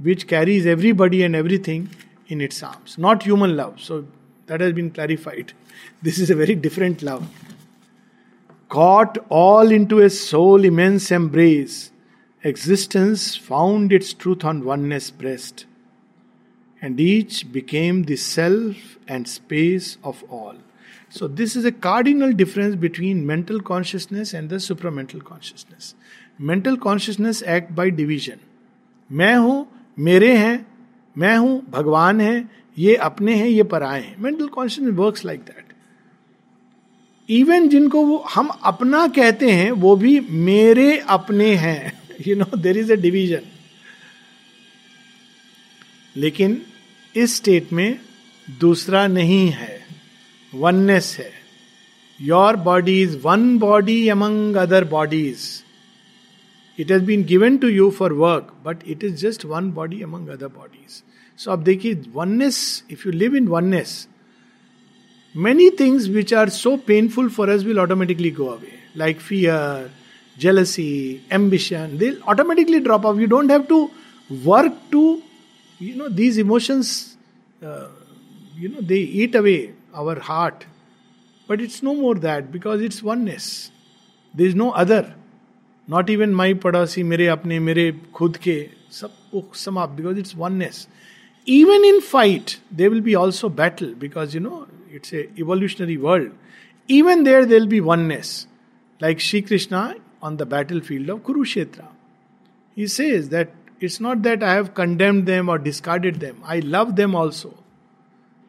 which 0.00 0.26
carries 0.28 0.66
everybody 0.66 1.22
and 1.22 1.34
everything 1.34 1.88
in 2.28 2.40
its 2.42 2.62
arms. 2.62 2.98
Not 2.98 3.22
human 3.22 3.56
love. 3.56 3.80
So 3.80 4.06
that 4.46 4.60
has 4.60 4.72
been 4.72 4.90
clarified. 4.90 5.52
This 6.02 6.18
is 6.18 6.30
a 6.30 6.34
very 6.34 6.54
different 6.54 7.02
love. 7.02 7.26
Caught 8.68 9.18
all 9.30 9.72
into 9.72 10.00
a 10.00 10.10
soul 10.10 10.64
immense 10.64 11.10
embrace, 11.10 11.90
existence 12.44 13.34
found 13.34 13.92
its 13.92 14.12
truth 14.12 14.44
on 14.44 14.64
oneness 14.64 15.10
breast, 15.10 15.64
and 16.82 17.00
each 17.00 17.44
became 17.52 18.04
the 18.04 18.14
self 18.14 19.10
and 19.10 19.26
space 19.26 19.98
of 20.04 20.24
all 20.30 20.56
so 21.10 21.28
this 21.28 21.56
is 21.56 21.66
a 21.66 21.70
cardinal 21.70 22.32
difference 22.32 22.74
between 22.74 23.24
mental 23.24 23.60
consciousness 23.60 24.34
and 24.34 24.52
the 24.52 24.58
supramental 24.90 25.20
consciousness 25.20 25.94
mental 26.40 26.76
consciousness 26.76 27.42
act 27.42 27.72
by 27.72 27.90
division 27.90 28.46
मैं 29.10 29.34
हूँ, 29.36 29.66
मेरे 29.98 30.36
हैं, 30.36 30.66
मैं 31.16 31.36
हूँ, 31.36 31.62
भगवान 31.70 32.20
हैं, 32.20 32.50
ये 32.78 32.94
अपने 32.94 33.34
हैं, 33.34 33.46
ये 33.46 33.62
पर 33.62 33.82
आए 33.82 34.02
हैं। 34.02 34.16
Mental 34.18 34.46
consciousness 34.46 34.94
work 34.94 35.20
like 35.24 35.40
that 35.40 35.72
even 37.28 37.68
जिनको 37.68 38.04
वो 38.06 38.16
हम 38.34 38.48
अपना 38.48 39.06
कहते 39.08 39.50
हैं, 39.50 39.70
वो 39.70 39.96
भी 39.96 40.20
मेरे 40.20 40.98
अपने 40.98 41.54
हैं। 41.54 41.92
You 42.26 42.36
know 42.36 42.56
there 42.56 42.78
is 42.78 42.92
a 42.92 42.96
division 42.96 43.40
लेकिन 46.18 46.60
इस 47.14 47.36
स्टेट 47.36 47.72
में 47.72 47.98
दूसरा 48.60 49.06
नहीं 49.06 49.48
है 49.50 49.76
वननेस 50.52 51.16
है 51.18 51.30
your 52.20 52.56
body 52.68 53.00
is 53.02 53.16
one 53.22 53.58
body 53.58 54.08
among 54.08 54.56
other 54.56 54.84
bodies 54.94 55.46
it 56.78 56.90
has 56.90 57.02
been 57.04 57.24
given 57.24 57.56
to 57.58 57.68
you 57.68 57.90
for 57.98 58.12
work 58.24 58.52
but 58.64 58.86
it 58.86 59.04
is 59.04 59.14
just 59.26 59.44
one 59.44 59.70
body 59.72 60.02
among 60.02 60.28
other 60.28 60.48
bodies 60.58 61.02
so 61.38 61.50
अब 61.50 61.62
देखिए 61.64 62.02
oneness 62.14 62.62
if 62.90 63.06
you 63.06 63.12
live 63.12 63.36
in 63.36 63.48
oneness 63.48 64.06
many 65.34 65.70
things 65.70 66.08
which 66.08 66.32
are 66.32 66.48
so 66.48 66.76
painful 66.78 67.28
for 67.28 67.48
us 67.50 67.64
will 67.64 67.78
automatically 67.78 68.30
go 68.30 68.50
away, 68.50 68.74
like 68.94 69.20
fear, 69.20 69.90
jealousy, 70.36 71.22
ambition. 71.30 71.98
They'll 71.98 72.22
automatically 72.24 72.80
drop 72.80 73.04
off. 73.04 73.18
You 73.18 73.26
don't 73.26 73.48
have 73.48 73.68
to 73.68 73.90
work 74.44 74.72
to, 74.92 75.22
you 75.78 75.94
know, 75.94 76.08
these 76.08 76.38
emotions, 76.38 77.16
uh, 77.62 77.86
you 78.56 78.68
know, 78.68 78.80
they 78.80 78.96
eat 78.96 79.34
away 79.34 79.74
our 79.94 80.18
heart. 80.18 80.66
But 81.46 81.60
it's 81.60 81.82
no 81.82 81.94
more 81.94 82.14
that 82.16 82.52
because 82.52 82.82
it's 82.82 83.02
oneness. 83.02 83.70
There 84.34 84.46
is 84.46 84.54
no 84.54 84.72
other. 84.72 85.14
Not 85.86 86.10
even 86.10 86.34
my 86.34 86.52
padasi, 86.52 87.04
mere 87.04 87.34
apne, 87.34 87.62
mere 87.62 87.92
khud 88.12 88.36
ke, 88.38 88.70
sab 88.90 89.10
sum 89.52 89.78
up 89.78 89.96
because 89.96 90.18
it's 90.18 90.34
oneness. 90.34 90.86
Even 91.46 91.82
in 91.84 92.02
fight, 92.02 92.60
there 92.70 92.90
will 92.90 93.00
be 93.00 93.14
also 93.14 93.48
battle 93.48 93.94
because 93.94 94.34
you 94.34 94.40
know 94.40 94.66
it's 94.90 95.14
a 95.14 95.30
evolutionary 95.38 95.96
world. 95.96 96.30
Even 96.88 97.24
there, 97.24 97.46
there'll 97.46 97.66
be 97.66 97.80
oneness. 97.80 98.46
Like 99.00 99.20
Sri 99.20 99.40
Krishna 99.40 99.94
on 100.20 100.36
the 100.36 100.44
battlefield 100.44 101.08
of 101.08 101.20
Kurukshetra. 101.20 101.86
He 102.74 102.86
says 102.86 103.30
that 103.30 103.50
it's 103.82 104.00
not 104.02 104.16
that 104.18 104.42
I 104.42 104.54
have 104.54 104.68
condemned 104.76 105.24
them 105.24 105.48
or 105.48 105.62
discarded 105.62 106.16
them 106.18 106.42
I 106.46 106.60
love 106.60 106.90
them 106.92 107.14
also 107.14 107.54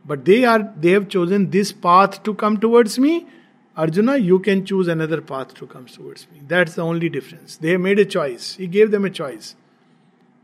but 0.05 0.23
they 0.23 0.43
are 0.45 0.61
they 0.77 0.91
have 0.91 1.03
chosen 1.03 1.45
this 1.47 1.71
path 1.86 2.23
to 2.25 2.34
come 2.34 2.57
towards 2.57 2.99
me 2.99 3.21
Arjuna 3.77 4.15
you 4.15 4.39
can 4.39 4.61
choose 4.61 4.91
another 4.91 5.19
path 5.30 5.59
to 5.59 5.65
come 5.65 5.86
towards 5.95 6.27
me 6.34 6.47
that's 6.47 6.75
the 6.75 6.80
only 6.80 7.09
difference 7.09 7.59
they 7.61 7.69
have 7.69 7.80
made 7.80 7.99
a 7.99 8.05
choice 8.05 8.55
he 8.59 8.67
gave 8.67 8.89
them 8.91 9.07
a 9.07 9.09
choice 9.09 9.55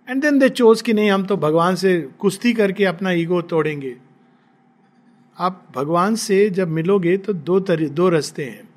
and 0.07 0.21
then 0.21 0.38
they 0.39 0.49
chose 0.49 0.81
कि 0.81 0.93
नहीं, 0.93 1.09
हम 1.11 1.23
तो 1.25 1.36
भगवान 1.38 1.75
से 1.75 1.99
कुश्ती 2.19 2.51
करके 2.53 2.86
अपना 2.86 3.11
ego 3.11 3.41
तोड़ेंगे। 3.41 3.95
आप 5.38 5.63
भगवान 5.75 6.15
से 6.15 6.49
जब 6.49 6.67
मिलोगे 6.69 7.15
तो 7.17 7.33
दो 7.33 7.59
तरी, 7.59 7.88
दो 7.89 8.09
रस्ते 8.09 8.43
हैं। 8.43 8.69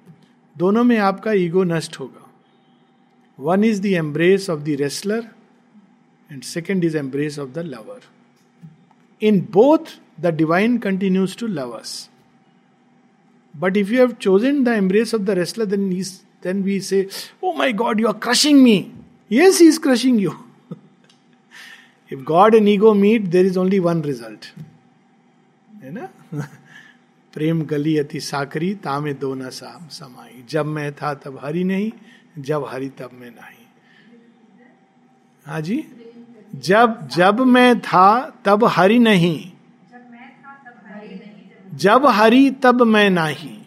दोनों 0.56 0.84
में 0.84 0.96
आपका 0.98 1.32
ईगो 1.32 1.64
नष्ट 1.64 1.98
होगा। 2.00 2.30
One 3.38 3.64
is 3.64 3.82
the 3.82 3.86
embrace 3.86 4.48
of 4.50 4.61
the 4.61 4.76
wrestler 4.80 5.28
and 6.31 6.45
second 6.45 6.85
is 6.85 6.95
embrace 6.95 7.39
of 7.39 7.55
the 7.55 7.62
lover. 7.62 8.01
In 9.20 9.41
both, 9.41 9.99
the 10.18 10.31
divine 10.31 10.79
continues 10.81 11.35
to 11.37 11.49
love 11.49 11.72
us. 11.72 12.09
But 13.55 13.76
if 13.76 13.91
you 13.91 14.01
have 14.01 14.18
chosen 14.18 14.64
the 14.64 14.74
embrace 14.74 15.12
of 15.12 15.26
the 15.26 15.35
wrestler, 15.35 15.66
then 15.66 15.91
he's, 15.91 16.22
then 16.43 16.62
we 16.62 16.81
say, 16.81 17.09
Oh 17.43 17.53
my 17.55 17.72
God, 17.72 17.99
you 17.99 18.07
are 18.09 18.14
crushing 18.14 18.62
me. 18.62 18.93
Yes, 19.29 19.59
he 19.59 19.66
is 19.66 19.79
crushing 19.79 20.18
you. 20.18 20.39
if 22.09 22.24
God 22.24 22.55
and 22.55 22.68
ego 22.68 22.95
meet, 22.95 23.31
there 23.31 23.45
is 23.45 23.57
only 23.57 23.81
one 23.81 24.03
result. 24.03 24.53
है 25.83 25.91
ना 25.95 26.09
प्रेम 27.35 27.62
गली 27.70 27.97
अति 27.99 28.20
साकरी 28.20 28.74
तामे 28.85 29.12
दो 29.22 29.35
न 29.35 29.51
साम 29.55 29.87
समाई 29.95 30.43
जब 30.51 30.66
मैं 30.66 30.91
था 31.01 31.12
तब 31.22 31.39
हरी 31.43 31.62
नहीं 31.64 31.91
जब 32.49 32.64
हरी 32.68 32.89
तब 32.99 33.11
मैं 33.20 33.31
नहीं 33.31 33.66
हाँ 35.47 35.61
जी 35.61 35.76
जब 36.55 37.09
जब 37.09 37.40
मैं 37.40 37.80
था, 37.80 38.36
तब 38.44 38.64
हरि 38.64 38.99
नहीं। 38.99 39.53
जब 41.74 42.07
हरि, 42.07 42.51
तब 42.51 42.82
मैं 42.82 43.11
नाही। 43.11 43.59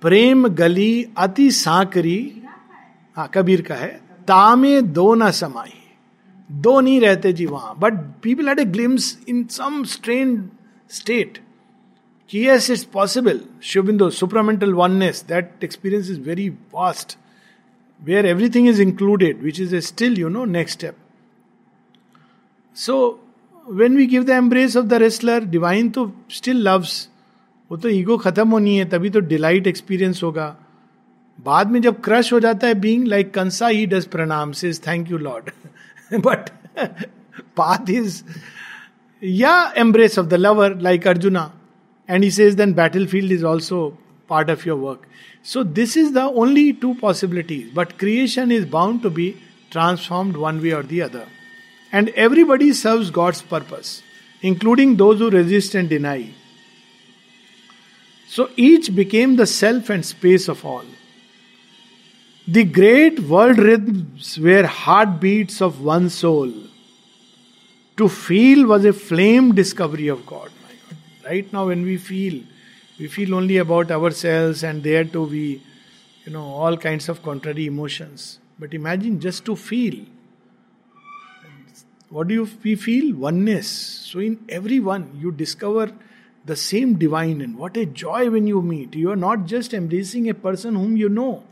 प्रेम 0.00 0.48
गली 0.48 1.06
अति 1.18 1.50
सांकरी। 1.50 2.42
हाँ 3.16 3.30
कबीर 3.34 3.62
का 3.62 3.74
है। 3.74 4.00
तामे 4.28 4.82
दो 4.82 5.14
न 5.14 5.30
समाई। 5.30 5.92
दो 6.52 6.80
नहीं 6.80 7.00
रहते 7.00 7.32
जी 7.32 7.46
वहाँ। 7.46 7.74
But 7.78 7.92
people 8.22 8.48
had 8.48 8.58
a 8.58 8.64
glimpse 8.64 9.18
in 9.28 9.44
some 9.44 9.84
strange 9.84 10.50
state 10.90 11.38
कि 12.28 12.48
yes 12.48 12.70
it's 12.70 12.84
possible 12.84 13.40
Sri Aurobindo 13.62 14.10
supramental 14.10 14.74
oneness 14.74 15.24
that 15.28 15.50
experience 15.64 16.10
is 16.10 16.20
very 16.20 16.48
vast 16.48 17.18
where 18.04 18.26
everything 18.26 18.68
is 18.68 18.82
included 18.82 19.42
which 19.42 19.60
is 19.60 19.76
a 19.76 19.80
still 19.80 20.18
you 20.18 20.28
know 20.28 20.44
next 20.44 20.78
step 20.78 20.96
so 22.78 22.96
when 23.66 23.96
we 23.96 24.06
give 24.06 24.24
the 24.24 24.30
embrace 24.30 24.76
of 24.76 24.86
the 24.86 24.94
wrestler 25.02 25.44
divine 25.46 25.88
तो 25.90 26.12
still 26.30 26.62
loves 26.68 27.08
वो 27.70 27.76
तो 27.76 27.88
ego 27.88 28.16
खत्म 28.16 28.48
होनी 28.50 28.76
है, 28.76 28.84
तभी 28.84 29.10
तो 29.10 29.20
delight 29.20 29.66
experience 29.66 30.22
होगा। 30.22 30.56
बाद 31.38 31.70
में 31.70 31.80
जब 31.82 32.00
क्रश 32.02 32.32
हो 32.32 32.38
जाता 32.40 32.66
है 32.66 32.74
being 32.80 33.06
like 33.06 33.32
Kansa 33.34 33.68
he 33.68 33.84
does 33.86 34.04
pranam 34.12 34.52
say 34.52 34.72
thank 34.86 35.10
you 35.10 35.18
Lord 35.18 35.50
but 36.26 36.48
path 37.56 37.90
is 37.90 38.22
या 39.22 39.52
embrace 39.78 40.18
of 40.18 40.26
the 40.26 40.34
lover 40.34 40.76
like 40.80 41.06
Arjuna 41.08 41.50
and 42.08 42.24
he 42.24 42.30
says 42.30 42.54
then 42.54 42.72
battlefield 43.06 43.32
is 43.32 43.44
also 43.44 43.86
part 44.30 44.50
of 44.50 44.68
your 44.68 44.78
work 44.78 45.06
so 45.44 45.62
this 45.80 45.96
is 45.96 46.12
the 46.14 46.24
only 46.36 46.70
two 46.82 46.92
possibilities 47.00 47.70
but 47.74 47.92
creation 47.98 48.52
is 48.52 48.66
bound 48.70 49.02
to 49.02 49.10
be 49.10 49.34
transformed 49.72 50.36
one 50.36 50.58
way 50.60 50.72
or 50.72 50.86
the 50.86 51.00
other 51.00 51.26
and 51.92 52.08
everybody 52.26 52.72
serves 52.72 53.10
god's 53.10 53.42
purpose 53.42 54.02
including 54.42 54.96
those 54.96 55.18
who 55.18 55.30
resist 55.30 55.74
and 55.74 55.88
deny 55.88 56.30
so 58.28 58.50
each 58.56 58.94
became 58.94 59.36
the 59.36 59.46
self 59.46 59.90
and 59.90 60.04
space 60.04 60.48
of 60.48 60.64
all 60.64 60.84
the 62.46 62.64
great 62.64 63.20
world 63.20 63.58
rhythms 63.58 64.38
were 64.38 64.66
heartbeats 64.66 65.60
of 65.60 65.80
one 65.82 66.08
soul 66.08 66.50
to 67.98 68.08
feel 68.08 68.66
was 68.66 68.84
a 68.84 68.92
flame 68.92 69.54
discovery 69.54 70.06
of 70.08 70.24
God. 70.24 70.50
Right 71.24 71.52
now, 71.52 71.66
when 71.66 71.82
we 71.82 71.96
feel, 71.98 72.42
we 72.98 73.08
feel 73.08 73.34
only 73.34 73.58
about 73.58 73.90
ourselves, 73.90 74.62
and 74.62 74.82
there 74.82 75.04
too 75.04 75.24
we, 75.24 75.62
you 76.24 76.32
know, 76.32 76.44
all 76.44 76.76
kinds 76.76 77.08
of 77.08 77.22
contrary 77.22 77.66
emotions. 77.66 78.38
But 78.58 78.72
imagine 78.72 79.20
just 79.20 79.44
to 79.46 79.56
feel. 79.56 80.04
What 82.10 82.28
do 82.28 82.34
you 82.34 82.48
we 82.62 82.74
feel? 82.74 83.14
Oneness. 83.14 83.68
So 83.68 84.18
in 84.18 84.44
everyone 84.48 85.18
you 85.20 85.30
discover 85.30 85.92
the 86.44 86.56
same 86.56 86.94
divine, 86.98 87.40
and 87.42 87.58
what 87.58 87.76
a 87.76 87.84
joy 87.84 88.30
when 88.30 88.46
you 88.46 88.62
meet. 88.62 88.94
You 88.94 89.10
are 89.10 89.16
not 89.16 89.44
just 89.44 89.74
embracing 89.74 90.28
a 90.28 90.34
person 90.34 90.74
whom 90.74 90.96
you 90.96 91.08
know, 91.08 91.42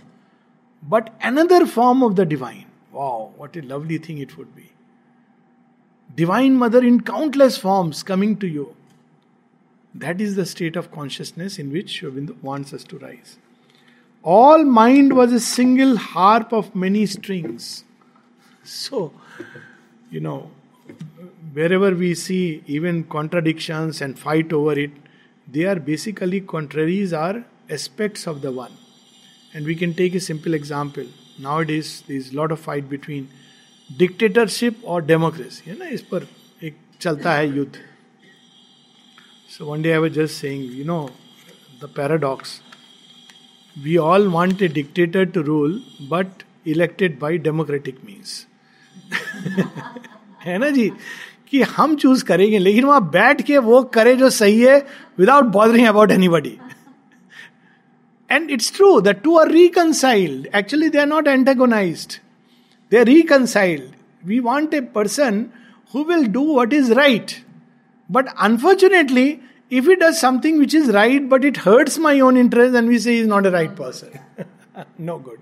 but 0.82 1.12
another 1.20 1.66
form 1.66 2.02
of 2.02 2.16
the 2.16 2.24
divine. 2.24 2.64
Wow, 2.92 3.32
what 3.36 3.57
a 3.57 3.61
lovely 3.61 3.98
thing 3.98 4.18
it 4.18 4.38
would 4.38 4.57
be. 4.57 4.72
Divine 6.14 6.54
Mother 6.54 6.82
in 6.82 7.02
countless 7.02 7.59
forms 7.59 8.02
coming 8.02 8.36
to 8.38 8.46
you. 8.46 8.74
That 9.94 10.20
is 10.20 10.34
the 10.34 10.46
state 10.46 10.76
of 10.76 10.90
consciousness 10.90 11.59
in 11.59 11.70
which 11.70 11.90
Sri 11.90 12.11
Aurobindo 12.11 12.42
wants 12.42 12.72
us 12.72 12.84
to 12.84 12.98
rise. 12.98 13.38
All 14.22 14.64
mind 14.64 15.14
was 15.14 15.32
a 15.32 15.40
single 15.40 15.96
harp 15.96 16.52
of 16.52 16.74
many 16.74 17.04
strings. 17.07 17.84
So, 18.64 19.12
you 20.15 20.19
know, 20.19 20.49
wherever 21.53 21.93
we 21.95 22.13
see 22.15 22.63
even 22.67 23.03
contradictions 23.03 24.01
and 24.01 24.17
fight 24.17 24.53
over 24.53 24.74
it, 24.74 24.91
they 25.47 25.65
are 25.65 25.76
basically 25.76 26.41
contraries, 26.41 27.13
are 27.13 27.43
aspects 27.69 28.28
of 28.28 28.41
the 28.41 28.51
one. 28.51 28.72
And 29.53 29.65
we 29.65 29.76
can 29.76 29.93
take 29.93 30.15
a 30.15 30.19
simple 30.19 30.53
example. 30.53 31.05
Nowadays, 31.39 32.03
there 32.07 32.17
is 32.17 32.32
a 32.34 32.36
lot 32.36 32.51
of 32.51 32.59
fight 32.59 32.89
between 32.89 33.30
dictatorship 33.89 34.84
और 34.86 35.05
democracy 35.05 35.69
है 35.69 35.78
ना 35.78 35.86
इस 35.93 36.01
पर 36.11 36.28
एक 36.63 36.76
चलता 37.01 37.34
है 37.34 37.47
युद्ध 37.55 37.80
so 39.55 39.65
one 39.72 39.82
day 39.82 39.91
I 39.91 39.97
was 39.99 40.11
just 40.17 40.41
saying 40.41 40.78
you 40.78 40.86
know 40.86 40.99
the 41.82 41.89
paradox 41.95 42.59
we 43.84 43.97
all 43.97 44.28
want 44.36 44.61
a 44.61 44.67
dictator 44.78 45.26
to 45.36 45.41
rule 45.49 45.82
but 46.11 46.43
elected 46.76 47.19
by 47.19 47.38
democratic 47.47 47.99
means 48.05 48.45
है 50.44 50.59
ना 50.59 50.70
जी? 50.70 50.90
कि 51.50 51.61
हम 51.62 51.94
चूज़ 51.96 52.24
करेंगे, 52.24 52.59
लेकिन 52.59 52.84
वहाँ 52.84 53.09
बैठ 53.11 53.42
के 53.42 53.59
वो 53.59 53.82
करे 53.94 54.14
जो 54.16 54.30
सही 54.30 54.61
है 54.61 54.78
without 55.18 55.44
bothering 55.52 55.86
about 55.86 56.11
anybody 56.28 56.59
and 58.30 58.50
it's 58.50 58.72
true 58.76 59.00
the 59.00 59.09
two 59.24 59.36
are 59.38 59.50
reconciled 59.50 60.46
actually 60.57 60.88
they 60.88 60.98
are 60.98 61.07
not 61.07 61.28
antagonise 61.28 62.07
they 62.92 62.98
are 62.98 63.04
reconciled 63.07 64.28
we 64.28 64.38
want 64.40 64.74
a 64.74 64.80
person 64.94 65.44
who 65.94 66.04
will 66.04 66.26
do 66.32 66.44
what 66.59 66.72
is 66.72 66.92
right 66.92 67.32
but 68.11 68.28
unfortunately 68.38 69.28
if 69.72 69.90
it 69.90 70.02
does 70.02 70.14
something 70.14 70.59
which 70.59 70.74
is 70.74 70.90
right 70.90 71.28
but 71.28 71.44
it 71.44 71.59
hurts 71.59 71.98
my 71.98 72.20
own 72.20 72.36
interest 72.36 72.76
and 72.76 72.88
we 72.88 72.98
say 72.98 73.18
is 73.18 73.28
not 73.28 73.46
a 73.46 73.50
right 73.50 73.70
person 73.78 74.44
no 75.00 75.18
good 75.18 75.38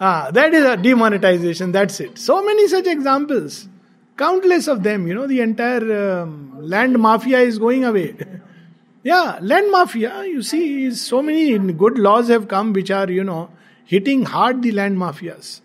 Ah, 0.00 0.30
that 0.32 0.52
is 0.52 0.64
a 0.64 0.76
demonetization, 0.76 1.72
that's 1.72 2.00
it. 2.00 2.18
So 2.18 2.44
many 2.44 2.68
such 2.68 2.86
examples. 2.86 3.68
Countless 4.16 4.68
of 4.68 4.82
them, 4.82 5.06
you 5.06 5.14
know, 5.14 5.26
the 5.26 5.40
entire 5.40 6.20
um, 6.20 6.56
land 6.60 6.98
mafia 6.98 7.40
is 7.40 7.58
going 7.58 7.84
away. 7.84 8.14
yeah, 9.02 9.38
land 9.40 9.70
mafia, 9.70 10.24
you 10.24 10.42
see, 10.42 10.90
so 10.92 11.22
many 11.22 11.58
good 11.72 11.98
laws 11.98 12.28
have 12.28 12.48
come 12.48 12.72
which 12.72 12.90
are, 12.90 13.10
you 13.10 13.24
know, 13.24 13.50
hitting 13.84 14.24
hard 14.24 14.62
the 14.62 14.72
land 14.72 14.96
mafias 14.96 15.60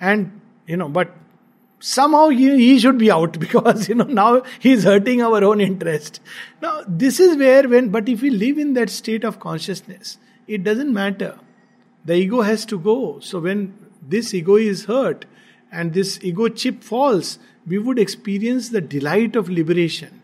and 0.00 0.40
you 0.66 0.76
know 0.76 0.88
but 0.88 1.12
somehow 1.80 2.28
he, 2.28 2.56
he 2.56 2.78
should 2.78 2.98
be 2.98 3.10
out 3.10 3.38
because 3.46 3.88
you 3.88 3.94
know 3.94 4.04
now 4.04 4.42
he's 4.58 4.84
hurting 4.84 5.22
our 5.22 5.42
own 5.44 5.60
interest 5.60 6.20
now 6.62 6.82
this 6.86 7.20
is 7.20 7.36
where 7.36 7.68
when 7.68 7.88
but 7.90 8.08
if 8.08 8.22
we 8.22 8.30
live 8.30 8.58
in 8.58 8.74
that 8.74 8.90
state 8.90 9.24
of 9.24 9.40
consciousness 9.40 10.18
it 10.46 10.64
doesn't 10.64 10.92
matter 10.92 11.38
the 12.04 12.14
ego 12.14 12.42
has 12.42 12.64
to 12.66 12.78
go. 12.78 13.20
So 13.20 13.40
when 13.40 13.74
this 14.02 14.32
ego 14.34 14.56
is 14.56 14.84
hurt 14.86 15.24
and 15.70 15.92
this 15.92 16.18
ego 16.22 16.48
chip 16.48 16.82
falls 16.82 17.38
we 17.66 17.78
would 17.78 17.98
experience 17.98 18.70
the 18.70 18.80
delight 18.80 19.36
of 19.36 19.48
liberation. 19.48 20.22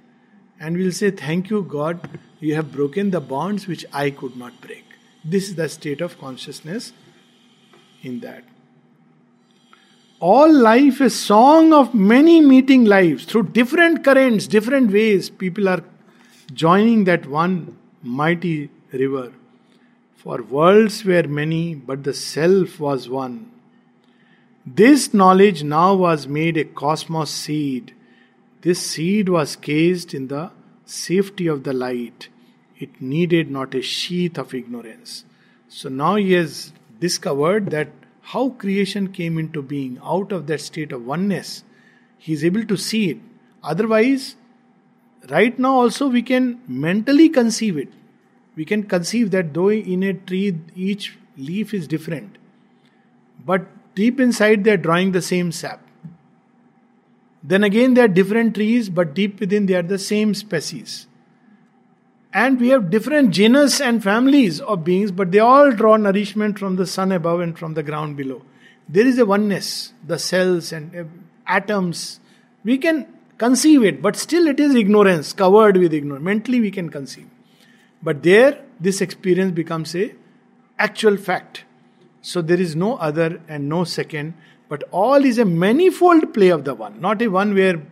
And 0.59 0.77
we'll 0.77 0.93
say 0.93 1.11
thank 1.11 1.51
you 1.51 1.62
god. 1.62 2.09
You 2.41 2.55
have 2.55 2.72
broken 2.72 3.11
the 3.11 3.20
bonds 3.20 3.66
which 3.66 3.85
i 3.93 4.11
could 4.11 4.37
not 4.37 4.61
break. 4.61 4.85
This 5.24 5.49
is 5.49 5.57
the 5.57 5.68
state 5.68 6.01
of 6.01 6.18
consciousness 6.18 6.93
in 8.03 8.20
that. 8.20 8.45
All 10.18 10.53
life 10.53 11.01
is 11.01 11.14
song 11.14 11.74
of 11.74 11.95
many 11.95 12.41
meeting 12.41 12.85
lives. 12.87 13.24
Through 13.24 13.49
different 13.49 14.03
currents, 14.03 14.47
different 14.47 14.91
ways. 14.91 15.29
People 15.29 15.68
are 15.68 15.83
joining 16.55 17.05
that 17.05 17.27
one 17.27 17.77
mighty 18.03 18.70
river. 18.93 19.33
For 20.27 20.43
worlds 20.43 21.05
were 21.05 21.22
many, 21.22 21.77
but 21.77 22.03
the 22.03 22.12
self 22.12 22.81
was 22.81 23.09
one. 23.09 23.49
This 24.66 25.14
knowledge 25.14 25.62
now 25.62 25.95
was 25.95 26.27
made 26.27 26.57
a 26.57 26.64
cosmos 26.64 27.31
seed. 27.31 27.95
This 28.62 28.85
seed 28.85 29.29
was 29.29 29.55
cased 29.55 30.14
in 30.14 30.27
the 30.27 30.51
safety 30.85 31.47
of 31.47 31.62
the 31.62 31.72
light. 31.72 32.29
It 32.77 33.01
needed 33.01 33.53
not 33.53 33.72
a 33.77 33.83
sheath 33.83 34.37
of 34.37 34.53
ignorance. 34.53 35.24
So 35.68 35.89
now 35.89 36.16
he 36.16 36.33
has 36.33 36.72
discovered 36.99 37.70
that 37.70 37.91
how 38.22 38.49
creation 38.49 39.12
came 39.12 39.39
into 39.39 39.62
being 39.62 40.01
out 40.03 40.33
of 40.33 40.49
that 40.49 40.61
state 40.61 40.91
of 40.91 41.07
oneness. 41.07 41.62
He 42.18 42.33
is 42.33 42.45
able 42.45 42.64
to 42.64 42.77
see 42.77 43.11
it. 43.11 43.18
Otherwise, 43.62 44.35
right 45.31 45.57
now 45.57 45.74
also 45.74 46.09
we 46.09 46.22
can 46.22 46.61
mentally 46.66 47.29
conceive 47.29 47.79
it. 47.79 47.93
We 48.57 48.65
can 48.65 48.85
conceive 48.85 49.31
that 49.33 49.53
though 49.55 49.71
in 49.71 50.03
a 50.03 50.15
tree 50.15 50.59
each 50.75 51.17
leaf 51.37 51.75
is 51.75 51.87
different, 51.87 52.39
but 53.45 53.67
deep 53.95 54.19
inside 54.19 54.65
they 54.65 54.73
are 54.73 54.79
drawing 54.79 55.13
the 55.13 55.23
same 55.23 55.53
sap. 55.53 55.83
Then 57.43 57.63
again, 57.63 57.95
they 57.95 58.01
are 58.01 58.09
different 58.09 58.57
trees, 58.57 58.89
but 58.89 59.15
deep 59.15 59.39
within 59.39 59.67
they 59.67 59.75
are 59.75 59.83
the 59.83 59.99
same 59.99 60.35
species. 60.35 61.07
And 62.33 62.61
we 62.61 62.69
have 62.69 62.91
different 62.91 63.31
genus 63.31 63.81
and 63.81 64.03
families 64.03 64.61
of 64.61 64.85
beings, 64.85 65.13
but 65.13 65.31
they 65.31 65.39
all 65.39 65.71
draw 65.71 65.97
nourishment 65.97 66.59
from 66.59 66.77
the 66.77 66.87
sun 66.87 67.13
above 67.13 67.41
and 67.41 67.57
from 67.57 67.75
the 67.75 67.85
ground 67.85 68.17
below. 68.17 68.43
There 68.89 69.07
is 69.07 69.19
a 69.19 69.27
oneness, 69.27 69.93
the 70.05 70.19
cells 70.19 70.73
and 70.73 71.09
atoms. 71.47 72.21
We 72.65 72.79
can 72.79 73.07
conceive 73.39 73.85
it, 73.85 74.03
but 74.03 74.17
still 74.17 74.49
it 74.49 74.59
is 74.59 74.75
ignorance, 74.75 75.33
covered 75.33 75.77
with 75.77 75.95
ignorance. 75.95 76.25
Mentally 76.25 76.61
we 76.61 76.71
can 76.71 76.91
conceive. 76.91 77.29
But 78.03 78.23
there, 78.23 78.63
this 78.81 79.01
experience 79.01 79.53
becomes 79.53 79.95
a 79.95 80.15
actual 80.79 81.17
fact. 81.17 81.65
So 82.23 82.43
there 82.43 82.61
is 82.61 82.77
no 82.77 82.97
other 82.97 83.41
and 83.49 83.69
no 83.69 83.85
second, 83.85 84.35
but 84.69 84.83
all 84.91 85.25
is 85.25 85.39
a 85.39 85.45
manifold 85.45 86.35
play 86.35 86.49
of 86.49 86.65
the 86.65 86.75
one, 86.75 87.01
not 87.01 87.23
a 87.23 87.29
one 87.29 87.55
where 87.55 87.83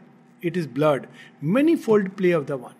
it 0.43 0.57
is 0.57 0.67
blurred. 0.67 1.09
Manifold 1.41 2.17
play 2.17 2.33
of 2.33 2.47
the 2.47 2.57
one. 2.57 2.75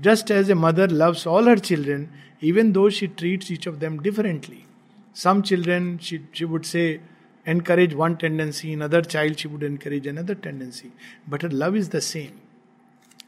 Just 0.00 0.30
as 0.30 0.48
a 0.48 0.54
mother 0.54 0.86
loves 0.86 1.26
all 1.26 1.44
her 1.44 1.56
children, 1.56 2.12
even 2.40 2.72
though 2.72 2.88
she 2.88 3.08
treats 3.08 3.50
each 3.50 3.66
of 3.66 3.80
them 3.80 4.00
differently. 4.00 4.66
Some 5.12 5.42
children, 5.42 5.98
she, 5.98 6.22
she 6.32 6.44
would 6.44 6.64
say, 6.64 7.00
encourage 7.44 7.94
one 7.94 8.16
tendency, 8.16 8.72
in 8.72 8.82
other 8.82 9.02
child, 9.02 9.38
she 9.38 9.48
would 9.48 9.62
encourage 9.62 10.06
another 10.06 10.34
tendency. 10.34 10.92
But 11.26 11.42
her 11.42 11.48
love 11.48 11.74
is 11.74 11.88
the 11.88 12.00
same. 12.00 12.40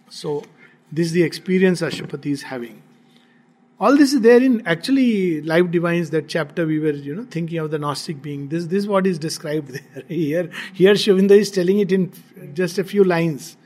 So, 0.09 0.45
this 0.93 1.07
is 1.07 1.13
the 1.13 1.23
experience 1.23 1.81
Ashwapati 1.81 2.27
is 2.27 2.43
having. 2.43 2.83
All 3.81 3.97
this 3.97 4.13
is 4.13 4.21
there 4.21 4.43
in 4.43 4.67
actually 4.67 5.41
Life 5.41 5.71
Divines, 5.71 6.11
that 6.11 6.29
chapter 6.29 6.67
we 6.67 6.79
were, 6.79 6.91
you 6.91 7.15
know, 7.15 7.25
thinking 7.31 7.57
of 7.59 7.71
the 7.71 7.79
Gnostic 7.79 8.21
being. 8.21 8.49
This, 8.49 8.67
this 8.67 8.81
is 8.81 8.87
what 8.87 9.07
is 9.07 9.19
described 9.19 9.69
there. 9.95 10.05
Here, 10.07 10.51
here 10.75 10.93
Aurobindo 10.93 11.31
is 11.31 11.51
telling 11.51 11.81
it 11.81 11.91
in 11.91 12.13
just 12.53 12.79
a 12.79 12.85
few 12.85 13.05
lines. 13.05 13.57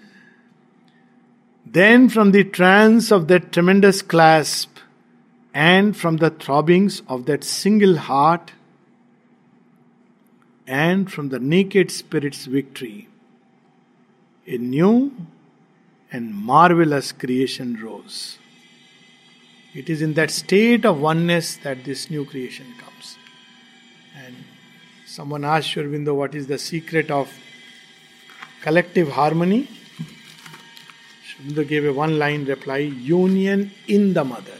Then, 1.66 2.08
from 2.08 2.30
the 2.30 2.44
trance 2.44 3.10
of 3.10 3.26
that 3.26 3.50
tremendous 3.50 4.02
clasp, 4.02 4.78
and 5.52 5.96
from 5.96 6.18
the 6.18 6.30
throbbings 6.30 7.02
of 7.08 7.26
that 7.26 7.42
single 7.42 7.96
heart, 7.96 8.52
and 10.66 11.10
from 11.10 11.30
the 11.30 11.40
naked 11.40 11.90
spirit's 11.90 12.44
victory, 12.44 13.08
a 14.46 14.58
new 14.58 15.12
and 16.12 16.32
marvelous 16.32 17.10
creation 17.10 17.80
rose. 17.82 18.38
It 19.74 19.90
is 19.90 20.02
in 20.02 20.14
that 20.14 20.30
state 20.30 20.84
of 20.84 21.00
oneness 21.00 21.56
that 21.56 21.84
this 21.84 22.08
new 22.08 22.24
creation 22.24 22.66
comes. 22.78 23.16
And 24.24 24.36
someone 25.06 25.44
asked 25.44 25.70
Sri 25.70 25.82
Aurobindo 25.82 26.14
what 26.14 26.34
is 26.34 26.46
the 26.46 26.58
secret 26.58 27.10
of 27.10 27.32
collective 28.62 29.10
harmony. 29.10 29.68
Sri 31.26 31.46
Aurobindo 31.46 31.68
gave 31.68 31.84
a 31.86 31.92
one 31.92 32.18
line 32.20 32.44
reply 32.44 32.78
union 32.78 33.72
in 33.88 34.14
the 34.14 34.24
mother. 34.24 34.58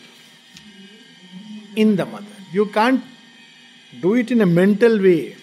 In 1.76 1.94
the 1.94 2.06
mother. 2.06 2.26
You 2.52 2.66
can't 2.66 3.04
do 4.00 4.14
it 4.14 4.30
in 4.32 4.40
a 4.40 4.46
mental 4.46 5.00
way. 5.00 5.36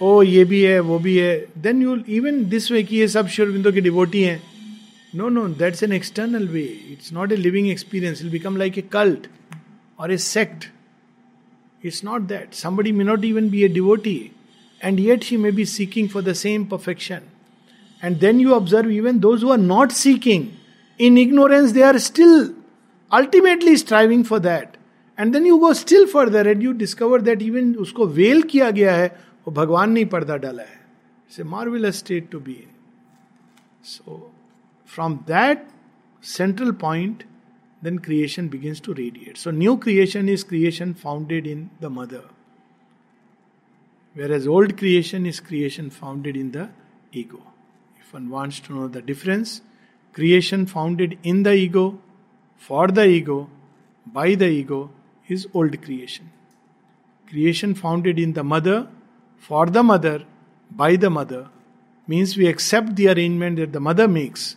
ओ 0.00 0.22
ये 0.22 0.44
भी 0.44 0.62
है 0.62 0.78
वो 0.80 0.98
भी 0.98 1.16
है 1.16 1.34
then 1.62 1.82
you 1.82 1.96
even 2.16 2.44
this 2.48 2.70
way 2.72 2.82
कि 2.86 2.96
ये 2.96 3.06
सब 3.08 3.28
शिवरबिंदो 3.28 3.72
के 3.72 3.80
डिवोटी 3.80 4.22
हैं 4.22 4.42
no 5.14 5.28
no 5.28 5.46
that's 5.48 5.82
an 5.82 5.92
external 5.92 6.48
way 6.48 6.62
it's 6.92 7.12
not 7.12 7.32
a 7.32 7.36
living 7.36 7.68
experience 7.70 8.22
it'll 8.22 8.30
become 8.30 8.56
like 8.56 8.78
a 8.78 8.82
cult 8.92 9.26
or 9.98 10.12
a 10.12 10.16
sect 10.16 10.64
it's 11.84 12.04
not 12.04 12.22
that 12.22 12.54
somebody 12.54 12.92
may 12.92 13.04
not 13.04 13.24
even 13.24 13.48
be 13.50 13.62
a 13.64 13.68
devotee 13.68 14.18
and 14.82 15.00
yet 15.00 15.24
he 15.24 15.36
may 15.36 15.50
be 15.50 15.64
seeking 15.64 16.08
for 16.08 16.22
the 16.22 16.32
same 16.32 16.64
perfection 16.64 17.20
and 18.02 18.18
then 18.18 18.40
you 18.40 18.52
observe 18.52 18.90
even 18.90 19.18
those 19.18 19.44
who 19.44 19.50
are 19.50 19.58
not 19.58 19.92
seeking 19.92 20.46
in 21.00 21.18
ignorance 21.18 21.70
they 21.70 21.82
are 21.82 21.98
still 21.98 22.54
ultimately 23.10 23.76
striving 23.76 24.24
for 24.24 24.38
that 24.38 24.76
and 25.18 25.32
then 25.32 25.46
you 25.46 25.58
go 25.58 25.72
still 25.74 26.06
for 26.06 26.24
further 26.24 26.48
and 26.48 26.62
you 26.62 26.72
discover 26.72 27.22
that 27.22 27.42
even 27.42 27.74
उसको 27.76 28.06
veil 28.06 28.42
किया 28.42 28.70
गया 28.70 28.94
है 28.94 29.08
वो 29.46 29.52
भगवान 29.54 29.92
ने 29.92 30.04
पर्दा 30.04 30.36
डाला 30.36 30.62
है 30.62 30.80
it's 31.28 31.40
a 31.40 31.44
marvel 31.44 31.90
state 31.90 32.30
to 32.30 32.40
be 32.40 32.64
so 33.84 34.34
from 34.88 35.22
that 35.26 35.68
central 36.22 36.72
point, 36.72 37.24
then 37.82 37.98
creation 37.98 38.48
begins 38.48 38.80
to 38.80 38.94
radiate. 38.94 39.36
So, 39.36 39.50
new 39.50 39.76
creation 39.76 40.28
is 40.30 40.42
creation 40.42 40.94
founded 40.94 41.46
in 41.46 41.68
the 41.78 41.90
mother, 41.90 42.22
whereas 44.14 44.46
old 44.46 44.78
creation 44.78 45.26
is 45.26 45.40
creation 45.40 45.90
founded 45.90 46.36
in 46.36 46.52
the 46.52 46.70
ego. 47.12 47.42
If 48.00 48.14
one 48.14 48.30
wants 48.30 48.60
to 48.60 48.74
know 48.74 48.88
the 48.88 49.02
difference, 49.02 49.60
creation 50.14 50.64
founded 50.64 51.18
in 51.22 51.42
the 51.42 51.52
ego, 51.52 52.00
for 52.56 52.88
the 52.88 53.06
ego, 53.06 53.50
by 54.06 54.34
the 54.36 54.48
ego, 54.48 54.90
is 55.28 55.46
old 55.52 55.82
creation. 55.82 56.30
Creation 57.28 57.74
founded 57.74 58.18
in 58.18 58.32
the 58.32 58.42
mother, 58.42 58.88
for 59.36 59.66
the 59.66 59.82
mother, 59.82 60.24
by 60.70 60.96
the 60.96 61.10
mother, 61.10 61.50
means 62.06 62.38
we 62.38 62.46
accept 62.46 62.96
the 62.96 63.08
arrangement 63.08 63.58
that 63.58 63.74
the 63.74 63.80
mother 63.80 64.08
makes 64.08 64.56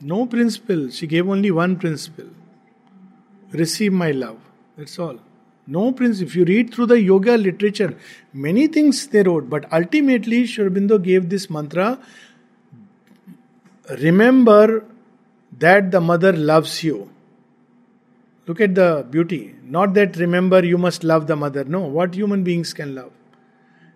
No 0.00 0.26
principle. 0.26 0.90
She 0.90 1.06
gave 1.06 1.28
only 1.28 1.50
one 1.50 1.76
principle 1.76 2.26
receive 3.52 3.92
my 3.92 4.10
love. 4.10 4.38
That's 4.76 4.98
all. 4.98 5.18
No 5.66 5.92
principle. 5.92 6.28
If 6.28 6.36
you 6.36 6.44
read 6.44 6.72
through 6.74 6.86
the 6.86 7.00
yoga 7.00 7.36
literature, 7.36 7.94
many 8.32 8.68
things 8.68 9.06
they 9.08 9.22
wrote, 9.22 9.50
but 9.50 9.70
ultimately 9.72 10.46
Sri 10.46 10.64
Aurobindo 10.64 11.02
gave 11.02 11.28
this 11.28 11.50
mantra 11.50 11.98
remember 14.00 14.84
that 15.58 15.90
the 15.90 16.00
mother 16.00 16.32
loves 16.32 16.82
you. 16.84 17.10
Look 18.46 18.60
at 18.60 18.74
the 18.74 19.06
beauty. 19.10 19.54
Not 19.64 19.94
that 19.94 20.16
remember 20.16 20.64
you 20.64 20.78
must 20.78 21.04
love 21.04 21.26
the 21.26 21.36
mother. 21.36 21.64
No, 21.64 21.80
what 21.80 22.14
human 22.14 22.44
beings 22.44 22.72
can 22.72 22.94
love? 22.94 23.12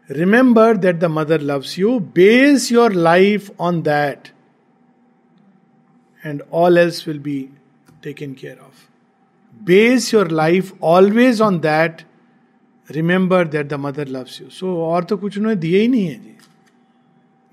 Remember 0.09 0.75
that 0.75 1.01
the 1.01 1.09
mother 1.09 1.39
loves 1.39 1.79
you. 1.79 2.01
Base 2.01 2.71
your 2.71 2.91
life 2.91 3.51
on 3.59 3.83
that 3.85 4.31
and 6.24 6.42
all 6.52 6.78
else 6.78 7.06
will 7.06 7.20
be 7.20 7.52
taken 8.02 8.36
care 8.36 8.58
of. 8.60 8.88
Base 9.64 10.12
your 10.12 10.26
life 10.26 10.74
always 10.80 11.42
on 11.42 11.62
that. 11.62 12.04
Remember 12.90 13.44
that 13.44 13.70
the 13.70 13.78
mother 13.78 14.06
loves 14.06 14.40
you. 14.40 14.50
So 14.50 14.68
और 14.68 15.04
तो 15.04 15.18
कुछ 15.18 15.38
उन्होंने 15.38 15.56
दिए 15.56 15.80
ही 15.82 15.88
नहीं 15.88 16.08
है 16.08 16.20
जी 16.24 16.36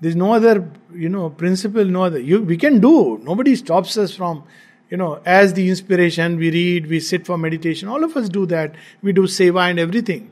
There's 0.01 0.15
no 0.15 0.33
other, 0.33 0.69
you 0.93 1.09
know, 1.09 1.29
principle, 1.29 1.85
no 1.85 2.03
other. 2.03 2.19
You, 2.19 2.41
we 2.41 2.57
can 2.57 2.79
do. 2.79 3.19
Nobody 3.23 3.55
stops 3.55 3.97
us 3.97 4.13
from, 4.13 4.43
you 4.89 4.97
know, 4.97 5.21
as 5.25 5.53
the 5.53 5.69
inspiration, 5.69 6.37
we 6.37 6.51
read, 6.51 6.87
we 6.87 6.99
sit 6.99 7.25
for 7.25 7.37
meditation. 7.37 7.87
All 7.87 8.03
of 8.03 8.15
us 8.17 8.27
do 8.27 8.45
that. 8.47 8.75
We 9.01 9.13
do 9.13 9.23
seva 9.23 9.69
and 9.69 9.79
everything. 9.79 10.29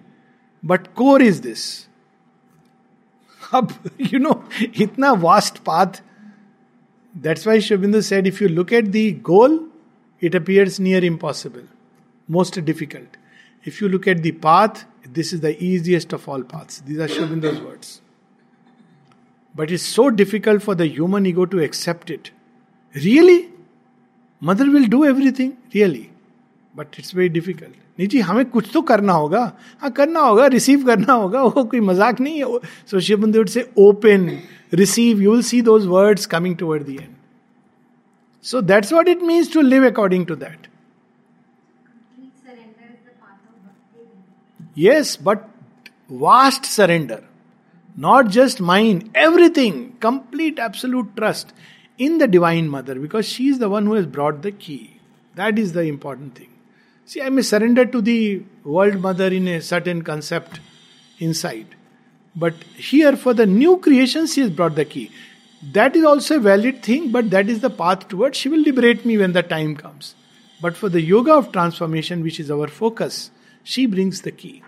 But 0.62 0.94
core 0.96 1.22
is 1.22 1.42
this. 1.42 1.88
अब 3.54 3.72
you 3.98 4.20
know, 4.20 4.44
इतना 4.62 5.20
vast 5.22 5.64
path 5.64 6.02
that's 7.21 7.45
why 7.45 7.59
Sri 7.59 7.77
Aurobindo 7.77 8.03
said 8.03 8.27
if 8.27 8.41
you 8.41 8.49
look 8.49 8.73
at 8.73 8.93
the 8.93 9.13
goal, 9.13 9.67
it 10.21 10.35
appears 10.35 10.79
near 10.79 11.05
impossible, 11.05 11.63
most 12.29 12.65
difficult. 12.65 13.17
If 13.65 13.81
you 13.81 13.89
look 13.89 14.07
at 14.07 14.23
the 14.23 14.33
path, 14.33 14.85
this 15.05 15.33
is 15.33 15.41
the 15.41 15.63
easiest 15.63 16.13
of 16.13 16.29
all 16.29 16.43
paths. 16.43 16.81
These 16.81 16.99
are 16.99 17.09
Sri 17.09 17.25
Aurobindo's 17.25 17.61
words. 17.61 18.01
But 19.55 19.71
it's 19.71 19.83
so 19.83 20.11
difficult 20.11 20.63
for 20.63 20.75
the 20.75 20.87
human 20.87 21.27
ego 21.27 21.45
to 21.47 21.63
accept 21.63 22.11
it. 22.11 22.31
Really? 22.95 23.51
Mother 24.41 24.71
will 24.71 24.87
do 24.87 25.05
everything? 25.05 25.57
Really? 25.75 26.13
But 26.75 26.95
it's 26.99 27.11
very 27.11 27.29
difficult. 27.29 27.73
नहीं 27.99 28.09
जी, 28.09 28.19
हमें 28.21 28.45
कुछ 28.47 28.71
तो 28.73 28.81
करना 28.83 29.13
होगा। 29.13 29.41
हाँ 29.81 29.91
करना 29.93 30.21
होगा 30.21 30.47
receive 30.47 30.85
करना 30.87 31.13
होगा, 31.13 31.43
वो 31.43 31.65
कोई 31.65 31.81
मज़ाक 31.81 32.21
नहीं 32.21 32.39
है। 32.39 32.59
So 32.87 33.01
she 33.01 33.45
says 33.47 33.69
open 33.79 34.31
receive 34.75 35.21
you 35.23 35.31
will 35.31 35.43
see 35.43 35.61
those 35.63 35.87
words 35.87 36.27
coming 36.27 36.57
toward 36.57 36.83
thee 36.87 36.95
and 36.95 37.15
so 38.45 38.61
that's 38.63 38.93
what 38.93 39.09
it 39.09 39.23
means 39.23 39.53
to 39.53 39.61
live 39.61 39.87
according 39.87 40.27
to 40.27 40.35
that 40.37 40.67
yes 44.79 45.19
but 45.23 45.39
vast 46.11 46.65
surrender 46.65 47.23
not 47.97 48.27
just 48.33 48.61
mind 48.63 49.03
everything 49.17 49.85
complete 50.03 50.59
absolute 50.59 51.15
trust 51.17 51.55
in 51.99 52.19
the 52.19 52.29
divine 52.31 52.69
Mother 52.71 52.99
because 52.99 53.25
she 53.27 53.49
is 53.49 53.61
the 53.61 53.65
one 53.73 53.87
who's 53.87 54.07
brought 54.13 54.41
the 54.43 54.53
key 54.61 54.79
that 55.35 55.59
is 55.59 55.75
the 55.75 55.83
important 55.87 56.39
thing 56.39 56.58
See, 57.09 57.23
I 57.23 57.31
may 57.31 57.41
surrender 57.41 57.87
to 57.87 58.03
the 58.03 58.43
world 58.65 59.01
mother 59.01 59.29
in 59.29 59.49
a 59.49 59.63
certain 59.63 60.03
concept 60.03 60.61
inside. 61.19 61.75
But 62.37 62.53
here, 62.77 63.17
for 63.17 63.33
the 63.33 63.47
new 63.47 63.79
creation, 63.79 64.27
she 64.27 64.43
has 64.43 64.51
brought 64.51 64.75
the 64.75 64.85
key. 64.85 65.11
That 65.73 65.97
is 65.97 66.05
also 66.05 66.37
a 66.37 66.41
valid 66.41 66.83
thing, 66.83 67.11
but 67.11 67.31
that 67.31 67.49
is 67.49 67.61
the 67.61 67.71
path 67.71 68.09
towards. 68.09 68.37
She 68.37 68.51
will 68.51 68.61
liberate 68.61 69.07
me 69.07 69.17
when 69.17 69.33
the 69.33 69.43
time 69.43 69.75
comes. 69.75 70.17
But 70.61 70.77
for 70.77 70.91
the 70.91 71.01
yoga 71.01 71.33
of 71.33 71.51
transformation, 71.51 72.23
which 72.23 72.39
is 72.41 72.51
our 72.51 72.69
focus, 72.69 73.31
she 73.63 73.87
brings 73.87 74.21
the 74.21 74.33
key. 74.33 74.63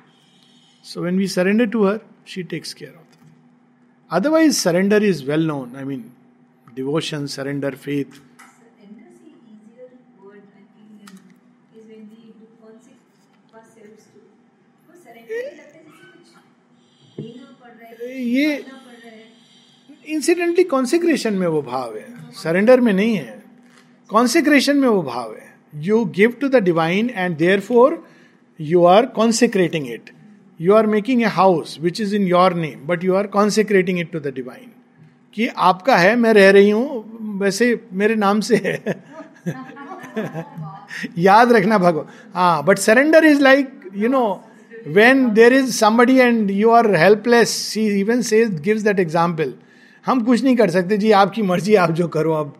So 0.80 1.02
when 1.02 1.18
we 1.18 1.26
surrender 1.26 1.66
to 1.66 1.82
her, 1.82 2.00
she 2.24 2.42
takes 2.42 2.72
care 2.72 2.88
of 2.88 2.94
them. 2.94 3.34
Otherwise, 4.10 4.56
surrender 4.56 4.96
is 4.96 5.26
well 5.26 5.40
known. 5.40 5.76
I 5.76 5.84
mean, 5.84 6.10
devotion, 6.74 7.28
surrender, 7.28 7.72
faith. 7.72 8.18
ये 18.20 18.64
incidentally 20.08 20.64
consecration 20.64 21.34
में 21.34 21.46
वो 21.46 21.62
भाव 21.62 21.96
है। 21.96 22.06
Surrender 22.32 22.80
में 22.80 22.92
नहीं 22.92 23.16
है। 23.16 23.42
Consecration 24.08 24.76
में 24.76 24.88
वो 24.88 25.02
भाव 25.02 25.34
है। 25.34 25.54
You 25.74 26.04
give 26.04 26.32
to 26.40 26.48
the 26.48 26.56
divine 26.56 27.10
and 27.10 27.36
therefore 27.60 28.08
you 28.60 28.84
are 28.84 29.06
consecrating 29.06 29.90
it 29.90 30.10
you 30.60 30.74
are 30.74 30.86
making 30.86 31.22
a 31.22 31.24
house 31.24 31.78
which 31.80 32.00
is 32.00 32.16
in 32.16 32.26
your 32.26 32.54
name 32.54 32.86
but 32.86 33.04
you 33.04 33.14
are 33.14 33.26
consecrating 33.26 34.00
it 34.00 34.12
to 34.12 34.20
the 34.20 34.26
divine 34.26 34.70
कि 35.34 35.46
आपका 35.46 35.96
है, 35.96 36.16
मैं 36.16 36.32
रह 36.32 36.50
रही 36.50 36.70
हूँ, 36.70 37.38
वैसे 37.38 37.80
मेरे 37.92 38.14
नाम 38.14 38.40
से 38.40 38.56
है। 38.56 39.04
याद 41.18 41.52
रखना 41.52 41.78
भगवान। 41.78 42.06
हाँ 42.34 42.64
but 42.64 42.78
surrender 42.78 43.24
is 43.24 43.40
like 43.40 43.90
you 43.94 44.08
know 44.08 44.44
when 44.86 45.28
there 45.34 45.52
is 45.52 45.70
somebody 45.72 46.16
and 46.18 46.50
you 46.50 46.70
are 46.70 46.94
helpless 46.96 47.50
she 47.50 47.86
even 48.00 48.22
says 48.22 48.60
gives 48.60 48.82
that 48.82 49.00
example 49.00 49.52
हम 50.06 50.20
कुछ 50.24 50.42
नहीं 50.44 50.56
कर 50.56 50.70
सकते 50.70 50.96
जी, 50.96 51.10
आपकी 51.12 51.42
मर्ज़ी, 51.42 51.74
आप 51.74 51.90
जो 51.90 52.08
करो 52.08 52.32
अब 52.34 52.54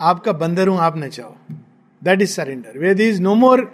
आपका 0.00 0.32
बंदर 0.32 0.68
हूँ, 0.68 0.78
आप 0.78 0.96
न 0.98 1.08
चाहो। 1.08 1.36
That 2.02 2.22
is 2.22 2.30
surrender 2.30 2.78
where 2.78 3.00
is 3.00 3.20
no 3.22 3.34
more 3.34 3.70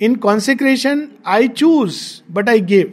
in 0.00 0.14
consecration 0.16 1.08
I 1.26 1.48
choose 1.48 1.98
but 2.32 2.48
I 2.48 2.60
give 2.62 2.92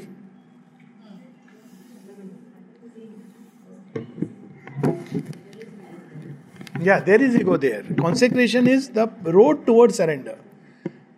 या 6.84 6.99
there 6.99 7.21
is 7.23 7.38
ego 7.38 7.57
there 7.57 7.95
consecration 8.01 8.67
is 8.67 8.89
the 8.91 9.09
road 9.28 9.65
toward 9.65 9.91
surrender 9.91 10.36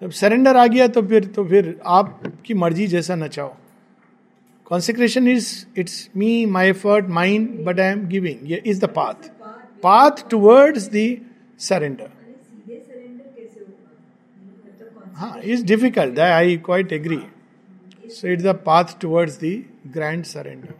जब 0.02 0.12
सरेंडर 0.12 0.58
आ 0.58 0.66
गया 0.68 0.88
तो 0.88 1.02
फिर 1.08 1.26
तो 1.36 1.44
फिर 1.46 1.80
आपकी 1.86 2.54
मर्ज़ी 2.54 2.88
जैसा 2.88 3.16
नचाओ। 3.16 3.56
Consecration 4.66 5.28
is 5.28 5.50
it's 5.80 6.10
me 6.18 6.46
my 6.46 6.70
effort 6.70 7.08
mind 7.18 7.50
but 7.66 7.80
I 7.80 7.92
am 7.92 8.06
giving 8.08 8.52
ये 8.52 8.62
is 8.66 8.82
the 8.82 8.90
path 8.96 9.30
path 9.84 10.30
towards 10.30 10.90
the 10.94 11.06
surrender 11.60 12.10
हाँ 15.16 15.40
is 15.44 15.66
difficult 15.66 16.20
I 16.20 16.58
quite 16.66 16.94
agree 16.94 17.22
so 18.10 18.28
it's 18.28 18.44
the 18.44 18.56
path 18.66 19.00
towards 19.02 19.40
the 19.44 19.64
grand 19.94 20.24
surrender 20.26 20.74